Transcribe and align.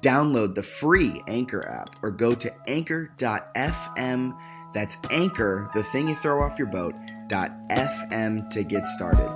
download 0.00 0.54
the 0.54 0.62
free 0.62 1.22
Anchor 1.26 1.68
app 1.68 1.96
or 2.02 2.10
go 2.10 2.34
to 2.34 2.52
anchor.fm. 2.68 4.38
That's 4.72 4.96
Anchor, 5.10 5.70
the 5.74 5.84
thing 5.84 6.08
you 6.08 6.16
throw 6.16 6.42
off 6.42 6.58
your 6.58 6.66
boat, 6.66 6.94
.fm 7.28 8.50
to 8.50 8.64
get 8.64 8.86
started. 8.88 9.30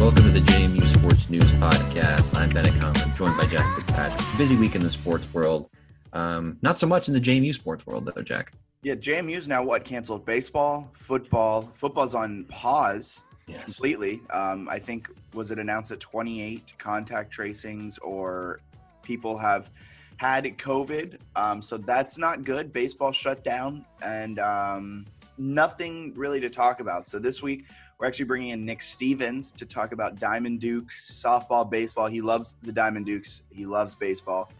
Welcome 0.00 0.24
to 0.24 0.30
the 0.32 0.40
JMU 0.40 0.88
Sports 0.88 1.30
News 1.30 1.52
Podcast. 1.52 2.34
I'm 2.34 2.48
Bennett 2.48 2.74
Conlon, 2.74 3.16
joined 3.16 3.36
by 3.36 3.46
Jack 3.46 3.76
Fitzpatrick. 3.76 4.26
Busy 4.36 4.56
week 4.56 4.74
in 4.74 4.82
the 4.82 4.90
sports 4.90 5.32
world. 5.32 5.69
Um, 6.12 6.58
not 6.62 6.78
so 6.78 6.86
much 6.86 7.08
in 7.08 7.14
the 7.14 7.20
JMU 7.20 7.54
sports 7.54 7.86
world, 7.86 8.10
though, 8.14 8.22
Jack. 8.22 8.52
Yeah, 8.82 8.94
JMU's 8.94 9.46
now 9.46 9.62
what 9.62 9.84
canceled 9.84 10.24
baseball, 10.24 10.88
football. 10.92 11.68
Football's 11.72 12.14
on 12.14 12.44
pause 12.46 13.24
Yes. 13.46 13.64
completely. 13.64 14.22
Um, 14.30 14.68
I 14.70 14.78
think 14.78 15.10
was 15.34 15.50
it 15.50 15.58
announced 15.58 15.90
that 15.90 16.00
28 16.00 16.74
contact 16.78 17.32
tracings 17.32 17.98
or 17.98 18.60
people 19.02 19.36
have 19.38 19.70
had 20.18 20.44
COVID. 20.44 21.18
Um, 21.34 21.60
so 21.60 21.76
that's 21.76 22.16
not 22.18 22.44
good. 22.44 22.72
Baseball 22.72 23.10
shut 23.10 23.42
down 23.42 23.84
and 24.02 24.38
um, 24.38 25.06
nothing 25.36 26.12
really 26.14 26.40
to 26.40 26.50
talk 26.50 26.80
about. 26.80 27.06
So 27.06 27.18
this 27.18 27.42
week 27.42 27.66
we're 27.98 28.06
actually 28.06 28.26
bringing 28.26 28.50
in 28.50 28.64
Nick 28.64 28.82
Stevens 28.82 29.50
to 29.52 29.66
talk 29.66 29.92
about 29.92 30.18
Diamond 30.18 30.60
Dukes 30.60 31.20
softball, 31.22 31.68
baseball. 31.68 32.06
He 32.06 32.20
loves 32.20 32.56
the 32.62 32.72
Diamond 32.72 33.06
Dukes. 33.06 33.42
He 33.50 33.66
loves 33.66 33.94
baseball. 33.94 34.50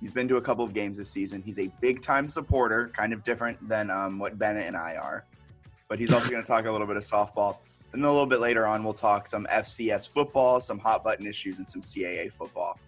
He's 0.00 0.12
been 0.12 0.28
to 0.28 0.36
a 0.36 0.42
couple 0.42 0.64
of 0.64 0.74
games 0.74 0.98
this 0.98 1.08
season. 1.08 1.42
He's 1.42 1.58
a 1.58 1.70
big 1.80 2.02
time 2.02 2.28
supporter, 2.28 2.90
kind 2.94 3.12
of 3.12 3.24
different 3.24 3.66
than 3.68 3.90
um, 3.90 4.18
what 4.18 4.38
Bennett 4.38 4.66
and 4.66 4.76
I 4.76 4.96
are. 4.96 5.24
But 5.88 5.98
he's 5.98 6.12
also 6.12 6.28
going 6.30 6.42
to 6.42 6.46
talk 6.46 6.66
a 6.66 6.70
little 6.70 6.86
bit 6.86 6.96
of 6.96 7.02
softball. 7.02 7.58
And 7.92 8.02
then 8.02 8.08
a 8.08 8.12
little 8.12 8.26
bit 8.26 8.40
later 8.40 8.66
on, 8.66 8.84
we'll 8.84 8.92
talk 8.92 9.26
some 9.26 9.46
FCS 9.50 10.08
football, 10.08 10.60
some 10.60 10.78
hot 10.78 11.02
button 11.02 11.26
issues, 11.26 11.58
and 11.58 11.68
some 11.68 11.80
CAA 11.80 12.30
football 12.30 12.78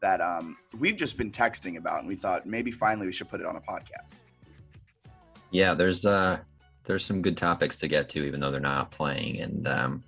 that 0.00 0.20
um, 0.20 0.56
we've 0.78 0.96
just 0.96 1.16
been 1.16 1.30
texting 1.30 1.78
about. 1.78 2.00
And 2.00 2.08
we 2.08 2.16
thought 2.16 2.46
maybe 2.46 2.70
finally 2.70 3.06
we 3.06 3.12
should 3.12 3.28
put 3.28 3.40
it 3.40 3.46
on 3.46 3.56
a 3.56 3.60
podcast. 3.60 4.18
Yeah, 5.50 5.74
there's 5.74 6.04
uh 6.04 6.38
there's 6.84 7.04
some 7.04 7.22
good 7.22 7.36
topics 7.36 7.78
to 7.78 7.88
get 7.88 8.08
to, 8.10 8.24
even 8.24 8.40
though 8.40 8.50
they're 8.50 8.60
not 8.60 8.90
playing, 8.90 9.40
and 9.40 9.68
um, 9.68 10.04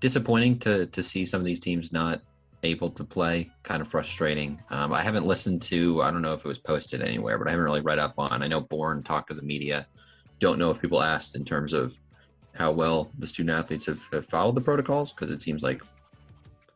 disappointing 0.00 0.58
to 0.60 0.86
to 0.86 1.02
see 1.02 1.24
some 1.24 1.40
of 1.40 1.46
these 1.46 1.60
teams 1.60 1.92
not 1.92 2.20
able 2.62 2.90
to 2.90 3.04
play. 3.04 3.50
Kind 3.62 3.82
of 3.82 3.88
frustrating. 3.88 4.60
Um, 4.70 4.92
I 4.92 5.02
haven't 5.02 5.26
listened 5.26 5.62
to. 5.62 6.02
I 6.02 6.10
don't 6.10 6.22
know 6.22 6.34
if 6.34 6.40
it 6.40 6.48
was 6.48 6.58
posted 6.58 7.02
anywhere, 7.02 7.38
but 7.38 7.48
I 7.48 7.50
haven't 7.50 7.64
really 7.64 7.80
read 7.80 7.98
up 7.98 8.14
on. 8.18 8.42
I 8.42 8.48
know 8.48 8.60
Bourne 8.60 9.02
talked 9.02 9.28
to 9.28 9.34
the 9.34 9.42
media. 9.42 9.86
Don't 10.40 10.58
know 10.58 10.70
if 10.70 10.80
people 10.80 11.02
asked 11.02 11.34
in 11.34 11.44
terms 11.44 11.72
of 11.72 11.96
how 12.54 12.70
well 12.70 13.10
the 13.18 13.26
student 13.26 13.56
athletes 13.56 13.86
have, 13.86 14.02
have 14.12 14.26
followed 14.26 14.54
the 14.54 14.60
protocols 14.60 15.12
because 15.12 15.30
it 15.30 15.40
seems 15.40 15.62
like 15.62 15.82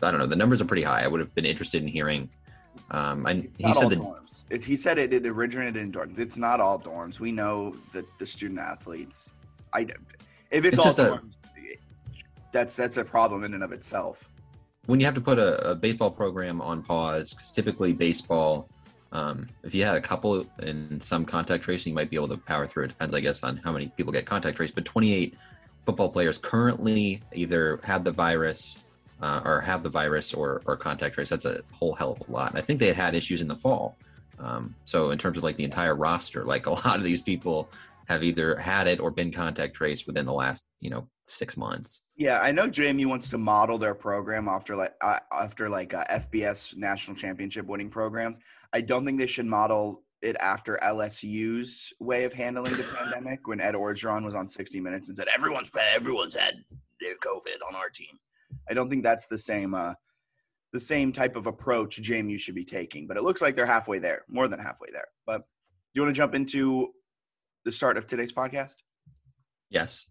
I 0.02 0.10
don't 0.10 0.20
know. 0.20 0.26
The 0.26 0.36
numbers 0.36 0.60
are 0.60 0.64
pretty 0.66 0.82
high. 0.82 1.02
I 1.02 1.06
would 1.06 1.20
have 1.20 1.34
been 1.34 1.46
interested 1.46 1.82
in 1.82 1.88
hearing. 1.88 2.28
Um, 2.90 3.26
I, 3.26 3.32
It's 3.32 3.58
he 3.58 3.72
said 3.72 3.90
that 3.90 3.98
dorms. 3.98 4.42
It, 4.50 4.64
he 4.64 4.76
said 4.76 4.98
it, 4.98 5.12
it 5.12 5.26
originated 5.26 5.76
in 5.76 5.90
dorms. 5.90 6.18
It's 6.18 6.36
not 6.36 6.60
all 6.60 6.78
dorms. 6.78 7.18
We 7.18 7.32
know 7.32 7.74
that 7.92 8.04
the 8.18 8.26
student 8.26 8.60
athletes. 8.60 9.32
I 9.72 9.86
if 10.50 10.64
it's, 10.64 10.74
It's 10.74 10.78
all 10.78 10.84
just 10.84 10.98
a- 10.98 11.02
dorms, 11.02 11.38
that's 12.52 12.76
that's 12.76 12.96
a 12.96 13.04
problem 13.04 13.44
in 13.44 13.54
and 13.54 13.62
of 13.62 13.72
itself. 13.72 14.28
When 14.86 15.00
you 15.00 15.06
have 15.06 15.14
to 15.14 15.20
put 15.20 15.38
a, 15.38 15.70
a 15.70 15.74
baseball 15.74 16.10
program 16.10 16.60
on 16.60 16.82
pause, 16.82 17.34
because 17.34 17.50
typically 17.50 17.92
baseball, 17.92 18.68
um, 19.12 19.48
if 19.62 19.74
you 19.74 19.84
had 19.84 19.96
a 19.96 20.00
couple 20.00 20.46
in 20.60 21.00
some 21.00 21.24
contact 21.24 21.64
tracing, 21.64 21.90
you 21.90 21.94
might 21.94 22.10
be 22.10 22.16
able 22.16 22.28
to 22.28 22.36
power 22.36 22.66
through. 22.66 22.84
It 22.84 22.88
depends, 22.88 23.14
I 23.14 23.20
guess, 23.20 23.42
on 23.42 23.56
how 23.58 23.72
many 23.72 23.88
people 23.96 24.12
get 24.12 24.26
contact 24.26 24.56
traced. 24.56 24.74
But 24.74 24.84
28 24.84 25.34
football 25.84 26.08
players 26.08 26.38
currently 26.38 27.22
either 27.32 27.80
had 27.82 28.04
the 28.04 28.12
virus 28.12 28.78
uh, 29.22 29.40
or 29.44 29.60
have 29.60 29.82
the 29.82 29.88
virus 29.88 30.34
or, 30.34 30.62
or 30.66 30.76
contact 30.76 31.14
trace. 31.14 31.28
That's 31.28 31.44
a 31.44 31.60
whole 31.72 31.94
hell 31.94 32.18
of 32.20 32.28
a 32.28 32.32
lot. 32.32 32.50
And 32.50 32.58
I 32.58 32.62
think 32.62 32.80
they 32.80 32.88
had 32.88 32.96
had 32.96 33.14
issues 33.14 33.40
in 33.40 33.48
the 33.48 33.56
fall. 33.56 33.96
Um, 34.38 34.74
so 34.84 35.10
in 35.10 35.18
terms 35.18 35.38
of 35.38 35.44
like 35.44 35.56
the 35.56 35.64
entire 35.64 35.94
roster, 35.94 36.44
like 36.44 36.66
a 36.66 36.70
lot 36.70 36.96
of 36.96 37.02
these 37.02 37.22
people 37.22 37.70
have 38.06 38.22
either 38.22 38.56
had 38.56 38.86
it 38.86 39.00
or 39.00 39.10
been 39.10 39.32
contact 39.32 39.74
traced 39.74 40.06
within 40.06 40.26
the 40.26 40.32
last, 40.32 40.64
you 40.80 40.90
know, 40.90 41.08
six 41.26 41.56
months. 41.56 42.04
Yeah, 42.16 42.40
I 42.40 42.52
know 42.52 42.68
JMU 42.68 43.06
wants 43.06 43.28
to 43.30 43.38
model 43.38 43.78
their 43.78 43.94
program 43.94 44.48
after 44.48 44.76
like 44.76 44.94
uh, 45.00 45.18
after 45.32 45.68
like 45.68 45.94
uh, 45.94 46.04
FBS 46.10 46.76
national 46.76 47.16
championship 47.16 47.66
winning 47.66 47.90
programs. 47.90 48.38
I 48.72 48.80
don't 48.80 49.04
think 49.04 49.18
they 49.18 49.26
should 49.26 49.46
model 49.46 50.02
it 50.22 50.36
after 50.40 50.78
LSU's 50.82 51.92
way 52.00 52.24
of 52.24 52.32
handling 52.32 52.72
the 52.72 52.82
pandemic 52.98 53.46
when 53.46 53.60
Ed 53.60 53.74
Orgeron 53.74 54.24
was 54.24 54.34
on 54.34 54.48
60 54.48 54.80
Minutes 54.80 55.08
and 55.08 55.16
said 55.16 55.28
everyone's 55.34 55.70
everyone's 55.94 56.34
had 56.34 56.54
their 57.00 57.14
COVID 57.16 57.58
on 57.68 57.74
our 57.74 57.90
team. 57.90 58.18
I 58.70 58.74
don't 58.74 58.88
think 58.88 59.02
that's 59.02 59.26
the 59.26 59.38
same 59.38 59.74
uh, 59.74 59.94
the 60.72 60.80
same 60.80 61.12
type 61.12 61.36
of 61.36 61.46
approach 61.46 62.00
JMU 62.00 62.38
should 62.38 62.54
be 62.54 62.64
taking. 62.64 63.06
But 63.06 63.16
it 63.16 63.22
looks 63.22 63.42
like 63.42 63.54
they're 63.54 63.66
halfway 63.66 63.98
there, 63.98 64.24
more 64.28 64.48
than 64.48 64.58
halfway 64.58 64.88
there. 64.92 65.06
But 65.26 65.38
do 65.38 65.44
you 65.94 66.02
want 66.02 66.14
to 66.14 66.18
jump 66.18 66.34
into 66.34 66.92
the 67.64 67.72
start 67.72 67.96
of 67.96 68.06
today's 68.06 68.32
podcast? 68.32 68.76
Yes. 69.70 70.06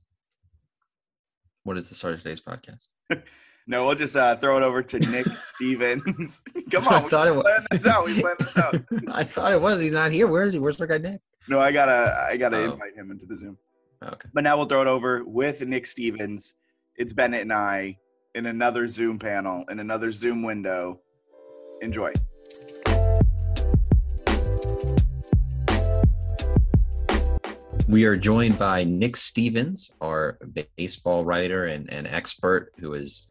What 1.66 1.78
is 1.78 1.90
the 1.90 1.96
start 1.96 2.14
of 2.14 2.22
today's 2.24 2.42
podcast? 2.42 2.88
No, 3.68 3.84
we'll 3.88 3.96
just 3.96 4.16
uh, 4.16 4.36
throw 4.36 4.58
it 4.58 4.62
over 4.62 4.84
to 4.84 5.00
Nick 5.00 5.26
Stevens. 5.56 6.44
Come 6.72 6.88
I 6.88 6.98
on, 6.98 7.04
we 7.06 7.10
thought 7.10 7.28
it 7.28 7.36
wa- 7.36 7.42
plan 7.42 7.66
this 7.72 7.88
out. 7.88 8.06
We 8.06 8.22
plan 8.22 8.36
this 8.38 8.56
out. 8.60 8.76
I 9.08 9.24
thought 9.24 9.52
it 9.54 9.60
was. 9.60 9.80
He's 9.82 9.94
not 9.94 10.12
here. 10.12 10.28
Where 10.28 10.44
is 10.46 10.54
he? 10.54 10.60
Where's 10.60 10.80
our 10.80 10.86
guy 10.86 11.00
Nick? 11.00 11.20
No, 11.50 11.60
I 11.60 11.72
gotta, 11.72 12.16
I 12.30 12.38
gotta 12.38 12.58
Oh. 12.58 12.74
invite 12.74 12.96
him 12.96 13.10
into 13.10 13.26
the 13.26 13.36
Zoom. 13.36 13.58
Okay. 14.04 14.30
But 14.36 14.44
now 14.44 14.56
we'll 14.56 14.68
throw 14.68 14.84
it 14.84 14.88
over 14.88 15.24
with 15.26 15.66
Nick 15.66 15.88
Stevens. 15.88 16.54
It's 16.96 17.12
Bennett 17.12 17.42
and 17.42 17.52
I 17.52 17.98
in 18.36 18.46
another 18.46 18.88
Zoom 18.88 19.18
panel 19.18 19.66
in 19.72 19.80
another 19.80 20.12
Zoom 20.12 20.44
window. 20.44 21.02
Enjoy. 21.82 22.14
We 27.88 28.06
are 28.06 28.18
joined 28.18 28.58
by 28.58 28.84
Nick 28.84 29.16
Stevens, 29.16 29.92
our 30.02 30.40
baseball 30.76 31.24
writer 31.24 31.66
and, 31.66 31.88
and 31.92 32.08
expert, 32.08 32.74
who 32.80 32.94
has 32.94 33.28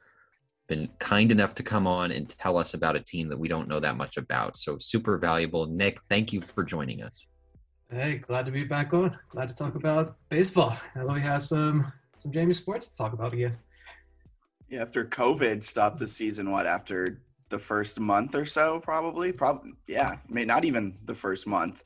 been 0.68 0.88
kind 1.00 1.32
enough 1.32 1.56
to 1.56 1.64
come 1.64 1.88
on 1.88 2.12
and 2.12 2.28
tell 2.28 2.56
us 2.56 2.72
about 2.72 2.94
a 2.94 3.00
team 3.00 3.28
that 3.30 3.38
we 3.38 3.48
don't 3.48 3.68
know 3.68 3.80
that 3.80 3.96
much 3.96 4.16
about. 4.16 4.56
So 4.56 4.78
super 4.78 5.18
valuable. 5.18 5.66
Nick, 5.66 5.98
thank 6.08 6.32
you 6.32 6.40
for 6.40 6.62
joining 6.62 7.02
us. 7.02 7.26
Hey, 7.90 8.18
glad 8.18 8.46
to 8.46 8.52
be 8.52 8.62
back 8.62 8.94
on. 8.94 9.18
Glad 9.28 9.50
to 9.50 9.56
talk 9.56 9.74
about 9.74 10.16
baseball. 10.28 10.76
Now 10.94 11.04
that 11.06 11.12
we 11.12 11.20
have 11.20 11.44
some 11.44 11.92
some 12.16 12.30
Jamie 12.30 12.54
sports 12.54 12.88
to 12.88 12.96
talk 12.96 13.12
about 13.12 13.34
again. 13.34 13.58
Yeah, 14.68 14.82
after 14.82 15.04
COVID 15.04 15.64
stopped 15.64 15.98
the 15.98 16.08
season, 16.08 16.52
what 16.52 16.66
after 16.66 17.22
the 17.48 17.58
first 17.58 17.98
month 17.98 18.36
or 18.36 18.44
so, 18.44 18.80
probably, 18.80 19.32
probably, 19.32 19.72
yeah, 19.86 20.16
I 20.28 20.32
mean, 20.32 20.46
not 20.46 20.64
even 20.64 20.96
the 21.04 21.14
first 21.14 21.46
month. 21.46 21.84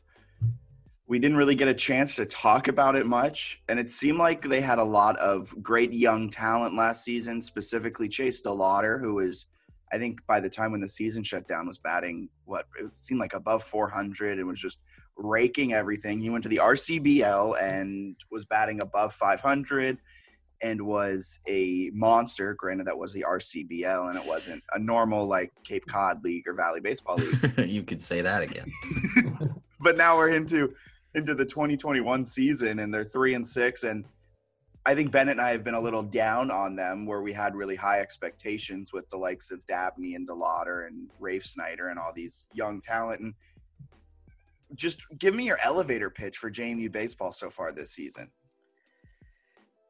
We 1.09 1.19
didn't 1.19 1.39
really 1.39 1.55
get 1.55 1.69
a 1.69 1.75
chance 1.75 2.17
to 2.17 2.27
talk 2.27 2.69
about 2.69 2.95
it 2.95 3.07
much, 3.07 3.63
and 3.69 3.79
it 3.79 3.91
seemed 3.91 4.19
like 4.19 4.43
they 4.43 4.61
had 4.61 4.79
a 4.79 4.85
lot 4.85 5.17
of 5.17 5.55
great 5.63 5.93
young 5.93 6.29
talent 6.29 6.77
last 6.77 7.03
season. 7.03 7.41
Specifically, 7.41 8.09
Chase 8.09 8.43
DeLauder, 8.43 9.01
who 9.01 9.15
was, 9.15 9.47
I 9.91 9.97
think, 9.97 10.21
by 10.27 10.39
the 10.39 10.51
time 10.51 10.71
when 10.71 10.83
the 10.83 10.89
season 10.89 11.23
shut 11.23 11.47
down, 11.47 11.67
was 11.67 11.79
batting 11.79 12.29
what 12.45 12.67
it 12.79 12.95
seemed 12.95 13.21
like 13.21 13.33
above 13.33 13.63
400 13.63 14.39
and 14.39 14.47
was 14.47 14.61
just 14.61 14.81
raking 15.17 15.73
everything. 15.73 16.21
He 16.21 16.31
went 16.31 16.43
to 16.45 16.49
the 16.49 16.61
RCBL 16.63 17.61
and 17.61 18.17
was 18.31 18.45
batting 18.45 18.81
above 18.81 19.13
500 19.15 19.99
and 20.63 20.83
was 20.83 21.39
a 21.49 21.91
monster. 21.93 22.55
Granted, 22.55 22.87
that 22.87 22.99
was 22.99 23.13
the 23.13 23.25
RCBL 23.29 24.11
and 24.11 24.19
it 24.19 24.27
wasn't 24.27 24.63
a 24.75 24.79
normal 24.79 25.27
like 25.27 25.53
Cape 25.65 25.87
Cod 25.87 26.23
League 26.25 26.47
or 26.47 26.55
Valley 26.55 26.81
Baseball 26.81 27.17
League. 27.17 27.59
you 27.67 27.83
could 27.83 28.03
say 28.03 28.21
that 28.21 28.43
again. 28.43 28.71
but 29.81 29.97
now 29.97 30.17
we're 30.17 30.31
into 30.31 30.75
into 31.15 31.35
the 31.35 31.45
2021 31.45 32.25
season 32.25 32.81
and 32.81 32.93
they're 32.93 33.05
three 33.05 33.35
and 33.35 33.47
six 33.47 33.85
and 33.85 34.05
I 34.87 34.95
think 34.95 35.11
Bennett 35.11 35.33
and 35.33 35.41
I 35.41 35.51
have 35.51 35.65
been 35.65 35.75
a 35.75 35.81
little 35.81 36.03
down 36.03 36.51
on 36.51 36.75
them 36.75 37.05
where 37.05 37.21
we 37.21 37.31
had 37.31 37.55
really 37.55 37.77
high 37.77 38.01
expectations 38.01 38.91
with 38.91 39.07
the 39.11 39.19
likes 39.19 39.51
of 39.51 39.65
Dabney 39.67 40.15
and 40.15 40.27
DeLauder 40.27 40.87
and 40.87 41.11
Reifsnider 41.21 41.91
and 41.91 41.99
all 41.99 42.11
these 42.15 42.49
young 42.55 42.81
talent. 42.81 43.21
And 43.21 43.35
just 44.77 45.05
give 45.19 45.35
me 45.35 45.45
your 45.45 45.59
elevator 45.63 46.09
pitch 46.09 46.39
for 46.39 46.51
JMU 46.51 46.91
baseball 46.91 47.33
so 47.33 47.51
far 47.51 47.71
this 47.71 47.91
season. 47.91 48.31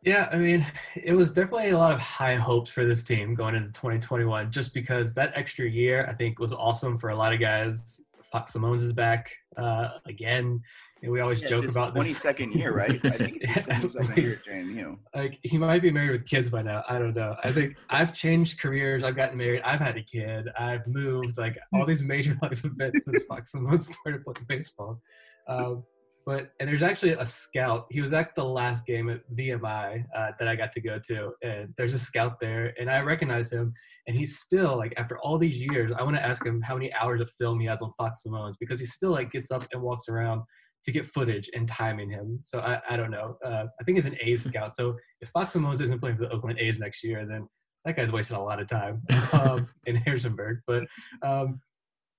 Yeah, 0.03 0.29
I 0.33 0.37
mean, 0.37 0.67
it 0.97 1.13
was 1.13 1.33
definitely 1.33 1.71
a 1.71 1.79
lot 1.79 1.93
of 1.93 2.01
high 2.01 2.37
hopes 2.37 2.71
for 2.71 2.85
this 2.85 3.05
team 3.05 3.35
going 3.35 3.55
into 3.55 3.71
2021, 3.73 4.51
just 4.51 4.75
because 4.75 5.15
that 5.15 5.33
extra 5.37 5.69
year 5.69 6.07
I 6.09 6.13
think 6.15 6.39
was 6.39 6.53
awesome 6.53 6.99
for 6.99 7.11
a 7.11 7.17
lot 7.17 7.33
of 7.33 7.39
guys. 7.39 8.01
Fox 8.31 8.53
Semones 8.53 8.83
is 8.83 8.93
back 8.93 9.35
uh, 9.57 9.89
again. 10.07 10.61
And 11.03 11.13
we 11.13 11.21
always 11.21 11.41
Yeah, 11.43 11.49
joke 11.49 11.69
about 11.71 11.97
his 11.97 12.23
this. 12.23 12.35
22nd 12.35 12.55
year, 12.55 12.75
right? 12.75 13.03
I 13.05 13.11
think 13.11 13.39
it's 13.41 13.67
22nd 13.67 14.17
year 14.17 14.33
at 14.33 14.45
JMU. 14.45 14.99
like 15.15 15.39
he 15.43 15.57
might 15.59 15.81
be 15.81 15.91
married 15.91 16.11
with 16.13 16.27
kids 16.27 16.49
by 16.51 16.63
now. 16.63 16.83
I 16.89 16.99
don't 16.99 17.15
know. 17.15 17.37
I 17.45 17.53
think 17.53 17.77
I've 17.89 18.13
changed 18.13 18.59
careers. 18.61 19.05
I've 19.05 19.15
gotten 19.17 19.39
married. 19.39 19.63
I've 19.63 19.81
had 19.81 19.97
a 19.97 20.03
kid. 20.03 20.49
I've 20.59 20.87
moved. 20.87 21.39
Like 21.39 21.57
all 21.73 21.87
these 21.87 22.03
major 22.03 22.37
life 22.43 22.65
events 22.65 23.05
since 23.05 23.23
Fox 23.23 23.53
Simone 23.53 23.81
started 23.81 24.25
playing 24.25 24.47
baseball. 24.49 25.01
Um, 25.47 25.85
but 26.29 26.51
and 26.61 26.69
there's 26.69 26.83
actually 26.83 27.13
a 27.13 27.25
scout. 27.25 27.87
He 27.91 28.03
was 28.03 28.13
at 28.13 28.35
the 28.35 28.45
last 28.45 28.85
game 28.85 29.09
at 29.09 29.23
VMI 29.35 30.05
uh, 30.15 30.33
that 30.39 30.47
I 30.47 30.57
got 30.57 30.73
to 30.73 30.81
go 30.83 31.01
to, 31.09 31.33
and 31.43 31.73
there's 31.79 31.95
a 31.95 31.99
scout 31.99 32.39
there, 32.39 32.75
and 32.79 32.91
I 32.91 33.01
recognize 33.01 33.51
him. 33.51 33.73
And 34.07 34.15
he's 34.15 34.39
still 34.39 34.77
like 34.77 34.93
after 34.99 35.19
all 35.21 35.39
these 35.39 35.59
years, 35.59 35.91
I 35.91 36.03
want 36.03 36.17
to 36.17 36.23
ask 36.23 36.45
him 36.45 36.61
how 36.61 36.75
many 36.75 36.93
hours 36.93 37.23
of 37.23 37.31
film 37.31 37.61
he 37.61 37.67
has 37.69 37.81
on 37.81 37.91
Fox 37.97 38.25
Semones 38.27 38.57
because 38.61 38.79
he 38.79 38.85
still 38.85 39.11
like 39.11 39.31
gets 39.31 39.51
up 39.51 39.65
and 39.73 39.81
walks 39.81 40.11
around 40.11 40.43
to 40.85 40.93
get 40.93 41.07
footage 41.07 41.49
and 41.55 41.67
timing 41.67 42.11
him. 42.11 42.41
So 42.43 42.61
I, 42.61 42.79
I 42.91 42.99
don't 42.99 43.11
know. 43.11 43.39
Uh, 43.43 43.65
I 43.81 43.85
think 43.85 43.97
he's 43.97 44.05
an 44.05 44.19
A's 44.21 44.45
scout. 44.45 44.75
So 44.75 44.97
if 45.23 45.31
Fox 45.31 45.55
Semones 45.55 45.81
isn't 45.81 45.99
playing 45.99 46.19
for 46.19 46.25
the 46.25 46.31
Oakland 46.31 46.59
A's 46.59 46.79
next 46.79 47.03
year, 47.03 47.25
then 47.25 47.49
that 47.87 47.97
guy's 47.97 48.13
wasted 48.13 48.37
a 48.37 48.41
lot 48.41 48.61
of 48.61 48.69
time 48.69 49.03
um, 49.33 49.67
in 49.87 49.97
Harrisonburg. 49.97 50.59
But 50.67 50.87
um, 51.23 51.59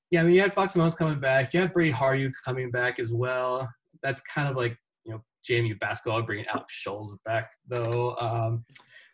yeah, 0.10 0.22
I 0.22 0.24
mean, 0.24 0.34
you 0.34 0.42
had 0.42 0.52
Fox 0.52 0.74
Semones 0.74 0.98
coming 0.98 1.20
back. 1.20 1.54
You 1.54 1.60
had 1.60 1.74
Brady 1.74 1.94
Haryuk 1.94 2.34
coming 2.44 2.72
back 2.72 2.98
as 2.98 3.12
well. 3.12 3.70
That's 4.04 4.22
kind 4.22 4.48
of 4.48 4.56
like 4.56 4.78
you 5.06 5.14
know 5.14 5.22
JMU 5.50 5.80
basketball 5.80 6.22
bringing 6.22 6.46
Alex 6.48 6.82
Scholes 6.86 7.18
back, 7.26 7.52
though. 7.68 8.16
Um, 8.20 8.66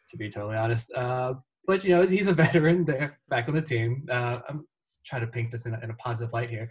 to 0.10 0.18
be 0.18 0.30
totally 0.30 0.56
honest, 0.56 0.92
uh, 0.94 1.34
but 1.66 1.84
you 1.84 1.96
know 1.96 2.06
he's 2.06 2.28
a 2.28 2.34
veteran 2.44 2.86
there, 2.86 3.20
back 3.30 3.48
on 3.48 3.56
the 3.56 3.62
team. 3.62 4.06
Uh, 4.10 4.40
I'm 4.48 4.66
trying 5.06 5.22
to 5.22 5.28
paint 5.28 5.52
this 5.52 5.66
in 5.66 5.74
a, 5.74 5.80
in 5.82 5.90
a 5.90 5.96
positive 5.96 6.34
light 6.34 6.50
here. 6.50 6.70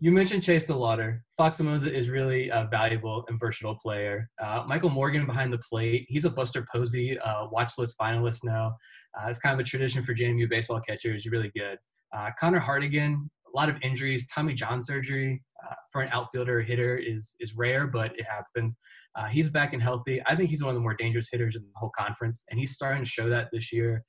You 0.00 0.10
mentioned 0.10 0.42
Chase 0.42 0.66
DeLauder. 0.66 1.20
Fox 1.38 1.60
Semones 1.60 1.88
is 1.88 2.10
really 2.10 2.48
a 2.48 2.68
valuable 2.70 3.24
and 3.28 3.38
versatile 3.38 3.76
player. 3.76 4.28
Uh, 4.42 4.64
Michael 4.66 4.90
Morgan 4.90 5.24
behind 5.24 5.52
the 5.52 5.58
plate. 5.58 6.04
He's 6.08 6.24
a 6.24 6.30
Buster 6.30 6.66
Posey 6.70 7.18
uh, 7.20 7.46
watch 7.50 7.78
list 7.78 7.96
finalist 7.98 8.44
now. 8.44 8.76
Uh, 9.16 9.28
it's 9.28 9.38
kind 9.38 9.54
of 9.54 9.60
a 9.60 9.68
tradition 9.68 10.02
for 10.02 10.12
JMU 10.12 10.50
baseball 10.50 10.80
catchers. 10.80 11.22
He's 11.22 11.32
really 11.32 11.50
good. 11.56 11.78
Uh, 12.14 12.30
Connor 12.38 12.60
Hardigan, 12.60 13.30
a 13.54 13.58
lot 13.58 13.68
of 13.68 13.76
injuries. 13.82 14.26
Tommy 14.26 14.54
John 14.54 14.82
surgery 14.82 15.42
uh, 15.64 15.74
for 15.92 16.02
an 16.02 16.08
outfielder 16.12 16.60
hitter 16.60 16.96
is 16.96 17.34
is 17.40 17.54
rare, 17.54 17.86
but 17.86 18.18
it 18.18 18.26
happens. 18.26 18.76
Uh, 19.16 19.26
he's 19.26 19.48
back 19.48 19.72
and 19.72 19.82
healthy. 19.82 20.20
I 20.26 20.34
think 20.34 20.50
he's 20.50 20.62
one 20.62 20.70
of 20.70 20.74
the 20.74 20.80
more 20.80 20.94
dangerous 20.94 21.28
hitters 21.30 21.56
in 21.56 21.62
the 21.62 21.68
whole 21.74 21.92
conference, 21.96 22.44
and 22.50 22.58
he's 22.58 22.72
starting 22.72 23.04
to 23.04 23.08
show 23.08 23.28
that 23.28 23.48
this 23.52 23.72
year. 23.72 24.04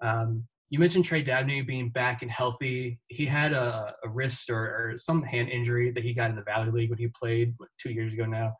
Um, 0.00 0.44
you 0.70 0.78
mentioned 0.78 1.04
Trey 1.04 1.22
Dabney 1.22 1.62
being 1.62 1.88
back 1.90 2.22
and 2.22 2.30
healthy. 2.30 3.00
He 3.08 3.24
had 3.24 3.52
a, 3.52 3.94
a 4.04 4.08
wrist 4.10 4.50
or, 4.50 4.58
or, 4.58 4.98
some 4.98 5.22
hand 5.22 5.48
injury 5.48 5.90
that 5.92 6.04
he 6.04 6.12
got 6.12 6.28
in 6.28 6.36
the 6.36 6.42
Valley 6.42 6.70
League 6.70 6.90
when 6.90 6.98
he 6.98 7.08
played 7.08 7.54
what, 7.56 7.70
two 7.80 7.90
years 7.90 8.12
ago 8.12 8.26
now. 8.26 8.52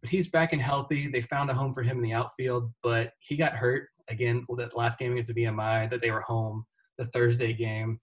But 0.00 0.08
he's 0.08 0.28
back 0.28 0.54
and 0.54 0.62
healthy. 0.62 1.08
They 1.08 1.20
found 1.20 1.50
a 1.50 1.54
home 1.54 1.74
for 1.74 1.82
him 1.82 1.98
in 1.98 2.02
the 2.02 2.14
outfield, 2.14 2.72
but 2.82 3.12
he 3.20 3.36
got 3.36 3.52
hurt 3.52 3.88
again 4.08 4.46
that 4.56 4.76
last 4.76 4.98
game 4.98 5.12
against 5.12 5.32
the 5.32 5.44
VMI 5.44 5.90
that 5.90 6.00
they 6.00 6.10
were 6.10 6.22
home, 6.22 6.64
the 6.96 7.04
Thursday 7.06 7.52
game. 7.52 8.00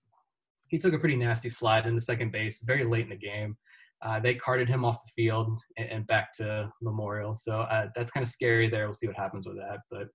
He 0.69 0.77
took 0.77 0.93
a 0.93 0.99
pretty 0.99 1.15
nasty 1.15 1.49
slide 1.49 1.85
into 1.85 2.01
second 2.01 2.31
base 2.31 2.61
very 2.61 2.83
late 2.83 3.03
in 3.03 3.09
the 3.09 3.15
game. 3.15 3.57
Uh, 4.01 4.19
they 4.19 4.33
carted 4.33 4.69
him 4.69 4.85
off 4.85 5.03
the 5.03 5.11
field 5.11 5.59
and, 5.77 5.89
and 5.89 6.07
back 6.07 6.31
to 6.33 6.71
Memorial. 6.81 7.35
So 7.35 7.61
uh, 7.61 7.87
that's 7.95 8.11
kind 8.11 8.23
of 8.23 8.29
scary 8.29 8.69
there. 8.69 8.85
We'll 8.85 8.93
see 8.93 9.07
what 9.07 9.17
happens 9.17 9.45
with 9.45 9.57
that. 9.57 9.79
But 9.91 10.07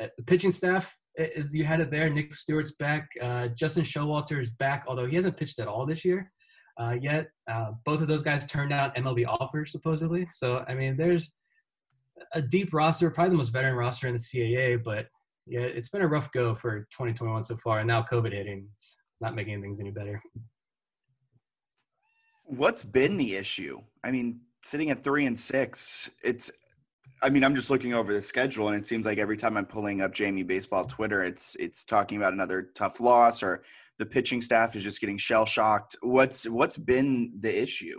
uh, 0.00 0.08
the 0.16 0.22
pitching 0.24 0.52
staff, 0.52 0.94
as 1.18 1.54
you 1.54 1.64
had 1.64 1.80
it 1.80 1.90
there, 1.90 2.08
Nick 2.08 2.32
Stewart's 2.32 2.72
back. 2.72 3.08
Uh, 3.20 3.48
Justin 3.48 3.82
Showalter's 3.82 4.50
back, 4.50 4.84
although 4.86 5.06
he 5.06 5.16
hasn't 5.16 5.36
pitched 5.36 5.58
at 5.58 5.66
all 5.66 5.84
this 5.84 6.04
year 6.04 6.30
uh, 6.78 6.96
yet. 7.00 7.28
Uh, 7.50 7.72
both 7.84 8.00
of 8.00 8.06
those 8.08 8.22
guys 8.22 8.44
turned 8.46 8.72
out 8.72 8.94
MLB 8.94 9.26
offers, 9.26 9.72
supposedly. 9.72 10.28
So, 10.30 10.64
I 10.68 10.74
mean, 10.74 10.96
there's 10.96 11.32
a 12.34 12.42
deep 12.42 12.72
roster, 12.72 13.10
probably 13.10 13.30
the 13.30 13.38
most 13.38 13.52
veteran 13.52 13.74
roster 13.74 14.06
in 14.06 14.14
the 14.14 14.20
CAA. 14.20 14.82
But 14.82 15.06
yeah, 15.46 15.60
it's 15.60 15.88
been 15.88 16.02
a 16.02 16.08
rough 16.08 16.30
go 16.32 16.54
for 16.54 16.80
2021 16.92 17.42
so 17.42 17.56
far. 17.56 17.80
And 17.80 17.88
now 17.88 18.02
COVID 18.02 18.32
hitting, 18.32 18.68
it's 18.72 18.98
not 19.20 19.34
making 19.34 19.60
things 19.60 19.80
any 19.80 19.90
better. 19.90 20.22
What's 22.44 22.84
been 22.84 23.16
the 23.16 23.36
issue? 23.36 23.80
I 24.04 24.10
mean, 24.10 24.40
sitting 24.62 24.90
at 24.90 25.02
three 25.02 25.26
and 25.26 25.38
six, 25.38 26.10
it's 26.22 26.50
I 27.22 27.28
mean, 27.30 27.42
I'm 27.42 27.54
just 27.54 27.70
looking 27.70 27.94
over 27.94 28.12
the 28.12 28.22
schedule, 28.22 28.68
and 28.68 28.76
it 28.76 28.86
seems 28.86 29.04
like 29.04 29.18
every 29.18 29.36
time 29.36 29.56
I'm 29.56 29.66
pulling 29.66 30.02
up 30.02 30.14
Jamie 30.14 30.44
baseball 30.44 30.84
Twitter, 30.84 31.24
it's 31.24 31.56
it's 31.58 31.84
talking 31.84 32.16
about 32.16 32.32
another 32.32 32.70
tough 32.74 33.00
loss, 33.00 33.42
or 33.42 33.62
the 33.98 34.06
pitching 34.06 34.40
staff 34.40 34.76
is 34.76 34.84
just 34.84 35.00
getting 35.00 35.18
shell 35.18 35.44
shocked. 35.44 35.96
What's 36.02 36.48
what's 36.48 36.76
been 36.76 37.32
the 37.40 37.60
issue? 37.60 37.98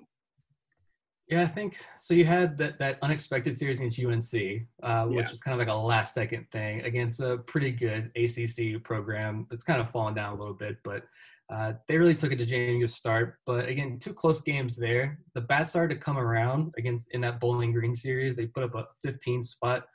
Yeah, 1.30 1.44
I 1.44 1.48
think 1.48 1.78
so. 1.98 2.16
You 2.16 2.26
had 2.26 2.58
that 2.58 2.80
that 2.80 2.98
unexpected 3.04 3.56
series 3.56 3.80
against 3.80 4.00
UNC, 4.00 4.66
uh, 4.82 5.06
which 5.06 5.18
Yeah. 5.26 5.30
was 5.30 5.40
kind 5.42 5.54
of 5.54 5.60
like 5.60 5.74
a 5.74 5.78
last 5.78 6.14
second 6.16 6.50
thing 6.52 6.82
against 6.82 7.20
a 7.20 7.38
pretty 7.38 7.72
good 7.72 8.12
ACC 8.16 8.80
program 8.84 9.46
that's 9.50 9.62
kind 9.64 9.80
of 9.80 9.92
fallen 9.92 10.16
down 10.16 10.34
a 10.34 10.40
little 10.40 10.56
bit, 10.56 10.78
but 10.84 11.04
uh, 11.52 11.74
they 11.88 11.98
really 11.98 12.16
took 12.16 12.32
it 12.32 12.38
to 12.38 12.46
JMU 12.46 12.82
to 12.82 12.88
start. 12.88 13.38
But 13.46 13.68
again, 13.70 13.98
two 14.00 14.14
close 14.14 14.42
games 14.42 14.76
there. 14.76 15.20
The 15.36 15.42
bats 15.42 15.72
started 15.72 15.96
to 15.96 16.00
come 16.00 16.18
around 16.18 16.74
against 16.78 17.12
in 17.12 17.22
that 17.22 17.40
Bowling 17.40 17.74
Green 17.74 17.94
series. 17.96 18.36
They 18.36 18.46
put 18.48 18.64
up 18.64 18.76
a 18.76 18.86
15 19.04 19.42
spot 19.42 19.86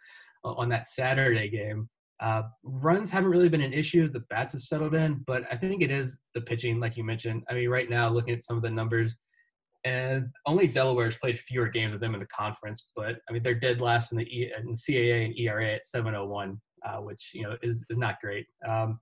uh, 0.45 0.53
on 0.53 0.69
that 0.71 0.87
Saturday 0.87 1.49
game. 1.49 1.89
Uh, 2.21 2.43
runs 2.63 3.11
haven't 3.11 3.31
really 3.31 3.49
been 3.49 3.61
an 3.61 3.73
issue 3.73 4.07
the 4.09 4.21
bats 4.31 4.53
have 4.53 4.63
settled 4.63 4.95
in, 4.95 5.23
but 5.27 5.43
I 5.51 5.57
think 5.57 5.83
it 5.83 5.91
is 5.91 6.19
the 6.33 6.41
pitching, 6.41 6.79
like 6.81 6.97
you 6.97 7.03
mentioned. 7.05 7.43
I 7.49 7.55
mean, 7.55 7.69
right 7.69 7.91
now, 7.91 8.09
looking 8.09 8.35
at 8.35 8.43
some 8.43 8.57
of 8.57 8.63
the 8.63 8.71
numbers, 8.71 9.17
and 9.85 10.31
only 10.47 10.67
Delaware 10.67 11.07
has 11.07 11.17
played 11.17 11.39
fewer 11.39 11.69
games 11.69 11.93
with 11.93 12.01
them 12.01 12.15
in 12.15 12.21
the 12.21 12.27
conference. 12.27 12.89
But 12.97 13.17
I 13.29 13.33
mean, 13.33 13.43
they're 13.43 13.55
dead 13.55 13.81
last 13.81 14.13
in 14.13 14.19
the 14.19 14.25
e, 14.25 14.51
in 14.59 14.73
CAA 14.73 15.27
and 15.27 15.39
ERA 15.39 15.75
at 15.75 15.85
701, 15.85 16.61
uh, 16.87 16.97
which 16.99 17.31
you 17.35 17.43
know 17.43 17.57
is 17.63 17.85
is 17.91 17.99
not 17.99 18.21
great. 18.21 18.47
Um, 18.67 18.99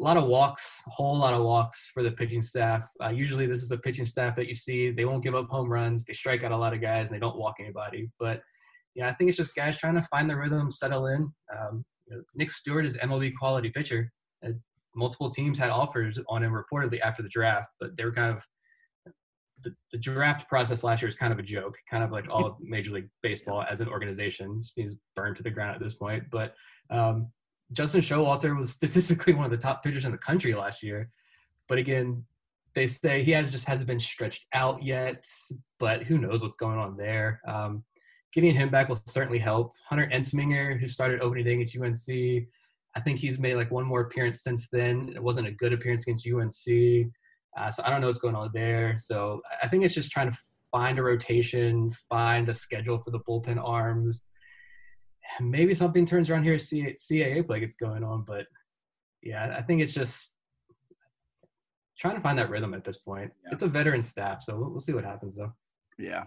a 0.00 0.02
lot 0.02 0.16
of 0.16 0.24
walks, 0.24 0.82
a 0.86 0.90
whole 0.90 1.16
lot 1.16 1.34
of 1.34 1.44
walks 1.44 1.90
for 1.94 2.02
the 2.02 2.10
pitching 2.10 2.42
staff. 2.42 2.88
Uh, 3.02 3.10
usually, 3.10 3.46
this 3.46 3.62
is 3.62 3.70
a 3.70 3.78
pitching 3.78 4.04
staff 4.04 4.34
that 4.36 4.48
you 4.48 4.54
see 4.54 4.90
they 4.90 5.04
won't 5.04 5.22
give 5.22 5.34
up 5.34 5.48
home 5.48 5.70
runs, 5.70 6.04
they 6.04 6.12
strike 6.12 6.42
out 6.42 6.52
a 6.52 6.56
lot 6.56 6.74
of 6.74 6.80
guys, 6.80 7.10
and 7.10 7.16
they 7.16 7.20
don't 7.20 7.38
walk 7.38 7.56
anybody. 7.60 8.10
But 8.18 8.40
yeah, 8.96 9.08
I 9.08 9.12
think 9.12 9.28
it's 9.28 9.36
just 9.36 9.54
guys 9.54 9.78
trying 9.78 9.94
to 9.94 10.02
find 10.02 10.28
the 10.28 10.36
rhythm, 10.36 10.70
settle 10.70 11.06
in. 11.06 11.32
Um, 11.56 11.84
you 12.08 12.16
know, 12.16 12.22
Nick 12.34 12.50
Stewart 12.50 12.84
is 12.84 12.96
MLB 12.96 13.32
quality 13.38 13.70
pitcher. 13.70 14.10
Uh, 14.44 14.50
multiple 14.96 15.30
teams 15.30 15.58
had 15.58 15.70
offers 15.70 16.18
on 16.28 16.42
him 16.42 16.52
reportedly 16.52 17.00
after 17.00 17.22
the 17.22 17.28
draft, 17.28 17.68
but 17.78 17.96
they 17.96 18.04
were 18.04 18.12
kind 18.12 18.34
of 18.34 18.44
the, 19.62 19.74
the 19.90 19.98
draft 19.98 20.48
process 20.48 20.84
last 20.84 21.02
year 21.02 21.08
is 21.08 21.14
kind 21.14 21.32
of 21.32 21.38
a 21.38 21.42
joke, 21.42 21.76
kind 21.90 22.04
of 22.04 22.10
like 22.10 22.28
all 22.30 22.44
of 22.44 22.56
Major 22.60 22.92
League 22.92 23.08
Baseball 23.22 23.64
as 23.70 23.80
an 23.80 23.88
organization. 23.88 24.60
Just 24.60 24.76
he's 24.76 24.96
burned 25.14 25.36
to 25.36 25.42
the 25.42 25.50
ground 25.50 25.74
at 25.74 25.82
this 25.82 25.94
point. 25.94 26.24
But 26.30 26.54
um, 26.90 27.28
Justin 27.72 28.00
Showalter 28.00 28.56
was 28.56 28.70
statistically 28.78 29.34
one 29.34 29.44
of 29.44 29.50
the 29.50 29.56
top 29.56 29.82
pitchers 29.82 30.04
in 30.04 30.12
the 30.12 30.18
country 30.18 30.54
last 30.54 30.82
year. 30.82 31.10
But 31.68 31.78
again, 31.78 32.24
they 32.74 32.86
say 32.86 33.22
he 33.22 33.32
has 33.32 33.50
just 33.50 33.66
hasn't 33.66 33.86
been 33.86 33.98
stretched 33.98 34.46
out 34.52 34.82
yet. 34.82 35.24
But 35.78 36.02
who 36.04 36.18
knows 36.18 36.42
what's 36.42 36.56
going 36.56 36.78
on 36.78 36.96
there? 36.96 37.40
Um, 37.46 37.84
getting 38.32 38.54
him 38.54 38.70
back 38.70 38.88
will 38.88 38.96
certainly 38.96 39.38
help. 39.38 39.74
Hunter 39.86 40.08
Ensminger, 40.12 40.78
who 40.78 40.86
started 40.86 41.20
opening 41.20 41.44
day 41.44 41.60
at 41.60 41.80
UNC, 41.80 42.46
I 42.94 43.00
think 43.00 43.18
he's 43.18 43.38
made 43.38 43.56
like 43.56 43.70
one 43.70 43.86
more 43.86 44.02
appearance 44.02 44.42
since 44.42 44.68
then. 44.68 45.12
It 45.14 45.22
wasn't 45.22 45.46
a 45.46 45.52
good 45.52 45.72
appearance 45.72 46.06
against 46.06 46.26
UNC. 46.26 47.12
Uh, 47.56 47.70
so 47.70 47.82
I 47.84 47.90
don't 47.90 48.00
know 48.00 48.06
what's 48.06 48.18
going 48.18 48.34
on 48.34 48.50
there. 48.54 48.96
So 48.98 49.42
I 49.62 49.68
think 49.68 49.84
it's 49.84 49.94
just 49.94 50.10
trying 50.10 50.30
to 50.30 50.36
find 50.70 50.98
a 50.98 51.02
rotation, 51.02 51.90
find 52.08 52.48
a 52.48 52.54
schedule 52.54 52.98
for 52.98 53.10
the 53.10 53.20
bullpen 53.20 53.62
arms. 53.62 54.22
Maybe 55.40 55.74
something 55.74 56.06
turns 56.06 56.30
around 56.30 56.44
here. 56.44 56.58
C- 56.58 56.94
CAA 56.98 57.46
play 57.46 57.60
gets 57.60 57.74
going 57.74 58.04
on, 58.04 58.24
but 58.26 58.46
yeah, 59.22 59.54
I 59.56 59.62
think 59.62 59.82
it's 59.82 59.94
just 59.94 60.36
trying 61.98 62.14
to 62.16 62.20
find 62.20 62.38
that 62.38 62.50
rhythm 62.50 62.74
at 62.74 62.84
this 62.84 62.98
point. 62.98 63.32
Yeah. 63.44 63.52
It's 63.52 63.62
a 63.62 63.68
veteran 63.68 64.02
staff, 64.02 64.42
so 64.42 64.56
we'll, 64.56 64.70
we'll 64.70 64.80
see 64.80 64.92
what 64.92 65.04
happens 65.04 65.36
though. 65.36 65.52
Yeah, 65.98 66.24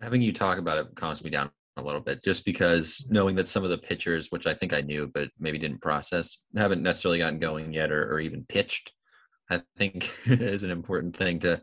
Having 0.00 0.22
you 0.22 0.32
talk 0.32 0.58
about 0.58 0.78
it 0.78 0.94
calms 0.94 1.22
me 1.22 1.30
down 1.30 1.50
a 1.76 1.82
little 1.82 2.00
bit, 2.00 2.24
just 2.24 2.44
because 2.44 3.04
knowing 3.10 3.36
that 3.36 3.48
some 3.48 3.64
of 3.64 3.70
the 3.70 3.78
pitchers, 3.78 4.28
which 4.30 4.46
I 4.46 4.54
think 4.54 4.72
I 4.72 4.80
knew, 4.80 5.10
but 5.12 5.28
maybe 5.38 5.58
didn't 5.58 5.82
process, 5.82 6.38
haven't 6.56 6.82
necessarily 6.82 7.18
gotten 7.18 7.38
going 7.38 7.72
yet 7.72 7.92
or, 7.92 8.10
or 8.10 8.20
even 8.20 8.44
pitched. 8.48 8.92
I 9.50 9.62
think 9.76 10.10
is 10.26 10.62
an 10.62 10.70
important 10.70 11.16
thing 11.16 11.40
to 11.40 11.62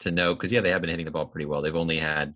to 0.00 0.10
know 0.10 0.34
because 0.34 0.52
yeah, 0.52 0.60
they 0.60 0.70
have 0.70 0.80
been 0.80 0.90
hitting 0.90 1.06
the 1.06 1.10
ball 1.10 1.26
pretty 1.26 1.46
well. 1.46 1.62
They've 1.62 1.74
only 1.74 1.98
had 1.98 2.34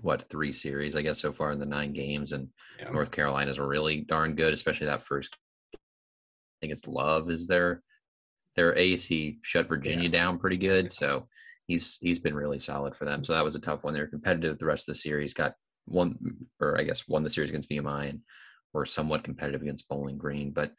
what 0.00 0.28
three 0.30 0.52
series, 0.52 0.96
I 0.96 1.02
guess, 1.02 1.20
so 1.20 1.32
far 1.32 1.52
in 1.52 1.58
the 1.58 1.66
nine 1.66 1.92
games, 1.92 2.32
and 2.32 2.48
Yeah. 2.78 2.90
North 2.90 3.10
Carolina's 3.10 3.58
really 3.58 4.02
darn 4.02 4.34
good, 4.34 4.54
especially 4.54 4.86
that 4.86 5.02
first. 5.02 5.36
I 5.74 5.78
think 6.60 6.72
it's 6.72 6.86
Love 6.86 7.30
is 7.30 7.46
their 7.46 7.82
their 8.54 8.76
ace. 8.76 9.04
He 9.04 9.38
shut 9.42 9.68
Virginia 9.68 10.08
down 10.08 10.38
pretty 10.38 10.58
good, 10.58 10.92
so 10.92 11.28
he's 11.66 11.98
he's 12.00 12.18
been 12.18 12.34
really 12.34 12.58
solid 12.58 12.94
for 12.94 13.04
them. 13.04 13.24
So 13.24 13.32
that 13.32 13.44
was 13.44 13.54
a 13.54 13.60
tough 13.60 13.84
one. 13.84 13.94
They 13.94 14.00
were 14.00 14.06
competitive 14.06 14.58
the 14.58 14.66
rest 14.66 14.88
of 14.88 14.94
the 14.94 15.00
series. 15.00 15.34
Got 15.34 15.54
one, 15.86 16.16
or 16.60 16.78
I 16.78 16.84
guess 16.84 17.08
won 17.08 17.22
the 17.24 17.30
series 17.30 17.50
against 17.50 17.70
VMI, 17.70 18.10
and 18.10 18.20
were 18.72 18.86
somewhat 18.86 19.24
competitive 19.24 19.62
against 19.62 19.88
Bowling 19.88 20.18
Green. 20.18 20.52
But 20.52 20.72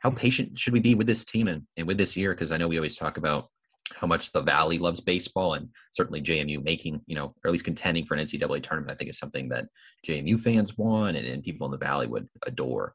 how 0.00 0.10
patient 0.10 0.58
should 0.58 0.72
we 0.72 0.80
be 0.80 0.94
with 0.94 1.06
this 1.06 1.24
team 1.24 1.48
and, 1.48 1.62
and 1.76 1.86
with 1.86 1.98
this 1.98 2.16
year? 2.16 2.32
Because 2.32 2.52
I 2.52 2.56
know 2.56 2.68
we 2.68 2.78
always 2.78 2.96
talk 2.96 3.16
about 3.16 3.48
how 3.94 4.06
much 4.06 4.32
the 4.32 4.42
Valley 4.42 4.78
loves 4.78 5.00
baseball, 5.00 5.54
and 5.54 5.68
certainly 5.92 6.22
JMU 6.22 6.62
making, 6.62 7.00
you 7.06 7.14
know, 7.14 7.34
or 7.44 7.48
at 7.48 7.52
least 7.52 7.64
contending 7.64 8.04
for 8.04 8.14
an 8.14 8.24
NCAA 8.24 8.62
tournament. 8.62 8.90
I 8.90 8.94
think 8.94 9.10
is 9.10 9.18
something 9.18 9.48
that 9.50 9.66
JMU 10.06 10.40
fans 10.40 10.76
want, 10.76 11.16
and, 11.16 11.26
and 11.26 11.42
people 11.42 11.66
in 11.66 11.70
the 11.70 11.78
Valley 11.78 12.06
would 12.06 12.28
adore. 12.46 12.94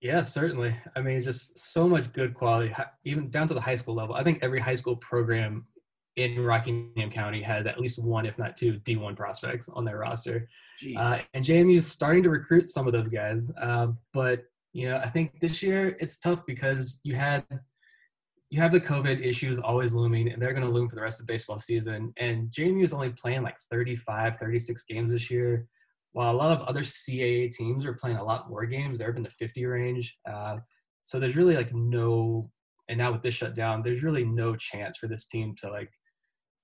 Yeah, 0.00 0.22
certainly. 0.22 0.76
I 0.94 1.00
mean, 1.00 1.20
just 1.20 1.58
so 1.58 1.88
much 1.88 2.12
good 2.12 2.34
quality, 2.34 2.72
even 3.04 3.30
down 3.30 3.48
to 3.48 3.54
the 3.54 3.60
high 3.60 3.74
school 3.74 3.94
level. 3.94 4.14
I 4.14 4.22
think 4.22 4.38
every 4.42 4.60
high 4.60 4.76
school 4.76 4.96
program 4.96 5.66
in 6.16 6.38
Rockingham 6.38 7.10
County 7.10 7.42
has 7.42 7.66
at 7.66 7.80
least 7.80 7.98
one, 8.02 8.26
if 8.26 8.38
not 8.38 8.56
two, 8.56 8.74
D1 8.80 9.16
prospects 9.16 9.68
on 9.68 9.84
their 9.84 9.98
roster. 9.98 10.48
Jeez. 10.82 10.96
Uh, 10.96 11.20
and 11.34 11.44
JMU 11.44 11.78
is 11.78 11.86
starting 11.86 12.22
to 12.24 12.30
recruit 12.30 12.70
some 12.70 12.86
of 12.86 12.92
those 12.92 13.08
guys. 13.08 13.50
Uh, 13.60 13.88
but 14.12 14.44
you 14.78 14.88
know, 14.88 14.98
I 14.98 15.08
think 15.08 15.40
this 15.40 15.60
year 15.60 15.96
it's 15.98 16.18
tough 16.18 16.46
because 16.46 17.00
you 17.02 17.16
had 17.16 17.44
you 18.48 18.60
have 18.60 18.70
the 18.70 18.80
COVID 18.80 19.26
issues 19.26 19.58
always 19.58 19.92
looming, 19.92 20.30
and 20.30 20.40
they're 20.40 20.52
going 20.52 20.64
to 20.64 20.72
loom 20.72 20.88
for 20.88 20.94
the 20.94 21.02
rest 21.02 21.18
of 21.18 21.26
baseball 21.26 21.58
season. 21.58 22.14
And 22.16 22.48
JMU 22.52 22.84
is 22.84 22.94
only 22.94 23.10
playing 23.10 23.42
like 23.42 23.56
35, 23.72 24.36
36 24.36 24.84
games 24.84 25.10
this 25.10 25.32
year, 25.32 25.66
while 26.12 26.32
a 26.32 26.36
lot 26.36 26.52
of 26.52 26.62
other 26.68 26.82
CAA 26.82 27.50
teams 27.50 27.84
are 27.84 27.92
playing 27.92 28.18
a 28.18 28.24
lot 28.24 28.48
more 28.48 28.66
games. 28.66 29.00
They're 29.00 29.10
up 29.10 29.16
in 29.16 29.24
the 29.24 29.30
50 29.30 29.66
range. 29.66 30.16
Uh, 30.30 30.58
so 31.02 31.18
there's 31.18 31.36
really 31.36 31.56
like 31.56 31.74
no, 31.74 32.48
and 32.88 32.98
now 32.98 33.10
with 33.10 33.22
this 33.22 33.34
shutdown, 33.34 33.82
there's 33.82 34.04
really 34.04 34.24
no 34.24 34.54
chance 34.54 34.96
for 34.96 35.08
this 35.08 35.26
team 35.26 35.56
to 35.58 35.70
like, 35.70 35.90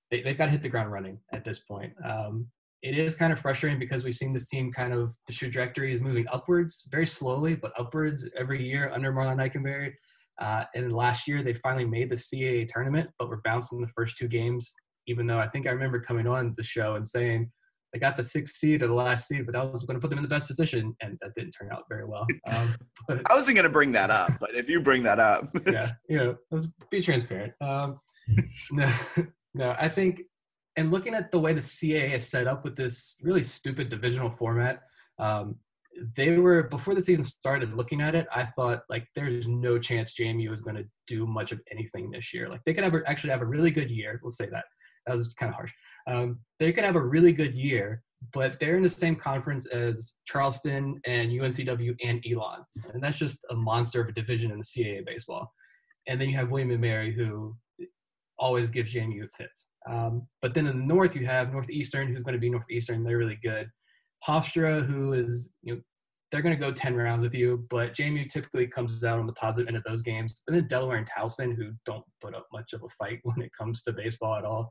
they, 0.09 0.21
they've 0.21 0.37
got 0.37 0.45
to 0.45 0.51
hit 0.51 0.63
the 0.63 0.69
ground 0.69 0.89
running 0.89 1.19
at 1.33 1.43
this 1.43 1.59
point. 1.59 1.91
Um, 2.03 2.47
it 2.85 2.95
is 2.95 3.15
kind 3.15 3.33
of 3.33 3.39
frustrating 3.39 3.79
because 3.79 4.03
we've 4.03 4.13
seen 4.13 4.31
this 4.31 4.47
team 4.47 4.71
kind 4.71 4.93
of 4.93 5.15
the 5.25 5.33
trajectory 5.33 5.91
is 5.91 6.01
moving 6.01 6.27
upwards 6.31 6.87
very 6.91 7.07
slowly, 7.07 7.55
but 7.55 7.73
upwards 7.79 8.29
every 8.37 8.63
year 8.63 8.91
under 8.93 9.11
Marlin 9.11 9.39
Ikenberry. 9.39 9.93
Uh, 10.39 10.65
and 10.75 10.93
last 10.93 11.27
year 11.27 11.41
they 11.41 11.53
finally 11.53 11.85
made 11.85 12.11
the 12.11 12.15
CAA 12.15 12.67
tournament, 12.67 13.09
but 13.17 13.27
were 13.27 13.41
bounced 13.43 13.73
in 13.73 13.81
the 13.81 13.87
first 13.87 14.17
two 14.17 14.27
games. 14.27 14.71
Even 15.07 15.25
though 15.25 15.39
I 15.39 15.47
think 15.47 15.65
I 15.65 15.71
remember 15.71 15.99
coming 15.99 16.27
on 16.27 16.53
the 16.55 16.63
show 16.63 16.93
and 16.93 17.07
saying 17.07 17.51
they 17.91 17.97
got 17.97 18.17
the 18.17 18.23
sixth 18.23 18.55
seed 18.55 18.83
or 18.83 18.87
the 18.87 18.93
last 18.93 19.27
seed, 19.27 19.47
but 19.47 19.53
that 19.53 19.71
was 19.71 19.83
going 19.83 19.95
to 19.95 20.01
put 20.01 20.11
them 20.11 20.19
in 20.19 20.23
the 20.23 20.29
best 20.29 20.45
position, 20.45 20.95
and 21.01 21.17
that 21.21 21.33
didn't 21.33 21.51
turn 21.51 21.71
out 21.71 21.85
very 21.89 22.05
well. 22.05 22.27
Um, 22.53 22.75
but 23.07 23.21
I 23.31 23.33
wasn't 23.33 23.55
gonna 23.55 23.69
bring 23.69 23.91
that 23.93 24.11
up, 24.11 24.31
but 24.39 24.53
if 24.53 24.69
you 24.69 24.79
bring 24.79 25.01
that 25.03 25.19
up, 25.19 25.47
yeah, 25.65 25.87
you 26.09 26.17
know, 26.17 26.35
let's 26.51 26.67
be 26.91 27.01
transparent. 27.01 27.53
Um, 27.61 27.99
no, 28.71 28.91
no, 29.55 29.75
I 29.79 29.89
think, 29.89 30.21
and 30.77 30.91
looking 30.91 31.13
at 31.13 31.31
the 31.31 31.39
way 31.39 31.53
the 31.53 31.61
CAA 31.61 32.13
is 32.13 32.27
set 32.27 32.47
up 32.47 32.63
with 32.63 32.75
this 32.75 33.15
really 33.21 33.43
stupid 33.43 33.89
divisional 33.89 34.29
format, 34.29 34.81
um, 35.19 35.55
they 36.15 36.37
were 36.37 36.63
before 36.63 36.93
the 36.93 37.01
season 37.01 37.23
started 37.23 37.73
looking 37.73 38.01
at 38.01 38.15
it. 38.15 38.27
I 38.35 38.43
thought 38.43 38.83
like 38.89 39.07
there's 39.15 39.47
no 39.47 39.79
chance 39.79 40.13
JMU 40.13 40.51
is 40.51 40.61
going 40.61 40.75
to 40.75 40.85
do 41.07 41.25
much 41.25 41.51
of 41.51 41.61
anything 41.71 42.11
this 42.11 42.33
year. 42.33 42.49
Like 42.49 42.61
they 42.65 42.73
could 42.73 42.83
a, 42.83 43.01
actually 43.07 43.29
have 43.29 43.41
a 43.41 43.45
really 43.45 43.71
good 43.71 43.89
year. 43.89 44.19
We'll 44.21 44.31
say 44.31 44.49
that. 44.49 44.65
That 45.07 45.15
was 45.15 45.33
kind 45.33 45.49
of 45.49 45.55
harsh. 45.55 45.71
Um, 46.07 46.39
they 46.59 46.73
could 46.73 46.83
have 46.83 46.95
a 46.95 47.01
really 47.01 47.31
good 47.31 47.53
year, 47.53 48.01
but 48.33 48.59
they're 48.59 48.75
in 48.75 48.83
the 48.83 48.89
same 48.89 49.15
conference 49.15 49.67
as 49.67 50.15
Charleston 50.25 50.99
and 51.05 51.31
UNCW 51.31 51.95
and 52.03 52.25
Elon, 52.29 52.65
and 52.93 53.03
that's 53.03 53.17
just 53.17 53.45
a 53.51 53.55
monster 53.55 54.01
of 54.01 54.09
a 54.09 54.13
division 54.13 54.51
in 54.51 54.57
the 54.57 54.63
CAA 54.63 55.05
baseball. 55.05 55.53
And 56.07 56.19
then 56.19 56.29
you 56.29 56.35
have 56.37 56.49
William 56.49 56.71
and 56.71 56.81
Mary, 56.81 57.13
who 57.13 57.55
always 58.37 58.71
gives 58.71 58.93
JMU 58.93 59.27
fits. 59.31 59.67
Um, 59.89 60.27
but 60.41 60.53
then 60.53 60.67
in 60.67 60.77
the 60.77 60.85
north, 60.85 61.15
you 61.15 61.25
have 61.25 61.51
Northeastern, 61.51 62.07
who's 62.07 62.23
going 62.23 62.33
to 62.33 62.39
be 62.39 62.49
Northeastern. 62.49 63.03
They're 63.03 63.17
really 63.17 63.39
good. 63.41 63.69
Hofstra, 64.27 64.85
who 64.85 65.13
is, 65.13 65.53
you 65.61 65.75
know, 65.75 65.81
they're 66.31 66.41
going 66.41 66.55
to 66.55 66.59
go 66.59 66.71
10 66.71 66.95
rounds 66.95 67.21
with 67.21 67.35
you, 67.35 67.65
but 67.69 67.93
JMU 67.93 68.27
typically 68.27 68.67
comes 68.67 69.03
out 69.03 69.19
on 69.19 69.27
the 69.27 69.33
positive 69.33 69.67
end 69.67 69.77
of 69.77 69.83
those 69.83 70.01
games. 70.01 70.41
And 70.47 70.55
then 70.55 70.67
Delaware 70.67 70.97
and 70.97 71.07
Towson, 71.09 71.55
who 71.55 71.71
don't 71.85 72.03
put 72.21 72.35
up 72.35 72.47
much 72.51 72.73
of 72.73 72.83
a 72.83 72.89
fight 72.89 73.19
when 73.23 73.41
it 73.41 73.51
comes 73.57 73.83
to 73.83 73.93
baseball 73.93 74.35
at 74.35 74.45
all. 74.45 74.69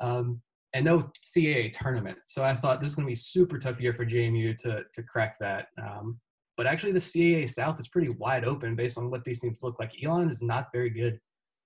Um, 0.00 0.40
and 0.72 0.84
no 0.84 1.10
CAA 1.36 1.72
tournament. 1.72 2.18
So 2.26 2.44
I 2.44 2.54
thought 2.54 2.80
this 2.80 2.92
is 2.92 2.96
going 2.96 3.06
to 3.06 3.10
be 3.10 3.16
super 3.16 3.58
tough 3.58 3.80
year 3.80 3.92
for 3.92 4.06
JMU 4.06 4.56
to, 4.58 4.82
to 4.92 5.02
crack 5.02 5.36
that. 5.40 5.66
Um, 5.82 6.20
but 6.56 6.66
actually, 6.66 6.92
the 6.92 6.98
CAA 6.98 7.50
South 7.50 7.80
is 7.80 7.88
pretty 7.88 8.10
wide 8.10 8.44
open 8.44 8.76
based 8.76 8.98
on 8.98 9.10
what 9.10 9.24
these 9.24 9.40
teams 9.40 9.62
look 9.62 9.78
like. 9.78 9.92
Elon 10.04 10.28
is 10.28 10.42
not 10.42 10.68
very 10.72 10.90
good, 10.90 11.18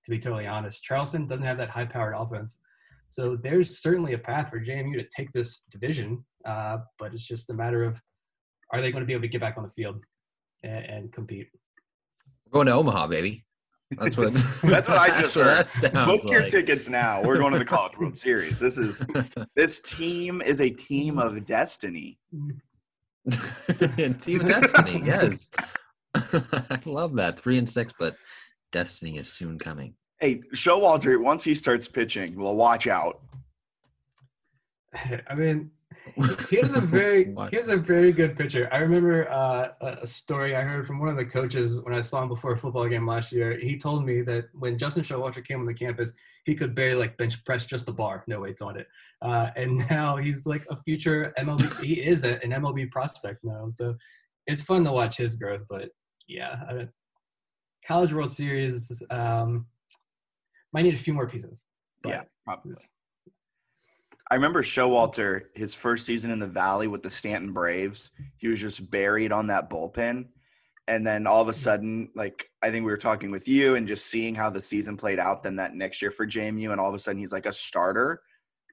to 0.04 0.10
be 0.10 0.18
totally 0.18 0.46
honest. 0.46 0.82
Charleston 0.82 1.26
doesn't 1.26 1.46
have 1.46 1.58
that 1.58 1.70
high 1.70 1.84
powered 1.84 2.14
offense. 2.16 2.58
So 3.08 3.36
there's 3.36 3.80
certainly 3.80 4.14
a 4.14 4.18
path 4.18 4.50
for 4.50 4.60
JMU 4.60 4.94
to 4.94 5.06
take 5.14 5.30
this 5.32 5.64
division, 5.70 6.24
uh, 6.44 6.78
but 6.98 7.12
it's 7.12 7.26
just 7.26 7.50
a 7.50 7.54
matter 7.54 7.84
of 7.84 8.00
are 8.72 8.80
they 8.80 8.90
going 8.90 9.02
to 9.02 9.06
be 9.06 9.12
able 9.12 9.22
to 9.22 9.28
get 9.28 9.40
back 9.40 9.56
on 9.56 9.62
the 9.62 9.70
field 9.70 10.02
and, 10.62 10.84
and 10.84 11.12
compete? 11.12 11.48
We're 12.46 12.52
going 12.52 12.66
to 12.66 12.72
Omaha, 12.72 13.06
baby. 13.08 13.44
That's 13.98 14.16
what. 14.16 14.32
That's 14.62 14.88
what 14.88 14.98
I 14.98 15.08
just 15.20 15.36
what 15.36 15.46
heard. 15.46 15.66
that 15.82 15.92
sounds 15.92 16.10
book 16.10 16.30
your 16.30 16.42
like. 16.42 16.50
tickets 16.50 16.88
now. 16.88 17.22
We're 17.22 17.38
going 17.38 17.52
to 17.52 17.58
the 17.58 17.64
College 17.64 17.96
World 17.98 18.16
Series. 18.26 18.58
This 18.58 18.78
is 18.78 19.02
this 19.54 19.80
team 19.82 20.42
is 20.42 20.60
a 20.60 20.70
team 20.70 21.18
of 21.18 21.44
destiny. 21.44 22.18
Team 24.20 24.40
Destiny, 24.40 25.02
yes. 25.02 25.48
I 26.14 26.78
love 26.84 27.14
that. 27.16 27.40
Three 27.40 27.56
and 27.56 27.68
six, 27.68 27.94
but 27.98 28.14
Destiny 28.74 29.18
is 29.18 29.32
soon 29.32 29.56
coming. 29.56 29.94
Hey, 30.18 30.40
Showalter, 30.52 31.22
once 31.22 31.44
he 31.44 31.54
starts 31.54 31.86
pitching, 31.86 32.36
well, 32.36 32.56
watch 32.56 32.88
out. 32.88 33.20
I 35.28 35.34
mean, 35.36 35.70
he 36.50 36.58
is 36.58 36.74
a 36.74 36.80
very 36.80 37.26
What? 37.32 37.52
he 37.52 37.56
is 37.56 37.68
a 37.68 37.76
very 37.76 38.10
good 38.10 38.36
pitcher. 38.36 38.68
I 38.72 38.78
remember 38.78 39.30
uh, 39.30 39.68
a 39.80 39.86
a 40.02 40.06
story 40.06 40.56
I 40.56 40.62
heard 40.62 40.88
from 40.88 40.98
one 40.98 41.08
of 41.08 41.16
the 41.16 41.24
coaches 41.24 41.80
when 41.82 41.94
I 41.94 42.00
saw 42.00 42.20
him 42.22 42.28
before 42.28 42.52
a 42.54 42.58
football 42.58 42.88
game 42.88 43.06
last 43.06 43.30
year. 43.30 43.56
He 43.56 43.76
told 43.76 44.04
me 44.04 44.22
that 44.22 44.46
when 44.54 44.76
Justin 44.76 45.04
Showalter 45.04 45.42
came 45.46 45.60
on 45.60 45.66
the 45.66 45.74
campus, 45.74 46.12
he 46.44 46.56
could 46.56 46.74
barely 46.74 46.96
like 46.98 47.16
bench 47.16 47.44
press 47.44 47.64
just 47.64 47.86
the 47.86 47.92
bar, 47.92 48.24
no 48.26 48.40
weights 48.40 48.60
on 48.60 48.76
it. 48.76 48.88
Uh, 49.22 49.50
and 49.54 49.88
now 49.90 50.16
he's 50.16 50.46
like 50.46 50.66
a 50.68 50.76
future 50.76 51.32
MLB. 51.38 51.80
he 51.80 51.94
is 52.02 52.24
a, 52.24 52.42
an 52.42 52.50
MLB 52.50 52.90
prospect 52.90 53.44
now, 53.44 53.68
so 53.68 53.94
it's 54.48 54.62
fun 54.62 54.82
to 54.84 54.90
watch 54.90 55.16
his 55.16 55.36
growth. 55.36 55.64
But 55.70 55.90
yeah, 56.26 56.56
I, 56.68 56.88
College 57.86 58.12
World 58.12 58.30
Series 58.30 59.02
um, 59.10 59.66
might 60.72 60.82
need 60.82 60.94
a 60.94 60.98
few 60.98 61.14
more 61.14 61.28
pieces. 61.28 61.64
Yeah, 62.06 62.22
probably. 62.44 62.74
I 64.30 64.34
remember 64.34 64.62
Showalter, 64.62 65.42
his 65.54 65.74
first 65.74 66.06
season 66.06 66.30
in 66.30 66.38
the 66.38 66.46
Valley 66.46 66.86
with 66.86 67.02
the 67.02 67.10
Staunton 67.10 67.52
Braves. 67.52 68.10
He 68.38 68.48
was 68.48 68.60
just 68.60 68.90
buried 68.90 69.32
on 69.32 69.46
that 69.48 69.68
bullpen. 69.68 70.26
And 70.88 71.06
then 71.06 71.26
all 71.26 71.40
of 71.40 71.48
a 71.48 71.54
sudden, 71.54 72.10
like 72.14 72.46
I 72.62 72.70
think 72.70 72.84
we 72.84 72.90
were 72.90 72.98
talking 72.98 73.30
with 73.30 73.48
you 73.48 73.74
and 73.74 73.86
just 73.88 74.06
seeing 74.06 74.34
how 74.34 74.50
the 74.50 74.60
season 74.60 74.96
played 74.96 75.18
out. 75.18 75.42
Then 75.42 75.56
that 75.56 75.74
next 75.74 76.02
year 76.02 76.10
for 76.10 76.26
JMU, 76.26 76.72
and 76.72 76.80
all 76.80 76.88
of 76.88 76.94
a 76.94 76.98
sudden 76.98 77.18
he's 77.18 77.32
like 77.32 77.46
a 77.46 77.52
starter, 77.52 78.20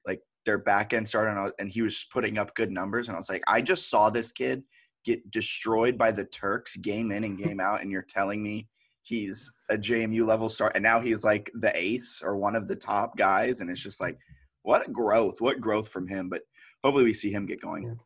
like 0.06 0.20
their 0.44 0.58
back 0.58 0.92
end 0.92 1.08
starter, 1.08 1.28
and, 1.30 1.42
was- 1.42 1.52
and 1.58 1.70
he 1.70 1.80
was 1.82 2.06
putting 2.12 2.38
up 2.38 2.54
good 2.54 2.70
numbers. 2.70 3.08
And 3.08 3.16
I 3.16 3.20
was 3.20 3.30
like, 3.30 3.42
I 3.46 3.62
just 3.62 3.88
saw 3.88 4.10
this 4.10 4.32
kid 4.32 4.62
get 5.04 5.30
destroyed 5.30 5.96
by 5.96 6.12
the 6.12 6.24
Turks 6.24 6.76
game 6.76 7.12
in 7.12 7.24
and 7.24 7.38
game 7.38 7.60
out, 7.60 7.80
and 7.82 7.90
you're 7.90 8.02
telling 8.02 8.42
me 8.42 8.68
he's 9.02 9.50
a 9.70 9.76
JMU 9.76 10.24
level 10.26 10.48
star, 10.48 10.72
and 10.74 10.82
now 10.82 11.00
he's 11.00 11.24
like 11.24 11.50
the 11.54 11.72
ace 11.76 12.20
or 12.24 12.36
one 12.36 12.56
of 12.56 12.68
the 12.68 12.76
top 12.76 13.16
guys, 13.16 13.60
and 13.60 13.70
it's 13.70 13.82
just 13.82 14.00
like, 14.00 14.16
what 14.62 14.86
a 14.86 14.90
growth, 14.90 15.40
what 15.40 15.60
growth 15.60 15.88
from 15.88 16.06
him. 16.06 16.28
But 16.28 16.42
hopefully 16.84 17.04
we 17.04 17.12
see 17.12 17.30
him 17.32 17.46
get 17.46 17.60
going. 17.60 17.98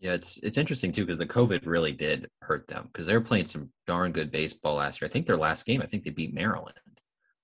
Yeah, 0.00 0.12
it's 0.14 0.36
it's 0.42 0.58
interesting 0.58 0.92
too 0.92 1.04
because 1.06 1.18
the 1.18 1.26
COVID 1.26 1.66
really 1.66 1.92
did 1.92 2.28
hurt 2.42 2.66
them 2.68 2.84
because 2.92 3.06
they 3.06 3.14
were 3.14 3.20
playing 3.20 3.46
some 3.46 3.70
darn 3.86 4.12
good 4.12 4.30
baseball 4.30 4.76
last 4.76 5.00
year. 5.00 5.08
I 5.08 5.12
think 5.12 5.26
their 5.26 5.36
last 5.36 5.64
game, 5.66 5.80
I 5.82 5.86
think 5.86 6.04
they 6.04 6.10
beat 6.10 6.34
Maryland, 6.34 6.76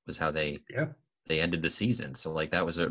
was 0.06 0.18
how 0.18 0.30
they 0.30 0.58
Yeah. 0.70 0.88
they 1.26 1.40
ended 1.40 1.62
the 1.62 1.70
season. 1.70 2.14
So 2.14 2.32
like 2.32 2.50
that 2.50 2.66
was 2.66 2.78
a 2.78 2.88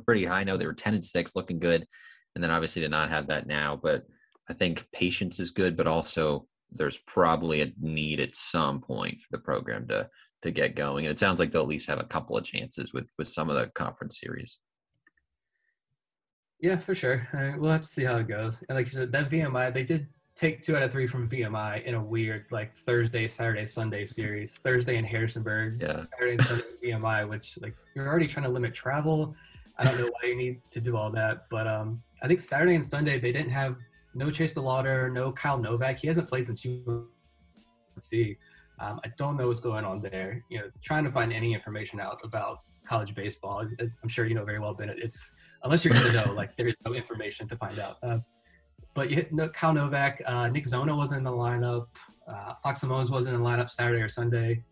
pretty 0.06 0.24
high 0.24 0.44
note. 0.44 0.58
They 0.58 0.66
were 0.66 0.74
ten 0.74 0.94
and 0.94 1.04
six, 1.04 1.34
looking 1.34 1.58
good, 1.58 1.86
and 2.34 2.44
then 2.44 2.50
obviously 2.50 2.82
to 2.82 2.88
not 2.88 3.08
have 3.08 3.26
that 3.28 3.46
now. 3.46 3.76
But 3.76 4.04
I 4.50 4.54
think 4.54 4.86
patience 4.92 5.40
is 5.40 5.50
good, 5.50 5.76
but 5.76 5.86
also 5.86 6.46
there's 6.72 6.98
probably 6.98 7.62
a 7.62 7.72
need 7.80 8.20
at 8.20 8.34
some 8.34 8.80
point 8.80 9.20
for 9.20 9.28
the 9.30 9.42
program 9.42 9.86
to 9.88 10.08
to 10.42 10.50
get 10.52 10.76
going. 10.76 11.04
And 11.04 11.12
it 11.12 11.18
sounds 11.18 11.40
like 11.40 11.50
they'll 11.50 11.62
at 11.62 11.68
least 11.68 11.88
have 11.88 11.98
a 11.98 12.04
couple 12.04 12.36
of 12.36 12.44
chances 12.44 12.92
with 12.92 13.06
with 13.18 13.28
some 13.28 13.50
of 13.50 13.56
the 13.56 13.68
conference 13.68 14.20
series. 14.20 14.58
Yeah, 16.60 16.76
for 16.76 16.94
sure. 16.94 17.28
we'll 17.58 17.70
have 17.70 17.82
to 17.82 17.88
see 17.88 18.04
how 18.04 18.16
it 18.16 18.28
goes. 18.28 18.60
And 18.68 18.76
like 18.76 18.86
you 18.86 18.92
said, 18.92 19.12
that 19.12 19.30
VMI, 19.30 19.72
they 19.72 19.84
did 19.84 20.08
take 20.34 20.62
two 20.62 20.76
out 20.76 20.82
of 20.82 20.90
three 20.90 21.06
from 21.06 21.28
VMI 21.28 21.84
in 21.84 21.94
a 21.94 22.02
weird 22.02 22.46
like 22.50 22.76
Thursday, 22.76 23.28
Saturday, 23.28 23.64
Sunday 23.64 24.04
series. 24.04 24.56
Thursday 24.58 24.96
in 24.96 25.04
Harrisonburg, 25.04 25.80
yeah. 25.80 25.98
Saturday 25.98 26.32
and 26.32 26.44
Sunday 26.44 26.64
in 26.82 27.00
VMI, 27.00 27.28
which 27.28 27.58
like 27.60 27.76
you're 27.94 28.08
already 28.08 28.26
trying 28.26 28.44
to 28.44 28.50
limit 28.50 28.74
travel. 28.74 29.34
I 29.78 29.84
don't 29.84 29.98
know 29.98 30.10
why 30.20 30.28
you 30.28 30.36
need 30.36 30.60
to 30.70 30.80
do 30.80 30.96
all 30.96 31.10
that, 31.12 31.46
but 31.50 31.68
um, 31.68 32.02
I 32.22 32.26
think 32.26 32.40
Saturday 32.40 32.74
and 32.74 32.84
Sunday 32.84 33.20
they 33.20 33.30
didn't 33.30 33.50
have 33.50 33.76
no 34.14 34.30
Chase 34.30 34.52
DeLauder, 34.52 35.12
no 35.12 35.32
Kyle 35.32 35.58
Novak. 35.58 35.98
He 35.98 36.06
hasn't 36.06 36.28
played 36.28 36.46
since 36.46 36.64
UNC. 36.64 38.36
Um, 38.80 39.00
I 39.04 39.08
don't 39.16 39.36
know 39.36 39.48
what's 39.48 39.60
going 39.60 39.84
on 39.84 40.00
there. 40.00 40.44
You 40.50 40.58
know, 40.58 40.64
trying 40.82 41.04
to 41.04 41.10
find 41.10 41.32
any 41.32 41.52
information 41.52 42.00
out 42.00 42.20
about 42.22 42.60
college 42.86 43.14
baseball, 43.14 43.60
as, 43.60 43.74
as 43.78 43.98
I'm 44.02 44.08
sure 44.08 44.26
you 44.26 44.34
know 44.34 44.44
very 44.44 44.60
well, 44.60 44.74
Bennett. 44.74 44.98
It's 45.00 45.32
unless 45.64 45.84
you're 45.84 45.94
going 45.94 46.06
to 46.06 46.12
know, 46.12 46.32
like 46.32 46.56
there 46.56 46.68
is 46.68 46.74
no 46.84 46.94
information 46.94 47.46
to 47.48 47.56
find 47.56 47.78
out. 47.78 47.98
Uh, 48.02 48.18
but 48.94 49.10
you 49.10 49.26
no, 49.30 49.48
Kyle 49.48 49.72
Novak, 49.72 50.20
uh, 50.26 50.48
Nick 50.48 50.66
Zona 50.66 50.94
wasn't 50.94 51.18
in 51.18 51.24
the 51.24 51.30
lineup. 51.30 51.86
Uh, 52.26 52.54
Fox 52.62 52.80
Semones 52.80 53.10
wasn't 53.10 53.34
in 53.36 53.42
the 53.42 53.48
lineup 53.48 53.70
Saturday 53.70 54.02
or 54.02 54.08
Sunday. 54.08 54.62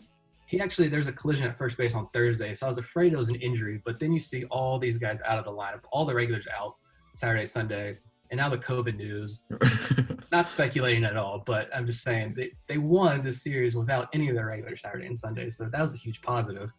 He 0.47 0.61
actually, 0.61 0.88
there's 0.88 1.09
a 1.09 1.12
collision 1.12 1.49
at 1.49 1.57
first 1.57 1.76
base 1.76 1.95
on 1.95 2.09
Thursday, 2.12 2.55
so 2.55 2.66
I 2.66 2.69
was 2.69 2.78
afraid 2.78 3.12
it 3.12 3.16
was 3.16 3.28
an 3.28 3.35
injury. 3.37 3.83
But 3.85 3.99
then 3.99 4.12
you 4.12 4.21
see 4.21 4.45
all 4.45 4.78
these 4.78 4.97
guys 4.97 5.21
out 5.23 5.38
of 5.38 5.45
the 5.45 5.50
lineup, 5.50 5.81
all 5.90 6.05
the 6.05 6.14
regulars 6.14 6.47
out 6.57 6.76
Saturday, 7.14 7.47
Sunday, 7.47 7.99
and 8.30 8.38
now 8.38 8.49
the 8.49 8.59
COVID 8.59 8.97
news. 8.97 9.42
Not 10.33 10.49
speculating 10.49 11.04
at 11.04 11.16
all, 11.16 11.42
but 11.47 11.68
I'm 11.75 11.87
just 11.87 12.02
saying 12.02 12.35
they, 12.37 12.52
they 12.68 12.78
won 12.78 13.23
this 13.23 13.42
series 13.42 13.76
without 13.76 14.09
any 14.12 14.28
of 14.28 14.35
their 14.35 14.47
regular 14.47 14.76
Saturday 14.76 15.06
and 15.06 15.18
Sunday, 15.18 15.50
so 15.50 15.66
that 15.66 15.80
was 15.80 15.95
a 15.95 15.97
huge 15.97 16.21
positive. 16.21 16.71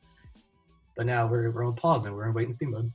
But 0.96 1.06
now 1.06 1.28
we're, 1.28 1.50
we're 1.52 1.66
on 1.66 1.76
pause 1.76 2.06
and 2.06 2.16
we're 2.16 2.28
in 2.28 2.34
wait 2.34 2.46
and 2.46 2.56
see 2.56 2.66
mode 2.66 2.92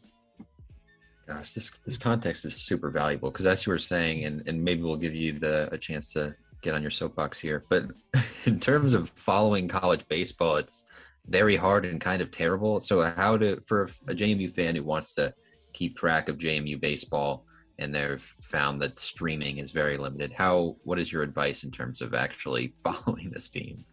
gosh, 1.26 1.52
this 1.52 1.70
this 1.84 1.96
context 1.96 2.44
is 2.44 2.54
super 2.54 2.90
valuable 2.90 3.30
because 3.30 3.46
as 3.46 3.64
you 3.64 3.72
were 3.72 3.78
saying, 3.78 4.24
and 4.24 4.46
and 4.46 4.62
maybe 4.62 4.82
we'll 4.82 4.96
give 4.96 5.14
you 5.14 5.38
the 5.38 5.68
a 5.72 5.78
chance 5.78 6.12
to 6.12 6.34
get 6.62 6.74
on 6.74 6.82
your 6.82 6.90
soapbox 6.90 7.38
here. 7.38 7.64
But 7.68 7.86
in 8.44 8.60
terms 8.60 8.94
of 8.94 9.10
following 9.10 9.68
college 9.68 10.06
baseball, 10.08 10.56
it's 10.56 10.84
very 11.26 11.56
hard 11.56 11.84
and 11.84 12.00
kind 12.00 12.22
of 12.22 12.30
terrible. 12.30 12.80
So 12.80 13.02
how 13.02 13.36
to 13.38 13.60
for 13.66 13.90
a 14.08 14.14
JMU 14.14 14.52
fan 14.52 14.76
who 14.76 14.82
wants 14.82 15.14
to 15.14 15.34
keep 15.72 15.96
track 15.96 16.28
of 16.28 16.38
JMU 16.38 16.80
baseball 16.80 17.46
and 17.82 17.94
they've 17.94 18.22
found 18.40 18.80
that 18.80 18.98
streaming 18.98 19.58
is 19.58 19.70
very 19.70 19.96
limited. 19.96 20.32
How 20.32 20.76
what 20.84 20.98
is 20.98 21.12
your 21.12 21.22
advice 21.22 21.64
in 21.64 21.70
terms 21.70 22.00
of 22.00 22.14
actually 22.14 22.74
following 22.82 23.30
this 23.30 23.48
team? 23.48 23.84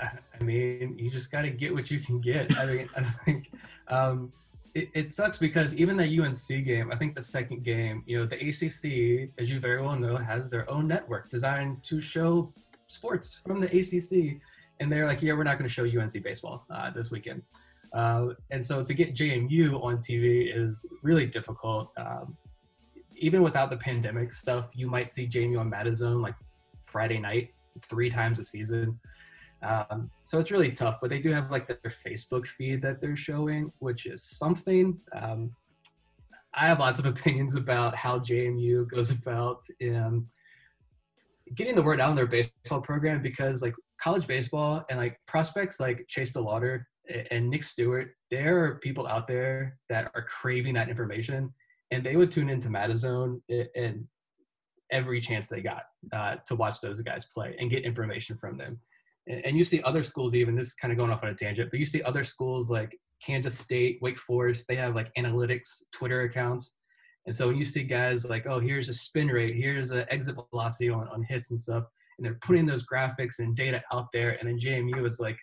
I 0.00 0.42
mean, 0.42 0.96
you 0.98 1.10
just 1.10 1.30
got 1.30 1.42
to 1.42 1.50
get 1.50 1.72
what 1.72 1.90
you 1.90 2.00
can 2.00 2.20
get. 2.20 2.58
I 2.58 2.66
mean, 2.66 2.88
I 2.96 3.02
think 3.02 3.52
um, 3.88 4.32
it, 4.74 4.88
it, 4.94 5.10
sucks 5.10 5.38
because 5.38 5.74
even 5.74 5.96
the 5.96 6.20
UNC 6.20 6.64
game, 6.64 6.90
I 6.90 6.96
think 6.96 7.14
the 7.14 7.22
second 7.22 7.62
game, 7.62 8.02
you 8.06 8.18
know, 8.18 8.26
the 8.26 8.36
ACC, 8.36 9.30
as 9.38 9.50
you 9.50 9.60
very 9.60 9.80
well 9.82 9.96
know, 9.96 10.16
has 10.16 10.50
their 10.50 10.68
own 10.70 10.88
network 10.88 11.28
designed 11.28 11.84
to 11.84 12.00
show 12.00 12.52
sports 12.88 13.40
from 13.46 13.60
the 13.60 13.66
ACC, 13.66 14.40
and 14.80 14.90
they're 14.90 15.06
like, 15.06 15.22
yeah, 15.22 15.34
we're 15.34 15.44
not 15.44 15.58
going 15.58 15.68
to 15.68 15.72
show 15.72 15.84
UNC 15.84 16.22
baseball 16.22 16.64
uh, 16.70 16.90
this 16.90 17.10
weekend. 17.10 17.42
Uh, 17.92 18.28
and 18.50 18.64
so 18.64 18.82
to 18.82 18.94
get 18.94 19.14
JMU 19.14 19.82
on 19.84 19.98
TV 19.98 20.56
is 20.56 20.86
really 21.02 21.26
difficult. 21.26 21.92
Um, 21.98 22.36
even 23.22 23.40
without 23.40 23.70
the 23.70 23.76
pandemic 23.76 24.32
stuff, 24.32 24.68
you 24.74 24.88
might 24.88 25.10
see 25.10 25.28
JMU 25.28 25.60
on 25.60 25.70
Madison 25.70 26.20
like 26.20 26.34
Friday 26.76 27.20
night 27.20 27.54
three 27.80 28.10
times 28.10 28.40
a 28.40 28.44
season. 28.44 28.98
Um, 29.62 30.10
so 30.24 30.40
it's 30.40 30.50
really 30.50 30.72
tough, 30.72 30.98
but 31.00 31.08
they 31.08 31.20
do 31.20 31.30
have 31.30 31.48
like 31.48 31.68
their 31.68 31.78
Facebook 32.04 32.48
feed 32.48 32.82
that 32.82 33.00
they're 33.00 33.14
showing, 33.14 33.72
which 33.78 34.06
is 34.06 34.24
something. 34.24 34.98
Um, 35.14 35.52
I 36.52 36.66
have 36.66 36.80
lots 36.80 36.98
of 36.98 37.06
opinions 37.14 37.54
about 37.54 37.94
how 37.94 38.18
JMU 38.18 38.90
goes 38.90 39.12
about 39.12 39.62
um, 39.82 40.26
getting 41.54 41.76
the 41.76 41.82
word 41.82 42.00
out 42.00 42.10
on 42.10 42.16
their 42.16 42.26
baseball 42.26 42.80
program 42.80 43.22
because 43.22 43.62
like 43.62 43.74
college 44.00 44.26
baseball 44.26 44.84
and 44.90 44.98
like 44.98 45.16
prospects 45.28 45.78
like 45.78 46.04
Chase 46.08 46.32
DeLauder 46.32 46.82
and 47.30 47.48
Nick 47.48 47.62
Stewart, 47.62 48.16
there 48.32 48.64
are 48.64 48.74
people 48.80 49.06
out 49.06 49.28
there 49.28 49.78
that 49.88 50.10
are 50.16 50.22
craving 50.22 50.74
that 50.74 50.88
information 50.88 51.54
and 51.92 52.02
they 52.02 52.16
would 52.16 52.30
tune 52.30 52.48
into 52.48 52.70
Madison 52.70 53.40
and 53.76 54.04
every 54.90 55.20
chance 55.20 55.48
they 55.48 55.60
got 55.60 55.84
uh, 56.12 56.36
to 56.46 56.54
watch 56.54 56.80
those 56.80 57.00
guys 57.00 57.26
play 57.32 57.54
and 57.58 57.70
get 57.70 57.84
information 57.84 58.36
from 58.36 58.56
them. 58.56 58.80
And 59.28 59.56
you 59.56 59.62
see 59.62 59.80
other 59.82 60.02
schools 60.02 60.34
even 60.34 60.56
this 60.56 60.68
is 60.68 60.74
kind 60.74 60.90
of 60.90 60.98
going 60.98 61.10
off 61.10 61.22
on 61.22 61.30
a 61.30 61.34
tangent 61.34 61.70
but 61.70 61.78
you 61.78 61.84
see 61.84 62.02
other 62.02 62.24
schools 62.24 62.72
like 62.72 62.98
kansas 63.24 63.56
state 63.56 64.00
wake 64.02 64.18
forest 64.18 64.66
they 64.66 64.74
have 64.74 64.96
like 64.96 65.14
analytics 65.14 65.82
twitter 65.92 66.22
accounts. 66.22 66.74
And 67.26 67.36
so 67.36 67.46
when 67.46 67.56
you 67.56 67.64
see 67.64 67.84
guys 67.84 68.28
like 68.28 68.46
oh 68.48 68.58
here's 68.58 68.88
a 68.88 68.94
spin 68.94 69.28
rate 69.28 69.54
here's 69.54 69.92
an 69.92 70.06
exit 70.08 70.36
velocity 70.50 70.90
on, 70.90 71.06
on 71.06 71.22
hits 71.22 71.50
and 71.50 71.60
stuff 71.60 71.84
and 72.18 72.26
they're 72.26 72.38
putting 72.42 72.66
those 72.66 72.84
graphics 72.84 73.38
and 73.38 73.54
data 73.54 73.80
out 73.92 74.08
there 74.12 74.36
and 74.40 74.48
then 74.48 74.58
jmu 74.58 75.06
is 75.06 75.20
like 75.20 75.38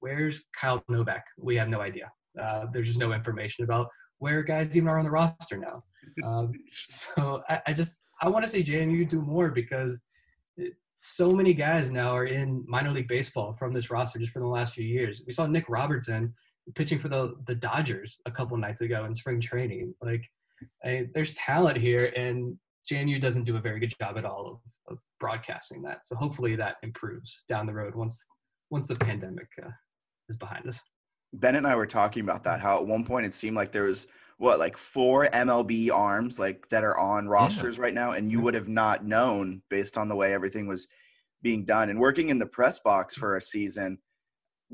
where's 0.00 0.42
kyle 0.58 0.82
novak? 0.88 1.24
We 1.38 1.56
have 1.56 1.68
no 1.68 1.80
idea. 1.80 2.10
Uh, 2.40 2.66
there's 2.72 2.86
just 2.86 2.98
no 2.98 3.12
information 3.12 3.64
about 3.64 3.88
where 4.20 4.42
guys 4.42 4.74
even 4.76 4.88
are 4.88 4.98
on 4.98 5.04
the 5.04 5.10
roster 5.10 5.58
now 5.58 5.82
um, 6.24 6.52
so 6.68 7.42
I, 7.48 7.60
I 7.66 7.72
just 7.72 8.02
i 8.22 8.28
want 8.28 8.44
to 8.44 8.50
see 8.50 8.62
jmu 8.62 9.08
do 9.08 9.20
more 9.20 9.50
because 9.50 10.00
so 11.02 11.30
many 11.30 11.54
guys 11.54 11.90
now 11.90 12.10
are 12.14 12.26
in 12.26 12.62
minor 12.68 12.92
league 12.92 13.08
baseball 13.08 13.54
from 13.54 13.72
this 13.72 13.90
roster 13.90 14.18
just 14.18 14.32
for 14.32 14.40
the 14.40 14.46
last 14.46 14.74
few 14.74 14.84
years. 14.84 15.22
We 15.26 15.32
saw 15.32 15.46
Nick 15.46 15.64
Robertson 15.70 16.34
pitching 16.74 16.98
for 16.98 17.08
the 17.08 17.36
the 17.46 17.54
Dodgers 17.54 18.18
a 18.26 18.30
couple 18.30 18.56
nights 18.58 18.82
ago 18.82 19.06
in 19.06 19.14
spring 19.14 19.40
training. 19.40 19.94
Like, 20.02 20.28
I, 20.84 21.08
there's 21.14 21.32
talent 21.32 21.78
here, 21.78 22.12
and 22.16 22.54
JMU 22.90 23.18
doesn't 23.18 23.44
do 23.44 23.56
a 23.56 23.60
very 23.60 23.80
good 23.80 23.94
job 23.98 24.18
at 24.18 24.26
all 24.26 24.60
of, 24.86 24.92
of 24.92 25.02
broadcasting 25.18 25.80
that. 25.82 26.04
So 26.04 26.16
hopefully 26.16 26.54
that 26.56 26.76
improves 26.82 27.44
down 27.48 27.66
the 27.66 27.72
road 27.72 27.94
once 27.94 28.26
once 28.70 28.86
the 28.86 28.96
pandemic 28.96 29.48
uh, 29.64 29.70
is 30.28 30.36
behind 30.36 30.68
us. 30.68 30.82
Ben 31.32 31.56
and 31.56 31.66
I 31.66 31.76
were 31.76 31.86
talking 31.86 32.22
about 32.22 32.42
that. 32.44 32.60
How 32.60 32.78
at 32.78 32.86
one 32.86 33.04
point 33.04 33.26
it 33.26 33.34
seemed 33.34 33.56
like 33.56 33.72
there 33.72 33.84
was 33.84 34.06
what 34.38 34.58
like 34.58 34.76
four 34.76 35.26
MLB 35.26 35.90
arms 35.92 36.38
like 36.38 36.66
that 36.68 36.82
are 36.82 36.98
on 36.98 37.28
rosters 37.28 37.76
yeah. 37.76 37.82
right 37.82 37.94
now, 37.94 38.12
and 38.12 38.30
you 38.32 38.40
would 38.40 38.54
have 38.54 38.68
not 38.68 39.04
known 39.04 39.62
based 39.68 39.98
on 39.98 40.08
the 40.08 40.16
way 40.16 40.32
everything 40.32 40.66
was 40.66 40.88
being 41.42 41.64
done. 41.64 41.90
And 41.90 42.00
working 42.00 42.30
in 42.30 42.38
the 42.38 42.46
press 42.46 42.78
box 42.80 43.14
for 43.14 43.36
a 43.36 43.40
season, 43.40 43.98